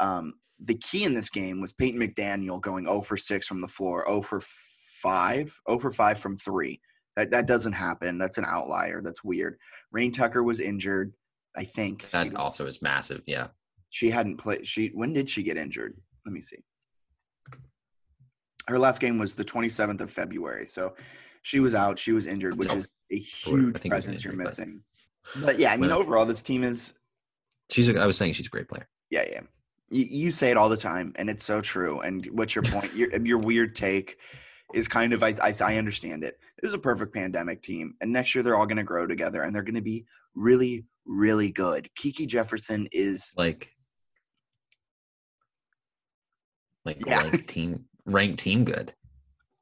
Um, 0.00 0.34
the 0.64 0.76
key 0.76 1.04
in 1.04 1.12
this 1.12 1.28
game 1.28 1.60
was 1.60 1.74
Peyton 1.74 2.00
McDaniel 2.00 2.62
going 2.62 2.86
0 2.86 3.02
for 3.02 3.18
6 3.18 3.46
from 3.46 3.60
the 3.60 3.68
floor, 3.68 4.04
0 4.08 4.22
for 4.22 4.40
5, 4.40 5.60
0 5.68 5.78
for 5.78 5.92
5 5.92 6.18
from 6.18 6.34
3. 6.34 6.80
That 7.14 7.30
that 7.30 7.46
doesn't 7.46 7.74
happen. 7.74 8.16
That's 8.16 8.38
an 8.38 8.46
outlier. 8.46 9.02
That's 9.02 9.22
weird. 9.22 9.58
Rain 9.92 10.12
Tucker 10.12 10.42
was 10.42 10.60
injured, 10.60 11.12
I 11.54 11.64
think. 11.64 12.08
that 12.10 12.34
also 12.36 12.66
is 12.66 12.80
massive. 12.80 13.22
Yeah. 13.26 13.48
she 13.90 14.08
hadn't 14.08 14.38
played. 14.38 14.66
She 14.66 14.92
when 14.94 15.12
did 15.12 15.28
she 15.28 15.42
get 15.42 15.58
injured? 15.58 15.94
Let 16.24 16.32
me 16.32 16.40
see. 16.40 16.64
Her 18.68 18.78
last 18.78 19.00
game 19.00 19.18
was 19.18 19.34
the 19.34 19.44
27th 19.44 20.00
of 20.00 20.10
February, 20.10 20.66
so 20.66 20.94
she 21.42 21.60
was 21.60 21.74
out. 21.74 21.98
She 21.98 22.12
was 22.12 22.26
injured, 22.26 22.58
which 22.58 22.70
Oh, 22.72 22.76
is 22.78 22.90
a 23.12 23.18
huge 23.18 23.80
presence 23.88 24.24
you're 24.24 24.32
injured, 24.32 24.44
but- 24.44 24.50
missing. 24.50 24.82
But 25.36 25.58
yeah, 25.58 25.72
I 25.72 25.76
mean, 25.76 25.90
Well- 25.90 25.98
overall, 26.00 26.26
this 26.26 26.42
team 26.42 26.64
is 26.64 26.94
She's 27.70 27.88
a, 27.88 27.98
I 27.98 28.06
was 28.06 28.16
saying 28.16 28.32
she's 28.34 28.46
a 28.46 28.50
great 28.50 28.68
player. 28.68 28.88
yeah, 29.10 29.24
yeah. 29.28 29.40
You, 29.90 30.04
you 30.04 30.30
say 30.30 30.50
it 30.50 30.56
all 30.56 30.68
the 30.68 30.76
time, 30.76 31.12
and 31.16 31.28
it's 31.30 31.44
so 31.44 31.60
true. 31.60 32.00
And 32.00 32.24
what's 32.26 32.54
your 32.54 32.62
point? 32.62 32.92
your 32.94 33.14
your 33.24 33.38
weird 33.38 33.74
take 33.76 34.18
is 34.74 34.86
kind 34.88 35.12
of 35.12 35.22
I, 35.22 35.34
I 35.42 35.52
I 35.60 35.76
understand 35.76 36.24
it. 36.24 36.38
This 36.60 36.68
is 36.70 36.74
a 36.74 36.78
perfect 36.78 37.12
pandemic 37.14 37.62
team, 37.62 37.94
and 38.00 38.12
next 38.12 38.34
year 38.34 38.42
they're 38.44 38.56
all 38.56 38.66
going 38.66 38.76
to 38.78 38.82
grow 38.84 39.06
together, 39.06 39.42
and 39.42 39.54
they're 39.54 39.62
going 39.62 39.74
to 39.76 39.80
be 39.80 40.04
really 40.34 40.84
really 41.06 41.50
good. 41.52 41.88
Kiki 41.94 42.26
Jefferson 42.26 42.88
is 42.90 43.32
Like, 43.36 43.70
like 46.84 47.04
Yeah. 47.06 47.22
ranked 47.22 47.48
team, 47.48 47.84
ranked 48.06 48.38
team 48.38 48.64
good. 48.64 48.92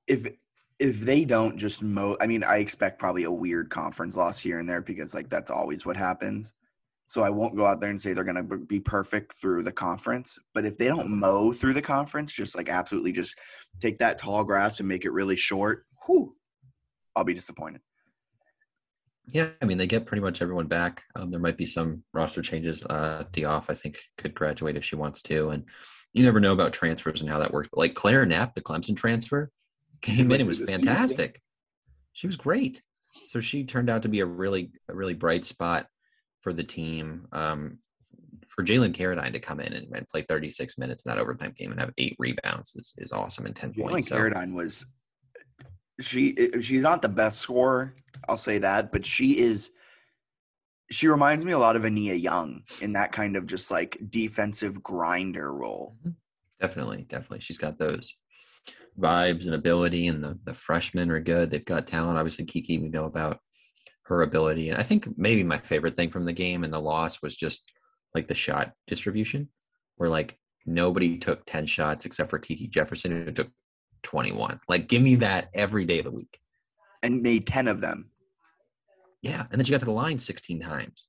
if 0.06 0.28
if 0.78 1.00
they 1.00 1.24
don't 1.24 1.56
just 1.56 1.82
mo 1.82 2.16
I 2.20 2.26
mean, 2.26 2.44
I 2.44 2.58
expect 2.58 2.98
probably 2.98 3.24
a 3.24 3.30
weird 3.30 3.70
conference 3.70 4.16
loss 4.16 4.40
here 4.40 4.58
and 4.58 4.68
there 4.68 4.82
because 4.82 5.14
like 5.14 5.28
that's 5.28 5.50
always 5.50 5.86
what 5.86 5.96
happens. 5.96 6.54
So 7.06 7.22
I 7.22 7.30
won't 7.30 7.54
go 7.54 7.66
out 7.66 7.80
there 7.80 7.90
and 7.90 8.00
say 8.00 8.12
they're 8.12 8.24
going 8.24 8.48
to 8.48 8.56
be 8.56 8.80
perfect 8.80 9.34
through 9.34 9.62
the 9.62 9.70
conference, 9.72 10.38
but 10.54 10.64
if 10.64 10.78
they 10.78 10.86
don't 10.86 11.10
mow 11.10 11.52
through 11.52 11.74
the 11.74 11.82
conference, 11.82 12.32
just 12.32 12.56
like 12.56 12.70
absolutely 12.70 13.12
just 13.12 13.36
take 13.80 13.98
that 13.98 14.16
tall 14.16 14.42
grass 14.42 14.80
and 14.80 14.88
make 14.88 15.04
it 15.04 15.12
really 15.12 15.36
short, 15.36 15.84
whew, 16.06 16.34
I'll 17.14 17.24
be 17.24 17.34
disappointed. 17.34 17.82
Yeah, 19.26 19.50
I 19.62 19.64
mean 19.66 19.78
they 19.78 19.86
get 19.86 20.06
pretty 20.06 20.22
much 20.22 20.42
everyone 20.42 20.66
back. 20.66 21.02
Um, 21.14 21.30
there 21.30 21.40
might 21.40 21.56
be 21.56 21.66
some 21.66 22.02
roster 22.12 22.42
changes. 22.42 22.84
Uh, 22.84 23.24
Dioff, 23.32 23.64
I 23.68 23.74
think, 23.74 23.98
could 24.18 24.34
graduate 24.34 24.76
if 24.76 24.84
she 24.84 24.96
wants 24.96 25.22
to, 25.22 25.50
and 25.50 25.64
you 26.14 26.24
never 26.24 26.40
know 26.40 26.52
about 26.52 26.72
transfers 26.72 27.20
and 27.20 27.28
how 27.28 27.40
that 27.40 27.52
works. 27.52 27.68
But 27.70 27.78
like 27.78 27.94
Claire 27.94 28.24
Neff, 28.24 28.54
the 28.54 28.62
Clemson 28.62 28.96
transfer, 28.96 29.50
came 30.00 30.30
in 30.30 30.40
and 30.40 30.48
was 30.48 30.60
fantastic. 30.60 31.42
She 32.12 32.26
was 32.26 32.36
great. 32.36 32.82
So 33.30 33.40
she 33.40 33.64
turned 33.64 33.90
out 33.90 34.02
to 34.02 34.08
be 34.08 34.20
a 34.20 34.26
really, 34.26 34.72
a 34.88 34.94
really 34.94 35.14
bright 35.14 35.44
spot 35.44 35.86
for 36.40 36.52
the 36.52 36.64
team. 36.64 37.26
Um, 37.32 37.78
for 38.48 38.64
Jalen 38.64 38.94
Carradine 38.94 39.32
to 39.32 39.40
come 39.40 39.58
in 39.58 39.72
and, 39.72 39.92
and 39.92 40.08
play 40.08 40.22
36 40.22 40.78
minutes 40.78 41.04
in 41.04 41.10
that 41.10 41.18
overtime 41.18 41.52
game 41.56 41.72
and 41.72 41.80
have 41.80 41.92
eight 41.98 42.14
rebounds 42.20 42.76
is, 42.76 42.92
is 42.98 43.10
awesome 43.10 43.46
and 43.46 43.56
10 43.56 43.72
Jalen 43.72 43.88
points. 43.88 44.08
So, 44.08 44.16
Carradine 44.16 44.54
was 44.54 44.86
she 46.00 46.50
she's 46.60 46.82
not 46.82 47.02
the 47.02 47.08
best 47.08 47.40
scorer, 47.40 47.94
I'll 48.28 48.36
say 48.36 48.58
that, 48.58 48.92
but 48.92 49.04
she 49.04 49.38
is 49.38 49.72
she 50.94 51.08
reminds 51.08 51.44
me 51.44 51.52
a 51.52 51.58
lot 51.58 51.76
of 51.76 51.82
Ania 51.82 52.20
Young 52.20 52.62
in 52.80 52.92
that 52.94 53.12
kind 53.12 53.36
of 53.36 53.46
just 53.46 53.70
like 53.70 53.98
defensive 54.10 54.82
grinder 54.82 55.52
role. 55.52 55.96
Mm-hmm. 56.00 56.10
definitely, 56.60 57.06
definitely, 57.08 57.40
she's 57.40 57.58
got 57.58 57.78
those 57.78 58.14
vibes 58.98 59.44
and 59.46 59.54
ability, 59.54 60.06
and 60.06 60.22
the 60.22 60.38
the 60.44 60.54
freshmen 60.54 61.10
are 61.10 61.20
good. 61.20 61.50
They've 61.50 61.64
got 61.64 61.86
talent. 61.86 62.18
Obviously, 62.18 62.44
Kiki, 62.44 62.78
we 62.78 62.88
know 62.88 63.04
about 63.04 63.40
her 64.04 64.22
ability, 64.22 64.70
and 64.70 64.78
I 64.78 64.82
think 64.82 65.08
maybe 65.16 65.42
my 65.42 65.58
favorite 65.58 65.96
thing 65.96 66.10
from 66.10 66.24
the 66.24 66.32
game 66.32 66.64
and 66.64 66.72
the 66.72 66.80
loss 66.80 67.20
was 67.22 67.36
just 67.36 67.70
like 68.14 68.28
the 68.28 68.34
shot 68.34 68.72
distribution, 68.86 69.48
where 69.96 70.08
like 70.08 70.38
nobody 70.66 71.18
took 71.18 71.44
ten 71.46 71.66
shots 71.66 72.04
except 72.06 72.30
for 72.30 72.38
Kiki 72.38 72.68
Jefferson, 72.68 73.10
who 73.10 73.32
took 73.32 73.48
twenty 74.02 74.32
one. 74.32 74.60
Like, 74.68 74.88
give 74.88 75.02
me 75.02 75.16
that 75.16 75.48
every 75.54 75.84
day 75.84 75.98
of 75.98 76.04
the 76.04 76.10
week. 76.10 76.38
And 77.02 77.20
made 77.20 77.46
10 77.46 77.68
of 77.68 77.82
them. 77.82 78.08
Yeah, 79.24 79.46
and 79.50 79.58
then 79.58 79.64
she 79.64 79.70
got 79.70 79.80
to 79.80 79.86
the 79.86 79.90
line 79.90 80.18
16 80.18 80.60
times. 80.60 81.06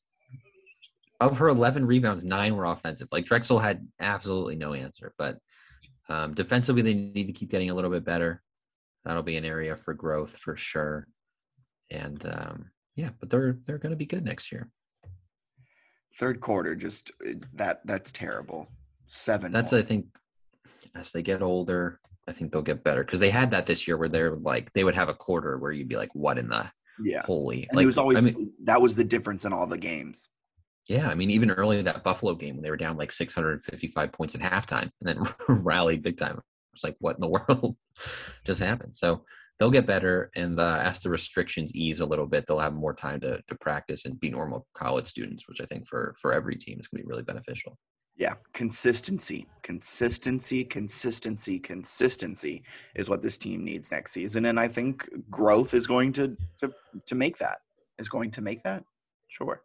Of 1.20 1.38
her 1.38 1.50
11 1.50 1.86
rebounds, 1.86 2.24
nine 2.24 2.56
were 2.56 2.64
offensive. 2.64 3.10
Like 3.12 3.26
Drexel 3.26 3.60
had 3.60 3.86
absolutely 4.00 4.56
no 4.56 4.74
answer, 4.74 5.14
but 5.18 5.38
um, 6.08 6.34
defensively, 6.34 6.82
they 6.82 6.94
need 6.94 7.28
to 7.28 7.34
keep 7.34 7.50
getting 7.50 7.70
a 7.70 7.74
little 7.74 7.92
bit 7.92 8.06
better. 8.06 8.42
That'll 9.04 9.22
be 9.22 9.36
an 9.36 9.44
area 9.44 9.76
for 9.76 9.94
growth 9.94 10.32
for 10.38 10.56
sure. 10.56 11.08
And 11.92 12.26
um, 12.26 12.72
yeah, 12.96 13.10
but 13.20 13.30
they're 13.30 13.58
they're 13.66 13.80
going 13.80 13.92
to 13.92 13.98
be 13.98 14.06
good 14.06 14.24
next 14.24 14.50
year. 14.52 14.70
Third 16.18 16.40
quarter 16.40 16.74
just 16.74 17.12
uh, 17.28 17.34
that 17.56 17.86
that's 17.86 18.14
terrible. 18.14 18.70
7 19.08 19.52
That's 19.52 19.74
more. 19.74 19.82
I 19.82 19.84
think 19.84 20.06
as 20.96 21.12
they 21.12 21.22
get 21.22 21.42
older, 21.42 22.00
I 22.28 22.32
think 22.32 22.52
they'll 22.52 22.62
get 22.62 22.84
better 22.84 23.04
because 23.04 23.20
they 23.20 23.30
had 23.30 23.52
that 23.52 23.66
this 23.66 23.88
year 23.88 23.98
where 23.98 24.10
they're 24.10 24.36
like 24.36 24.72
they 24.72 24.86
would 24.86 24.96
have 24.96 25.10
a 25.10 25.14
quarter 25.14 25.58
where 25.58 25.74
you'd 25.74 25.90
be 25.90 25.98
like, 25.98 26.16
what 26.16 26.38
in 26.38 26.48
the 26.48 26.72
yeah. 27.04 27.24
holy? 27.26 27.68
And 27.70 27.78
like 27.78 27.84
it 27.84 27.88
was 27.88 27.98
always 27.98 28.18
I 28.18 28.32
mean, 28.32 28.52
that 28.64 28.82
was 28.82 28.96
the 28.96 29.04
difference 29.04 29.46
in 29.46 29.54
all 29.54 29.68
the 29.68 29.78
games. 29.78 30.30
Yeah, 30.88 31.10
I 31.10 31.16
mean, 31.16 31.32
even 31.32 31.50
early 31.50 31.82
that 31.82 32.04
Buffalo 32.04 32.36
game 32.36 32.56
when 32.56 32.64
they 32.64 32.70
were 32.70 32.78
down 32.78 32.98
like 32.98 33.12
655 33.12 34.12
points 34.12 34.36
at 34.36 34.42
halftime 34.42 34.92
and 35.02 35.08
then 35.08 35.24
rallied 35.64 36.04
big 36.04 36.18
time. 36.18 36.40
It's 36.74 36.84
like, 36.84 36.96
what 37.00 37.16
in 37.16 37.22
the 37.22 37.30
world 37.50 37.76
just 38.46 38.62
happened? 38.62 38.96
So 38.96 39.24
they'll 39.60 39.72
get 39.72 39.88
better, 39.88 40.30
and 40.36 40.60
uh, 40.60 40.80
as 40.84 41.00
the 41.00 41.10
restrictions 41.10 41.74
ease 41.74 42.02
a 42.02 42.06
little 42.06 42.28
bit, 42.28 42.46
they'll 42.48 42.60
have 42.60 42.74
more 42.74 42.94
time 42.94 43.20
to 43.22 43.42
to 43.48 43.56
practice 43.56 44.06
and 44.06 44.20
be 44.20 44.30
normal 44.30 44.68
college 44.76 45.08
students, 45.08 45.48
which 45.48 45.62
I 45.62 45.66
think 45.66 45.88
for 45.88 46.16
for 46.22 46.34
every 46.34 46.56
team 46.56 46.80
is 46.80 46.88
going 46.88 47.02
to 47.02 47.06
be 47.06 47.10
really 47.10 47.24
beneficial. 47.24 47.78
Yeah, 48.18 48.34
consistency, 48.54 49.46
consistency, 49.62 50.64
consistency, 50.64 51.60
consistency 51.60 52.64
is 52.96 53.10
what 53.10 53.22
this 53.22 53.38
team 53.38 53.64
needs 53.66 53.92
next 53.92 54.14
season, 54.14 54.46
and 54.46 54.58
I 54.60 54.68
think 54.70 55.10
growth 55.30 55.74
is 55.74 55.86
going 55.86 56.14
to 56.14 56.36
to 56.62 56.72
to 57.06 57.16
make 57.16 57.38
that 57.40 57.58
is 58.00 58.08
going 58.10 58.32
to 58.32 58.42
make 58.42 58.64
that. 58.64 58.84
Sure. 59.28 59.62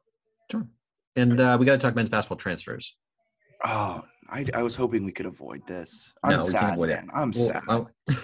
Sure. 0.51 0.67
And 1.17 1.41
uh, 1.41 1.57
we 1.61 1.67
got 1.67 1.73
to 1.73 1.79
talk 1.79 1.95
men's 1.95 2.09
basketball 2.09 2.39
transfers. 2.39 2.97
Oh, 3.65 4.03
I, 4.31 4.47
I 4.55 4.63
was 4.63 4.75
hoping 4.75 5.05
we 5.05 5.13
could 5.13 5.27
avoid 5.27 5.67
this. 5.67 6.13
I'm 6.23 6.31
No, 6.31 6.37
we 6.39 6.53
can't 6.53 6.53
sad, 6.53 6.73
avoid 6.75 6.91
it. 6.91 6.95
man. 6.95 7.09
I'm 7.13 7.31
Well, 7.35 7.49
sad. 7.49 7.63
I'll- 7.69 7.91
all 8.11 8.17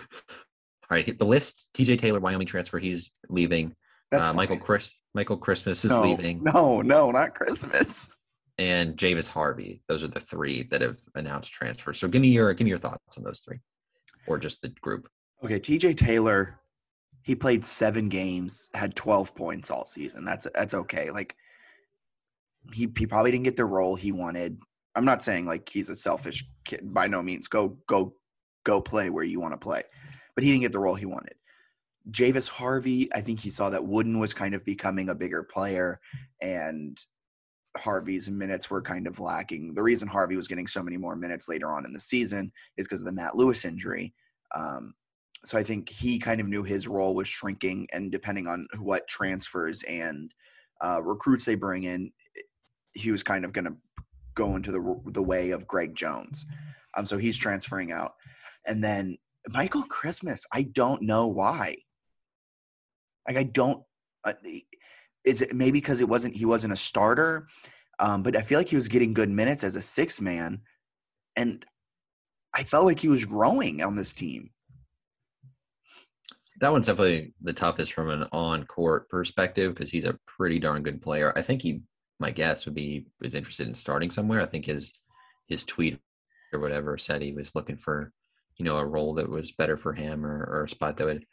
right, 0.91 1.05
hit 1.05 1.19
the 1.19 1.25
list. 1.25 1.69
TJ 1.75 1.99
Taylor, 1.99 2.21
Wyoming 2.21 2.47
transfer. 2.47 2.79
He's 2.79 3.13
leaving. 3.29 3.75
That's 4.11 4.29
uh, 4.29 4.35
Michael. 4.35 4.59
Chris 4.59 4.91
Michael 5.15 5.37
Christmas 5.37 5.85
is 5.85 5.91
no, 5.91 6.03
leaving. 6.03 6.43
No, 6.43 6.81
no, 6.83 7.11
not 7.11 7.35
Christmas. 7.35 8.17
And 8.59 8.97
Javis 8.97 9.29
Harvey. 9.29 9.83
Those 9.89 10.03
are 10.03 10.09
the 10.09 10.21
three 10.21 10.63
that 10.65 10.81
have 10.81 10.99
announced 11.15 11.53
transfers. 11.53 11.99
So 11.99 12.09
give 12.09 12.23
me 12.23 12.29
your 12.29 12.53
give 12.55 12.65
me 12.65 12.71
your 12.71 12.79
thoughts 12.79 13.17
on 13.17 13.25
those 13.25 13.41
three, 13.41 13.61
or 14.27 14.39
just 14.39 14.63
the 14.63 14.69
group. 14.69 15.09
Okay, 15.45 15.61
TJ 15.61 15.97
Taylor, 15.97 16.59
he 17.23 17.35
played 17.35 17.65
seven 17.65 18.09
games, 18.09 18.71
had 18.75 18.95
12 18.95 19.35
points 19.35 19.71
all 19.71 19.85
season. 19.85 20.25
That's 20.25 20.47
that's 20.55 20.75
okay. 20.75 21.11
Like 21.11 21.35
he 22.73 22.89
he 22.97 23.07
probably 23.07 23.31
didn't 23.31 23.45
get 23.45 23.57
the 23.57 23.65
role 23.65 23.95
he 23.95 24.13
wanted. 24.13 24.59
I'm 24.95 25.05
not 25.05 25.23
saying 25.23 25.47
like 25.47 25.69
he's 25.69 25.91
a 25.91 25.97
selfish 25.97 26.45
kid 26.65 26.95
by 26.95 27.07
no 27.07 27.23
means. 27.23 27.49
Go 27.49 27.77
go 27.87 28.15
go 28.65 28.81
play 28.81 29.11
where 29.11 29.25
you 29.25 29.41
want 29.41 29.53
to 29.53 29.59
play. 29.59 29.83
But 30.35 30.45
he 30.45 30.51
didn't 30.51 30.63
get 30.63 30.73
the 30.73 30.79
role 30.79 30.95
he 30.95 31.07
wanted. 31.07 31.35
Javis 32.11 32.47
Harvey, 32.47 33.13
I 33.15 33.21
think 33.21 33.41
he 33.41 33.51
saw 33.51 33.69
that 33.71 33.85
Wooden 33.85 34.19
was 34.19 34.33
kind 34.33 34.55
of 34.55 34.65
becoming 34.65 35.09
a 35.09 35.15
bigger 35.15 35.43
player 35.43 35.99
and 36.41 36.97
Harvey's 37.79 38.31
minutes 38.31 38.71
were 38.71 38.83
kind 38.83 39.07
of 39.07 39.21
lacking. 39.21 39.75
The 39.75 39.83
reason 39.83 40.09
Harvey 40.09 40.37
was 40.37 40.49
getting 40.49 40.67
so 40.67 40.83
many 40.83 40.97
more 40.97 41.17
minutes 41.17 41.49
later 41.49 41.73
on 41.73 41.85
in 41.85 41.93
the 41.93 42.01
season 42.01 42.53
is 42.77 42.87
because 42.87 43.01
of 43.01 43.07
the 43.07 43.13
Matt 43.13 43.37
Lewis 43.37 43.65
injury. 43.65 44.15
Um, 44.55 44.95
so 45.45 45.59
I 45.59 45.63
think 45.63 45.89
he 45.89 46.19
kind 46.19 46.41
of 46.41 46.49
knew 46.49 46.63
his 46.63 46.89
role 46.89 47.15
was 47.15 47.29
shrinking, 47.29 47.87
and 47.93 48.11
depending 48.11 48.47
on 48.47 48.67
what 48.79 49.07
transfers 49.07 49.83
and 49.85 50.33
uh, 50.81 51.01
recruits 51.03 51.45
they 51.45 51.55
bring 51.55 51.85
in, 51.85 52.13
he 52.95 53.11
was 53.11 53.23
kind 53.23 53.45
of 53.45 53.53
going 53.53 53.67
to 53.67 53.77
go 54.35 54.57
into 54.57 54.73
the 54.73 55.01
the 55.13 55.23
way 55.23 55.51
of 55.51 55.67
Greg 55.67 55.95
Jones. 55.95 56.47
Um, 56.97 57.07
so 57.07 57.19
he's 57.19 57.37
transferring 57.37 57.93
out, 57.93 58.15
and 58.67 58.83
then 58.83 59.19
Michael 59.49 59.85
Christmas. 59.85 60.45
I 60.53 60.63
don't 60.63 61.03
know 61.03 61.27
why. 61.27 61.77
Like 63.29 63.37
I 63.37 63.45
don't. 63.45 63.83
Uh, 64.25 64.33
is 65.27 65.43
it 65.43 65.55
maybe 65.55 65.73
because 65.73 66.01
it 66.01 66.09
wasn't 66.09 66.35
he 66.35 66.47
wasn't 66.47 66.73
a 66.73 66.77
starter, 66.77 67.49
um, 67.99 68.23
but 68.23 68.37
I 68.37 68.41
feel 68.41 68.59
like 68.59 68.69
he 68.69 68.77
was 68.77 68.89
getting 68.89 69.13
good 69.13 69.29
minutes 69.29 69.65
as 69.65 69.77
a 69.77 69.83
six 69.83 70.21
man, 70.21 70.63
and 71.35 71.65
I 72.55 72.63
felt 72.63 72.87
like 72.87 73.01
he 73.01 73.09
was 73.09 73.25
growing 73.25 73.83
on 73.83 73.97
this 73.97 74.15
team. 74.15 74.51
That 76.61 76.73
one's 76.73 76.87
definitely 76.87 77.35
the 77.43 77.53
toughest 77.53 77.93
from 77.93 78.09
an 78.09 78.27
on-court 78.33 79.11
perspective 79.11 79.75
because 79.75 79.91
he's 79.91 80.07
a 80.07 80.19
pretty 80.27 80.59
darn 80.59 80.83
good 80.83 81.03
player. 81.03 81.35
I 81.37 81.43
think 81.43 81.61
he, 81.61 81.83
my 82.19 82.31
guess 82.31 82.65
would 82.65 82.75
be, 82.75 83.05
is 83.23 83.35
interested 83.35 83.69
in 83.69 83.75
starting 83.75 84.11
somewhere. 84.11 84.41
I 84.41 84.47
think 84.47 84.65
his 84.65 84.99
his 85.49 85.65
tweet 85.65 85.99
or 86.53 86.61
whatever 86.61 86.97
said 86.97 87.21
he 87.21 87.33
was 87.33 87.55
looking 87.55 87.77
for, 87.77 88.13
you 88.57 88.65
know, 88.65 88.79
a 88.79 88.87
role 88.87 89.15
that 89.15 89.29
was 89.29 89.53
better 89.53 89.77
for 89.77 89.93
him 89.93 90.25
or, 90.25 90.45
or 90.45 90.65
a 90.65 90.69
spot 90.69 90.97
that 90.97 91.05
would 91.05 91.27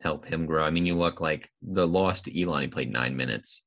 help 0.00 0.24
him 0.24 0.46
grow. 0.46 0.64
I 0.64 0.70
mean, 0.70 0.86
you 0.86 0.94
look 0.94 1.20
like 1.20 1.50
the 1.62 1.86
loss 1.86 2.22
to 2.22 2.42
Elon. 2.42 2.62
He 2.62 2.68
played 2.68 2.92
nine 2.92 3.16
minutes 3.16 3.64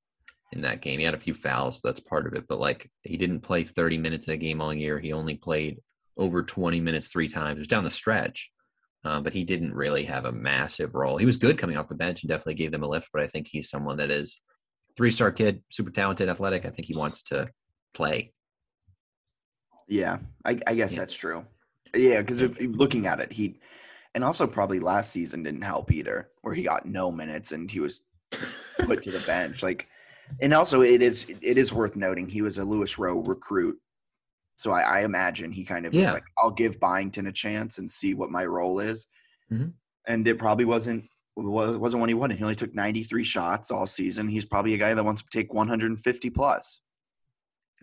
in 0.51 0.61
that 0.61 0.81
game. 0.81 0.99
He 0.99 1.05
had 1.05 1.13
a 1.13 1.19
few 1.19 1.33
fouls, 1.33 1.75
so 1.75 1.81
that's 1.83 1.99
part 1.99 2.27
of 2.27 2.33
it. 2.33 2.45
But 2.47 2.59
like, 2.59 2.89
he 3.03 3.17
didn't 3.17 3.41
play 3.41 3.63
30 3.63 3.97
minutes 3.97 4.27
in 4.27 4.33
a 4.33 4.37
game 4.37 4.61
all 4.61 4.73
year. 4.73 4.99
He 4.99 5.13
only 5.13 5.35
played 5.35 5.79
over 6.17 6.43
20 6.43 6.79
minutes 6.79 7.07
three 7.07 7.27
times. 7.27 7.57
It 7.57 7.59
was 7.61 7.67
down 7.67 7.83
the 7.83 7.91
stretch. 7.91 8.49
Uh, 9.05 9.19
but 9.19 9.33
he 9.33 9.43
didn't 9.43 9.73
really 9.73 10.05
have 10.05 10.23
a 10.23 10.31
massive 10.31 10.95
role. 10.95 11.17
He 11.17 11.25
was 11.25 11.35
good 11.35 11.57
coming 11.57 11.75
off 11.75 11.89
the 11.89 11.95
bench 11.95 12.23
and 12.23 12.29
definitely 12.29 12.53
gave 12.53 12.71
them 12.71 12.83
a 12.83 12.87
lift. 12.87 13.09
But 13.11 13.21
I 13.21 13.27
think 13.27 13.47
he's 13.49 13.69
someone 13.69 13.97
that 13.97 14.09
is 14.09 14.41
three 14.95 15.11
star 15.11 15.29
kid, 15.29 15.61
super 15.71 15.91
talented, 15.91 16.29
athletic. 16.29 16.65
I 16.65 16.69
think 16.69 16.87
he 16.87 16.95
wants 16.95 17.23
to 17.23 17.49
play. 17.93 18.31
Yeah, 19.89 20.19
I, 20.45 20.57
I 20.65 20.75
guess 20.75 20.93
Yeah. 20.93 20.99
that's 20.99 21.13
true. 21.13 21.45
Yeah, 21.93 22.21
because 22.21 22.39
if 22.39 22.57
looking 22.61 23.05
at 23.05 23.19
it, 23.19 23.31
he 23.31 23.59
and 24.15 24.23
also 24.23 24.45
probably 24.47 24.79
last 24.79 25.11
season 25.11 25.43
didn't 25.43 25.61
help 25.61 25.91
either, 25.91 26.29
where 26.41 26.53
he 26.53 26.63
got 26.63 26.85
no 26.85 27.11
minutes 27.11 27.51
and 27.51 27.69
he 27.69 27.79
was 27.79 28.01
put 28.79 29.01
to 29.03 29.11
the 29.11 29.19
bench. 29.27 29.63
Like, 29.63 29.87
and 30.41 30.53
also 30.53 30.81
it 30.81 31.01
is 31.01 31.25
it 31.41 31.57
is 31.57 31.73
worth 31.73 31.95
noting 31.95 32.27
he 32.27 32.41
was 32.41 32.57
a 32.57 32.63
Louis 32.63 32.97
Rowe 32.97 33.21
recruit, 33.21 33.77
so 34.55 34.71
I, 34.71 34.81
I 34.81 35.01
imagine 35.03 35.51
he 35.51 35.63
kind 35.63 35.85
of 35.85 35.93
was 35.93 36.03
like, 36.13 36.23
I'll 36.37 36.51
give 36.51 36.79
Byington 36.79 37.27
a 37.27 37.31
chance 37.31 37.77
and 37.77 37.89
see 37.89 38.13
what 38.13 38.31
my 38.31 38.45
role 38.45 38.79
is, 38.79 39.05
Mhm. 39.51 39.73
and 40.07 40.27
it 40.27 40.37
probably 40.39 40.65
wasn't 40.65 41.05
was 41.35 41.77
wasn't 41.77 41.99
what 41.99 42.09
he 42.09 42.13
wanted. 42.13 42.37
He 42.37 42.43
only 42.43 42.55
took 42.55 42.73
93 42.75 43.23
shots 43.23 43.71
all 43.71 43.85
season. 43.87 44.27
He's 44.27 44.45
probably 44.45 44.75
a 44.75 44.77
guy 44.77 44.93
that 44.93 45.03
wants 45.03 45.23
to 45.23 45.27
take 45.31 45.51
150 45.53 46.29
plus. 46.29 46.81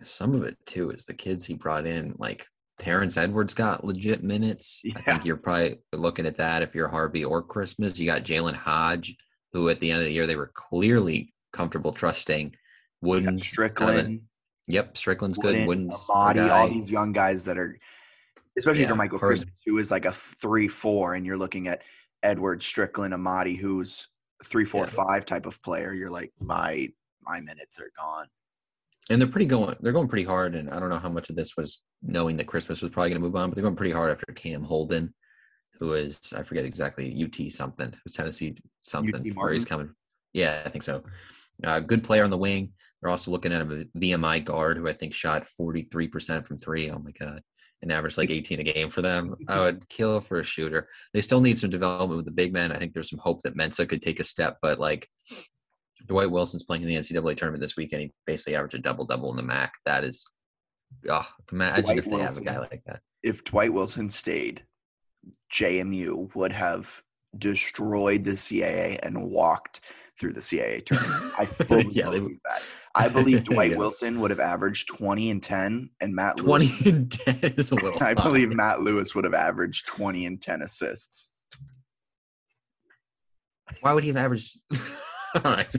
Some 0.03 0.33
of 0.33 0.43
it 0.43 0.57
too 0.65 0.89
is 0.91 1.05
the 1.05 1.13
kids 1.13 1.45
he 1.45 1.53
brought 1.53 1.85
in, 1.85 2.15
like 2.17 2.47
Terrence 2.79 3.17
Edwards 3.17 3.53
got 3.53 3.83
legit 3.83 4.23
minutes. 4.23 4.81
I 4.95 5.01
think 5.01 5.25
you're 5.25 5.37
probably 5.37 5.79
looking 5.93 6.25
at 6.25 6.37
that 6.37 6.61
if 6.63 6.73
you're 6.73 6.87
Harvey 6.87 7.23
or 7.23 7.41
Christmas. 7.43 7.97
You 7.99 8.05
got 8.07 8.23
Jalen 8.23 8.55
Hodge, 8.55 9.15
who 9.53 9.69
at 9.69 9.79
the 9.79 9.91
end 9.91 9.99
of 9.99 10.05
the 10.05 10.11
year 10.13 10.25
they 10.25 10.35
were 10.35 10.51
clearly 10.53 11.33
comfortable 11.53 11.91
trusting. 11.93 12.55
Wooden 13.01 13.25
kind 13.25 13.39
of 13.39 13.45
Strickland. 13.45 14.21
Yep, 14.67 14.97
Strickland's 14.97 15.37
good. 15.37 15.53
Wooden, 15.53 15.67
Wooden's 15.67 15.93
a 15.93 16.11
Amadi, 16.11 16.49
all 16.49 16.69
these 16.69 16.89
young 16.89 17.11
guys 17.11 17.45
that 17.45 17.57
are, 17.57 17.77
especially 18.57 18.85
for 18.85 18.95
Michael 18.95 19.19
Christmas, 19.19 19.53
who 19.65 19.77
is 19.77 19.91
like 19.91 20.05
a 20.05 20.11
three 20.11 20.67
four, 20.67 21.13
and 21.15 21.25
you're 21.25 21.37
looking 21.37 21.67
at 21.67 21.81
Edwards, 22.23 22.65
Strickland, 22.65 23.13
Amadi, 23.13 23.55
who's 23.55 24.07
three 24.43 24.65
four 24.65 24.85
Yeah. 24.85 24.91
five 24.91 25.25
type 25.25 25.45
of 25.45 25.61
player. 25.61 25.93
You're 25.93 26.09
like, 26.09 26.31
my 26.39 26.89
my 27.23 27.39
minutes 27.41 27.79
are 27.79 27.91
gone. 27.99 28.25
and 29.11 29.21
they're 29.21 29.27
pretty 29.27 29.45
going 29.45 29.75
they're 29.81 29.91
going 29.93 30.07
pretty 30.07 30.23
hard 30.23 30.55
and 30.55 30.69
i 30.71 30.79
don't 30.79 30.89
know 30.89 30.97
how 30.97 31.09
much 31.09 31.29
of 31.29 31.35
this 31.35 31.55
was 31.55 31.81
knowing 32.03 32.37
that 32.37 32.47
christmas 32.47 32.81
was 32.81 32.91
probably 32.91 33.09
going 33.09 33.21
to 33.21 33.25
move 33.25 33.35
on 33.35 33.49
but 33.49 33.55
they're 33.55 33.63
going 33.63 33.75
pretty 33.75 33.91
hard 33.91 34.11
after 34.11 34.25
cam 34.33 34.63
holden 34.63 35.13
who 35.79 35.93
is 35.93 36.19
i 36.35 36.43
forget 36.43 36.65
exactly 36.65 37.23
ut 37.23 37.51
something 37.51 37.93
was 38.03 38.13
tennessee 38.13 38.55
something 38.81 39.33
where 39.33 39.53
he's 39.53 39.65
coming. 39.65 39.93
Yeah 40.33 40.61
i 40.65 40.69
think 40.69 40.83
so. 40.83 41.03
Uh, 41.63 41.79
good 41.79 42.03
player 42.03 42.23
on 42.23 42.29
the 42.29 42.37
wing. 42.37 42.73
They're 43.01 43.11
also 43.11 43.31
looking 43.31 43.51
at 43.51 43.61
a 43.61 43.87
vmi 43.97 44.43
guard 44.43 44.77
who 44.77 44.87
i 44.87 44.93
think 44.93 45.13
shot 45.13 45.47
43% 45.59 46.45
from 46.45 46.57
three. 46.57 46.89
Oh 46.89 46.99
my 46.99 47.11
god. 47.11 47.41
And 47.81 47.91
average 47.91 48.17
like 48.17 48.29
18 48.29 48.59
a 48.59 48.63
game 48.63 48.89
for 48.89 49.01
them. 49.01 49.35
I 49.47 49.59
would 49.59 49.89
kill 49.89 50.21
for 50.21 50.39
a 50.39 50.43
shooter. 50.43 50.87
They 51.13 51.21
still 51.23 51.41
need 51.41 51.57
some 51.57 51.71
development 51.71 52.17
with 52.17 52.25
the 52.25 52.31
big 52.31 52.53
men. 52.53 52.71
I 52.71 52.77
think 52.77 52.93
there's 52.93 53.09
some 53.09 53.19
hope 53.19 53.41
that 53.41 53.55
mensa 53.55 53.85
could 53.87 54.03
take 54.03 54.19
a 54.19 54.23
step 54.23 54.57
but 54.61 54.79
like 54.79 55.07
Dwight 56.07 56.31
Wilson's 56.31 56.63
playing 56.63 56.83
in 56.83 56.87
the 56.87 56.95
NCAA 56.95 57.37
tournament 57.37 57.61
this 57.61 57.77
weekend. 57.77 58.03
He 58.03 58.13
basically 58.25 58.55
averaged 58.55 58.75
a 58.75 58.79
double 58.79 59.05
double 59.05 59.31
in 59.31 59.37
the 59.37 59.43
MAC. 59.43 59.73
That 59.85 60.03
is, 60.03 60.25
oh, 61.09 61.27
imagine 61.51 61.83
Dwight 61.83 61.97
if 61.99 62.05
they 62.05 62.17
have 62.19 62.37
a 62.37 62.41
guy 62.41 62.59
like 62.59 62.83
that. 62.85 63.01
If 63.23 63.43
Dwight 63.43 63.73
Wilson 63.73 64.09
stayed, 64.09 64.63
JMU 65.51 66.33
would 66.35 66.51
have 66.51 67.01
destroyed 67.37 68.23
the 68.23 68.31
CAA 68.31 68.99
and 69.03 69.29
walked 69.31 69.91
through 70.19 70.33
the 70.33 70.39
CAA 70.41 70.83
tournament. 70.85 71.33
I 71.39 71.45
fully 71.45 71.85
Yeah, 71.91 72.09
they 72.09 72.19
believe 72.19 72.39
that. 72.45 72.61
I 72.93 73.07
believe 73.07 73.43
Dwight 73.45 73.71
Yeah. 73.71 73.77
Wilson 73.77 74.19
would 74.19 74.31
have 74.31 74.39
averaged 74.41 74.87
20 74.89 75.29
and 75.29 75.41
10, 75.41 75.89
and 76.01 76.13
Matt 76.15 76.37
Twenty 76.37 76.65
Lewis, 76.67 76.85
and 76.85 77.11
ten 77.11 77.37
is 77.57 77.71
a 77.71 77.75
little. 77.75 77.93
I 78.03 78.07
high. 78.07 78.13
believe 78.15 78.49
Matt 78.51 78.81
Lewis 78.81 79.15
would 79.15 79.23
have 79.23 79.33
averaged 79.33 79.87
20 79.87 80.25
and 80.25 80.41
10 80.41 80.61
assists. 80.63 81.29
Why 83.79 83.93
would 83.93 84.03
he 84.03 84.09
have 84.09 84.17
averaged? 84.17 84.59
All 85.35 85.41
right, 85.51 85.73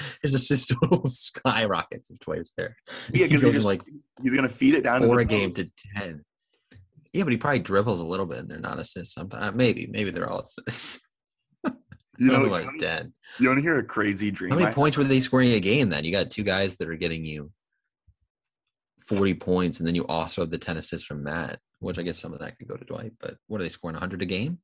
his 0.22 0.34
assist 0.34 0.72
total 0.80 1.02
skyrockets 1.08 2.10
if 2.10 2.18
Dwight's 2.20 2.52
there. 2.56 2.76
Yeah, 3.12 3.26
because 3.26 3.42
he 3.42 3.52
from 3.52 3.62
like 3.62 3.82
he's 4.22 4.34
gonna 4.34 4.48
feed 4.48 4.74
it 4.74 4.84
down 4.84 5.02
four 5.02 5.16
to 5.16 5.22
a 5.22 5.24
game 5.24 5.50
post. 5.50 5.70
to 5.74 6.00
ten. 6.00 6.24
Yeah, 7.12 7.24
but 7.24 7.32
he 7.32 7.38
probably 7.38 7.60
dribbles 7.60 8.00
a 8.00 8.04
little 8.04 8.26
bit, 8.26 8.38
and 8.38 8.48
they're 8.48 8.60
not 8.60 8.78
assists. 8.78 9.14
Sometimes 9.14 9.42
uh, 9.42 9.52
maybe, 9.52 9.88
maybe 9.90 10.10
they're 10.10 10.30
all 10.30 10.40
assists. 10.40 11.00
You 12.18 12.26
know, 12.26 12.32
you 12.34 12.52
Otherwise, 12.52 12.68
dead. 12.78 13.10
you 13.38 13.48
want 13.48 13.56
to 13.56 13.62
hear 13.62 13.78
a 13.78 13.82
crazy 13.82 14.30
dream? 14.30 14.50
How 14.50 14.58
many 14.58 14.70
I 14.70 14.74
points 14.74 14.98
were 14.98 15.04
they 15.04 15.20
scoring 15.20 15.52
a 15.52 15.60
game 15.60 15.88
then? 15.88 16.04
You 16.04 16.12
got 16.12 16.30
two 16.30 16.42
guys 16.42 16.76
that 16.76 16.86
are 16.90 16.94
getting 16.94 17.24
you 17.24 17.50
40 19.06 19.34
points, 19.34 19.78
and 19.78 19.88
then 19.88 19.94
you 19.94 20.06
also 20.06 20.42
have 20.42 20.50
the 20.50 20.58
10 20.58 20.76
assists 20.76 21.06
from 21.06 21.24
Matt, 21.24 21.58
which 21.78 21.98
I 21.98 22.02
guess 22.02 22.18
some 22.18 22.34
of 22.34 22.40
that 22.40 22.58
could 22.58 22.68
go 22.68 22.76
to 22.76 22.84
Dwight. 22.84 23.12
But 23.20 23.36
what 23.46 23.60
are 23.60 23.64
they 23.64 23.70
scoring 23.70 23.94
100 23.94 24.20
a 24.20 24.26
game? 24.26 24.58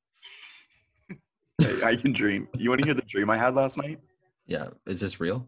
I 1.82 1.97
can 1.97 2.12
dream. 2.12 2.47
You 2.55 2.68
want 2.68 2.80
to 2.80 2.87
hear 2.87 2.95
the 2.95 3.03
dream 3.03 3.30
I 3.30 3.39
had 3.39 3.55
last 3.55 3.78
night? 3.78 4.01
Yeah. 4.47 4.68
Is 4.86 5.01
this 5.01 5.20
real? 5.20 5.47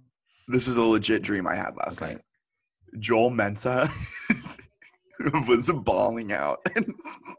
This 0.49 0.67
is 0.69 0.77
a 0.77 0.83
legit 0.83 1.23
dream 1.23 1.47
I 1.47 1.55
had 1.55 1.77
last 1.77 2.01
Okay. 2.03 2.15
night. 2.15 2.23
Joel 2.99 3.31
Mensa 3.31 3.89
was 5.49 5.71
bawling 5.85 6.33
out. 6.33 6.59
And 6.77 6.95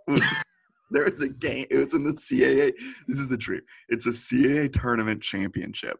was, 0.08 0.34
there 0.92 1.06
was 1.06 1.22
a 1.22 1.30
game. 1.30 1.66
It 1.70 1.78
was 1.78 1.94
in 1.94 2.04
the 2.04 2.12
CAA. 2.12 2.72
This 3.08 3.20
is 3.20 3.30
the 3.30 3.38
dream. 3.38 3.62
It's 3.90 4.08
a 4.08 4.10
CAA 4.12 4.72
tournament 4.74 5.22
championship 5.22 5.98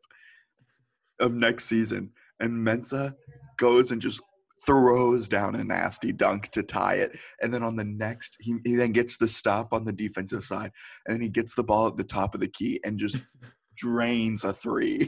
of 1.20 1.36
next 1.36 1.66
season, 1.66 2.12
and 2.40 2.64
Mensa 2.64 3.16
goes 3.58 3.92
and 3.92 4.02
just 4.02 4.22
throws 4.66 5.28
down 5.30 5.56
a 5.56 5.64
nasty 5.64 6.12
dunk 6.12 6.50
to 6.50 6.64
tie 6.64 6.96
it. 6.96 7.18
And 7.42 7.54
then 7.54 7.62
on 7.64 7.76
the 7.76 7.84
next, 7.86 8.36
he, 8.40 8.56
he 8.66 8.76
then 8.76 8.92
gets 8.92 9.18
the 9.18 9.28
stop 9.28 9.74
on 9.74 9.86
the 9.86 9.94
defensive 9.94 10.44
side, 10.44 10.72
and 11.06 11.14
then 11.14 11.22
he 11.22 11.30
gets 11.30 11.54
the 11.54 11.64
ball 11.64 11.88
at 11.88 11.98
the 11.98 12.04
top 12.04 12.34
of 12.34 12.40
the 12.42 12.48
key 12.48 12.80
and 12.84 12.98
just 12.98 13.18
drains 13.78 14.44
a 14.44 14.54
three. 14.54 15.08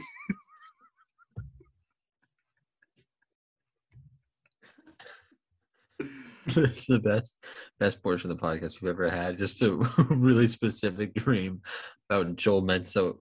this 6.60 6.80
is 6.80 6.86
the 6.86 6.98
best 6.98 7.38
best 7.78 8.02
portion 8.02 8.30
of 8.30 8.36
the 8.36 8.42
podcast 8.42 8.80
we've 8.80 8.90
ever 8.90 9.10
had. 9.10 9.38
Just 9.38 9.62
a 9.62 9.72
really 10.10 10.48
specific 10.48 11.14
dream 11.14 11.60
about 12.08 12.36
Joel 12.36 12.62
Menso 12.62 13.16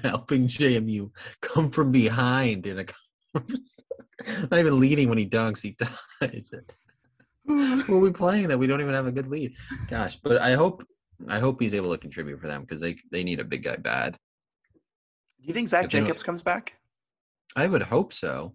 helping 0.02 0.46
JMU 0.46 1.10
come 1.40 1.70
from 1.70 1.92
behind 1.92 2.66
in 2.66 2.80
a 2.80 2.84
not 4.50 4.58
even 4.58 4.78
leading 4.78 5.08
when 5.08 5.18
he 5.18 5.28
dunks, 5.28 5.60
he 5.60 5.76
dies 6.20 6.52
it. 6.52 6.72
Who 7.46 7.96
are 7.96 8.00
we 8.00 8.10
playing 8.10 8.48
that 8.48 8.58
we 8.58 8.66
don't 8.66 8.80
even 8.80 8.94
have 8.94 9.06
a 9.06 9.12
good 9.12 9.28
lead? 9.28 9.54
Gosh, 9.90 10.16
but 10.22 10.38
I 10.38 10.54
hope 10.54 10.84
I 11.28 11.38
hope 11.38 11.60
he's 11.60 11.74
able 11.74 11.92
to 11.92 11.98
contribute 11.98 12.40
for 12.40 12.46
them 12.46 12.62
because 12.62 12.80
they 12.80 12.96
they 13.10 13.24
need 13.24 13.40
a 13.40 13.44
big 13.44 13.64
guy 13.64 13.76
bad. 13.76 14.18
Do 15.40 15.48
you 15.48 15.54
think 15.54 15.68
Zach 15.68 15.84
If 15.84 15.90
Jacobs 15.90 16.22
comes 16.22 16.42
back? 16.42 16.74
I 17.56 17.66
would 17.66 17.82
hope 17.82 18.12
so. 18.12 18.54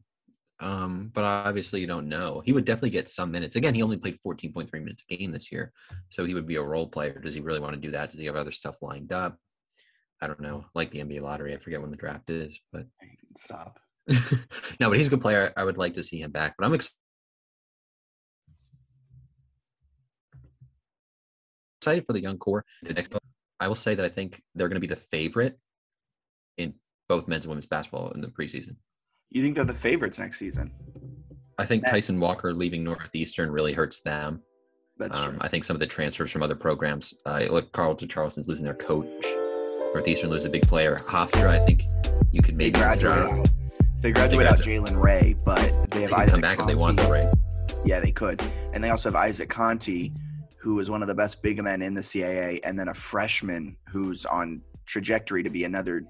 Um, 0.61 1.11
but 1.13 1.23
obviously 1.23 1.79
you 1.79 1.87
don't 1.87 2.09
know. 2.09 2.41
He 2.45 2.51
would 2.51 2.65
definitely 2.65 2.89
get 2.89 3.07
some 3.07 3.31
minutes. 3.31 3.55
Again, 3.55 3.73
he 3.73 3.81
only 3.81 3.97
played 3.97 4.19
14.3 4.25 4.71
minutes 4.73 5.03
a 5.09 5.15
game 5.15 5.31
this 5.31 5.51
year. 5.51 5.71
So 6.09 6.25
he 6.25 6.33
would 6.33 6.47
be 6.47 6.55
a 6.55 6.63
role 6.63 6.87
player. 6.87 7.19
Does 7.19 7.33
he 7.33 7.39
really 7.39 7.59
want 7.59 7.75
to 7.75 7.79
do 7.79 7.91
that? 7.91 8.11
Does 8.11 8.19
he 8.19 8.25
have 8.25 8.35
other 8.35 8.51
stuff 8.51 8.81
lined 8.81 9.13
up? 9.13 9.37
I 10.21 10.27
don't 10.27 10.41
know. 10.41 10.65
Like 10.75 10.91
the 10.91 10.99
NBA 10.99 11.21
lottery. 11.21 11.53
I 11.53 11.59
forget 11.59 11.81
when 11.81 11.91
the 11.91 11.97
draft 11.97 12.29
is, 12.29 12.59
but 12.73 12.85
Stop. 13.37 13.79
no, 14.79 14.89
but 14.89 14.97
he's 14.97 15.07
a 15.07 15.11
good 15.11 15.21
player. 15.21 15.53
I 15.55 15.63
would 15.63 15.77
like 15.77 15.93
to 15.93 16.03
see 16.03 16.21
him 16.21 16.31
back. 16.31 16.55
But 16.57 16.65
I'm 16.65 16.73
excited. 16.73 16.95
Excited 21.81 22.05
for 22.05 22.13
the 22.13 22.21
young 22.21 22.37
core. 22.37 22.65
The 22.83 22.93
next, 22.93 23.13
I 23.59 23.67
will 23.67 23.75
say 23.75 23.95
that 23.95 24.05
I 24.05 24.09
think 24.09 24.41
they're 24.53 24.67
going 24.67 24.81
to 24.81 24.85
be 24.85 24.87
the 24.87 24.97
favorite 24.97 25.57
in 26.57 26.73
both 27.07 27.27
men's 27.27 27.45
and 27.45 27.49
women's 27.49 27.67
basketball 27.67 28.11
in 28.11 28.19
the 28.19 28.27
preseason. 28.27 28.75
You 29.31 29.43
think 29.43 29.55
they're 29.55 29.65
the 29.65 29.73
favorites 29.73 30.19
next 30.19 30.39
season? 30.39 30.71
I 31.57 31.65
think 31.65 31.85
Tyson 31.85 32.19
Walker 32.19 32.53
leaving 32.53 32.83
Northeastern 32.83 33.51
really 33.51 33.73
hurts 33.73 34.01
them. 34.01 34.41
That's 34.97 35.19
Um, 35.19 35.29
true. 35.31 35.37
I 35.41 35.47
think 35.47 35.63
some 35.63 35.75
of 35.75 35.79
the 35.79 35.87
transfers 35.87 36.31
from 36.31 36.41
other 36.41 36.55
programs, 36.55 37.13
uh, 37.25 37.45
look, 37.49 37.71
Carlton 37.71 38.07
Charleston's 38.07 38.47
losing 38.47 38.65
their 38.65 38.73
coach. 38.73 39.25
Northeastern 39.93 40.29
loses 40.29 40.45
a 40.45 40.49
big 40.49 40.63
player. 40.63 40.95
Hofstra, 41.03 41.47
I 41.47 41.63
think 41.65 41.83
you 42.31 42.41
could 42.41 42.55
They 42.55 42.65
maybe 42.65 42.79
graduate 42.79 43.13
out. 43.19 43.47
They 44.01 44.11
graduate 44.11 44.47
out 44.47 44.55
graduate. 44.61 44.83
Jalen 44.93 45.01
Ray, 45.01 45.35
but 45.43 45.59
they 45.91 45.97
They 45.97 46.01
have 46.03 46.11
can 46.11 46.19
Isaac 46.21 46.31
come 46.33 46.41
back 46.41 46.59
if 46.59 46.65
they 46.67 46.75
want, 46.75 46.97
though, 46.97 47.11
right? 47.11 47.29
Yeah, 47.85 47.99
they 47.99 48.11
could. 48.11 48.41
And 48.73 48.83
they 48.83 48.89
also 48.89 49.09
have 49.09 49.15
Isaac 49.15 49.49
Kante, 49.49 50.13
who 50.59 50.79
is 50.79 50.89
one 50.89 51.01
of 51.01 51.07
the 51.07 51.15
best 51.15 51.41
big 51.41 51.61
men 51.61 51.81
in 51.81 51.93
the 51.93 52.01
CAA, 52.01 52.59
and 52.63 52.79
then 52.79 52.87
a 52.87 52.93
freshman 52.93 53.77
who's 53.89 54.25
on 54.25 54.61
trajectory 54.85 55.43
to 55.43 55.49
be 55.49 55.65
another 55.65 56.03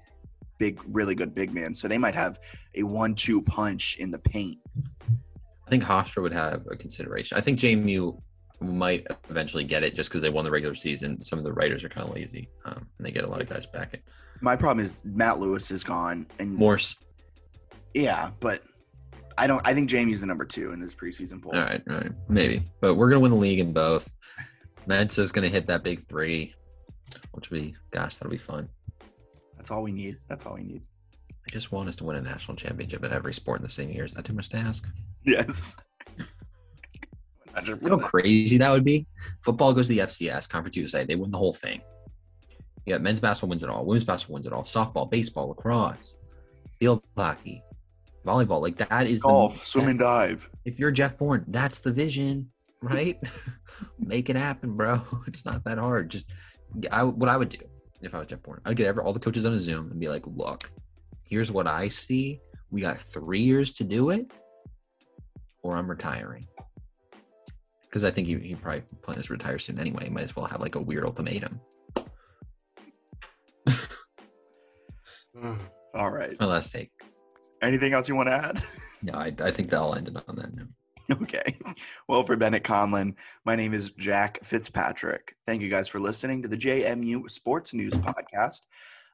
big, 0.60 0.78
really 0.86 1.16
good 1.16 1.34
big 1.34 1.52
man. 1.52 1.74
So 1.74 1.88
they 1.88 1.98
might 1.98 2.14
have 2.14 2.38
a 2.76 2.84
one-two 2.84 3.42
punch 3.42 3.96
in 3.96 4.12
the 4.12 4.18
paint. 4.18 4.58
I 5.66 5.70
think 5.70 5.82
Hofstra 5.82 6.22
would 6.22 6.32
have 6.32 6.66
a 6.70 6.76
consideration. 6.76 7.36
I 7.36 7.40
think 7.40 7.58
JMU 7.58 8.20
might 8.60 9.06
eventually 9.30 9.64
get 9.64 9.82
it 9.82 9.94
just 9.94 10.10
because 10.10 10.20
they 10.22 10.28
won 10.28 10.44
the 10.44 10.50
regular 10.50 10.74
season. 10.74 11.22
Some 11.24 11.38
of 11.38 11.44
the 11.44 11.52
writers 11.52 11.82
are 11.82 11.88
kind 11.88 12.06
of 12.06 12.14
lazy, 12.14 12.48
um, 12.66 12.86
and 12.98 13.06
they 13.06 13.10
get 13.10 13.24
a 13.24 13.26
lot 13.26 13.40
of 13.40 13.48
guys 13.48 13.66
back. 13.66 13.94
In. 13.94 14.00
My 14.42 14.54
problem 14.54 14.84
is 14.84 15.00
Matt 15.04 15.40
Lewis 15.40 15.70
is 15.70 15.82
gone, 15.82 16.26
and 16.38 16.54
Morse. 16.54 16.94
yeah, 17.94 18.30
but 18.40 18.62
I 19.38 19.46
don't. 19.46 19.66
I 19.66 19.72
think 19.72 19.88
Jamie's 19.88 20.20
the 20.20 20.26
number 20.26 20.44
two 20.44 20.72
in 20.72 20.80
this 20.80 20.94
preseason 20.94 21.42
poll. 21.42 21.54
All 21.54 21.62
right, 21.62 21.82
all 21.88 21.96
right, 21.96 22.12
maybe, 22.28 22.62
but 22.80 22.96
we're 22.96 23.08
gonna 23.08 23.20
win 23.20 23.30
the 23.30 23.38
league 23.38 23.60
in 23.60 23.72
both. 23.72 24.12
Mensa's 24.86 25.32
gonna 25.32 25.48
hit 25.48 25.66
that 25.68 25.82
big 25.82 26.06
three, 26.08 26.54
which 27.32 27.50
will 27.50 27.60
be, 27.60 27.74
gosh, 27.92 28.16
that'll 28.16 28.30
be 28.30 28.38
fun. 28.38 28.68
That's 29.60 29.70
all 29.70 29.82
we 29.82 29.92
need. 29.92 30.16
That's 30.26 30.46
all 30.46 30.54
we 30.54 30.62
need. 30.62 30.80
I 31.30 31.52
just 31.52 31.70
want 31.70 31.86
us 31.90 31.96
to 31.96 32.04
win 32.04 32.16
a 32.16 32.22
national 32.22 32.56
championship 32.56 33.04
in 33.04 33.12
every 33.12 33.34
sport 33.34 33.58
in 33.58 33.62
the 33.62 33.68
same 33.68 33.90
year. 33.90 34.06
Is 34.06 34.14
that 34.14 34.24
too 34.24 34.32
much 34.32 34.48
to 34.48 34.56
ask? 34.56 34.88
Yes. 35.26 35.76
You 36.16 37.76
know 37.82 37.98
how 37.98 38.06
crazy 38.06 38.56
that 38.56 38.70
would 38.70 38.86
be? 38.86 39.06
Football 39.42 39.74
goes 39.74 39.88
to 39.88 39.92
the 39.92 39.98
FCS, 39.98 40.48
Conference 40.48 40.78
USA. 40.78 41.04
They 41.04 41.14
win 41.14 41.30
the 41.30 41.36
whole 41.36 41.52
thing. 41.52 41.82
Yeah, 42.86 42.96
men's 42.96 43.20
basketball 43.20 43.50
wins 43.50 43.62
it 43.62 43.68
all. 43.68 43.84
Women's 43.84 44.06
basketball 44.06 44.34
wins 44.36 44.46
it 44.46 44.54
all. 44.54 44.62
Softball, 44.62 45.10
baseball, 45.10 45.48
lacrosse, 45.50 46.16
field 46.78 47.02
hockey, 47.14 47.62
volleyball. 48.24 48.62
Like 48.62 48.78
that 48.78 49.06
is 49.08 49.20
the- 49.20 49.28
Golf, 49.28 49.62
swim 49.62 49.84
that- 49.84 49.90
and 49.90 50.00
dive. 50.00 50.48
If 50.64 50.78
you're 50.78 50.90
Jeff 50.90 51.18
Bourne, 51.18 51.44
that's 51.48 51.80
the 51.80 51.92
vision, 51.92 52.50
right? 52.80 53.20
Make 53.98 54.30
it 54.30 54.36
happen, 54.36 54.74
bro. 54.74 55.02
It's 55.26 55.44
not 55.44 55.64
that 55.64 55.76
hard. 55.76 56.08
Just 56.08 56.30
I, 56.90 57.02
what 57.02 57.28
I 57.28 57.36
would 57.36 57.50
do 57.50 57.58
if 58.02 58.14
I 58.14 58.18
was 58.18 58.28
Jeff 58.28 58.42
Bourne, 58.42 58.60
I'd 58.64 58.76
get 58.76 58.86
every, 58.86 59.02
all 59.02 59.12
the 59.12 59.20
coaches 59.20 59.44
on 59.44 59.52
a 59.52 59.58
Zoom 59.58 59.90
and 59.90 60.00
be 60.00 60.08
like, 60.08 60.26
"Look, 60.26 60.70
here's 61.24 61.50
what 61.52 61.66
I 61.66 61.88
see. 61.88 62.40
We 62.70 62.80
got 62.80 63.00
three 63.00 63.40
years 63.40 63.72
to 63.74 63.84
do 63.84 64.10
it, 64.10 64.30
or 65.62 65.76
I'm 65.76 65.88
retiring." 65.88 66.46
Because 67.82 68.04
I 68.04 68.10
think 68.10 68.28
he, 68.28 68.38
he 68.38 68.54
probably 68.54 68.82
plans 69.02 69.26
to 69.26 69.32
retire 69.32 69.58
soon 69.58 69.78
anyway. 69.80 70.08
Might 70.08 70.24
as 70.24 70.36
well 70.36 70.46
have 70.46 70.60
like 70.60 70.76
a 70.76 70.80
weird 70.80 71.04
ultimatum. 71.04 71.60
All 75.94 76.10
right. 76.10 76.38
My 76.38 76.46
last 76.46 76.70
take. 76.72 76.92
Anything 77.62 77.92
else 77.92 78.08
you 78.08 78.14
want 78.14 78.28
to 78.28 78.34
add? 78.34 78.62
No, 79.02 79.14
I, 79.14 79.32
I 79.42 79.50
think 79.50 79.70
that'll 79.70 79.94
end 79.94 80.08
it 80.08 80.16
on 80.28 80.36
that 80.36 80.54
note. 80.54 80.68
Okay. 81.22 81.58
Well, 82.08 82.22
for 82.22 82.36
Bennett 82.36 82.62
Conlin, 82.64 83.16
my 83.44 83.56
name 83.56 83.74
is 83.74 83.90
Jack 83.92 84.38
Fitzpatrick. 84.44 85.34
Thank 85.46 85.60
you 85.62 85.68
guys 85.68 85.88
for 85.88 85.98
listening 85.98 86.40
to 86.42 86.48
the 86.48 86.56
JMU 86.56 87.28
Sports 87.30 87.74
News 87.74 87.94
Podcast. 87.94 88.60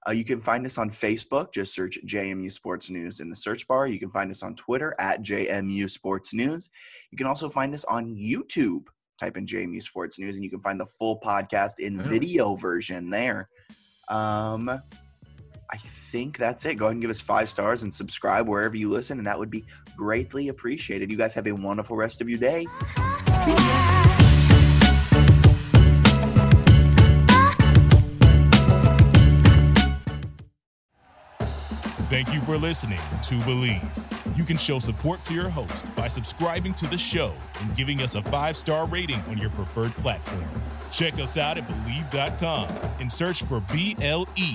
Uh, 0.07 0.13
you 0.13 0.25
can 0.25 0.41
find 0.41 0.65
us 0.67 0.77
on 0.79 0.91
Facebook. 0.91 1.53
Just 1.53 1.75
search 1.75 1.99
JMU 2.07 2.53
Sports 2.53 2.91
News 2.91 3.21
in 3.21 3.29
the 3.31 3.35
search 3.37 3.67
bar. 3.67 3.87
You 3.87 3.99
can 3.99 4.11
find 4.11 4.31
us 4.31 4.43
on 4.43 4.55
Twitter 4.55 4.95
at 4.99 5.23
JMU 5.23 5.91
Sports 5.91 6.33
News. 6.35 6.69
You 7.11 7.19
can 7.19 7.27
also 7.27 7.49
find 7.49 7.75
us 7.75 7.85
on 7.85 8.15
YouTube. 8.15 8.85
Type 9.19 9.37
in 9.39 9.47
JMU 9.47 9.83
Sports 9.83 10.19
News, 10.19 10.35
and 10.35 10.45
you 10.45 10.51
can 10.51 10.61
find 10.61 10.79
the 10.79 10.87
full 10.99 11.19
podcast 11.21 11.79
in 11.81 11.99
Oh. 12.01 12.05
video 12.05 12.55
version 12.57 13.09
there. 13.11 13.49
Um, 14.09 14.71
I 15.71 15.77
think 15.77 16.39
that's 16.39 16.65
it. 16.65 16.75
Go 16.75 16.87
ahead 16.87 16.93
and 16.93 17.03
give 17.03 17.11
us 17.11 17.21
five 17.21 17.49
stars 17.49 17.83
and 17.83 17.93
subscribe 17.93 18.49
wherever 18.49 18.77
you 18.77 18.89
listen, 18.89 19.19
and 19.19 19.27
that 19.27 19.39
would 19.39 19.51
be 19.51 19.65
greatly 19.97 20.49
appreciated. 20.49 21.11
You 21.11 21.17
guys 21.17 21.35
have 21.35 21.47
a 21.47 21.53
wonderful 21.53 21.97
rest 21.97 22.21
of 22.21 22.29
your 22.29 22.39
day. 22.39 22.67
Thank 32.09 32.33
you 32.33 32.41
for 32.41 32.57
listening 32.57 33.01
to 33.25 33.35
Bleav. 33.41 34.37
You 34.39 34.45
can 34.45 34.57
show 34.57 34.79
support 34.79 35.23
to 35.25 35.35
your 35.35 35.49
host 35.49 35.95
by 35.97 36.09
subscribing 36.09 36.73
to 36.75 36.87
the 36.87 36.97
show 36.97 37.35
and 37.61 37.75
giving 37.75 38.01
us 38.01 38.15
a 38.15 38.23
five 38.23 38.57
star 38.57 38.87
rating 38.87 39.21
on 39.29 39.39
your 39.39 39.51
preferred 39.51 39.93
platform. 39.93 40.45
Check 40.91 41.15
us 41.15 41.37
out 41.37 41.59
at 41.59 41.67
Bleav.com 41.69 42.69
and 43.01 43.11
search 43.11 43.43
for 43.43 43.61
B 43.73 43.97
L 44.01 44.29
E 44.37 44.55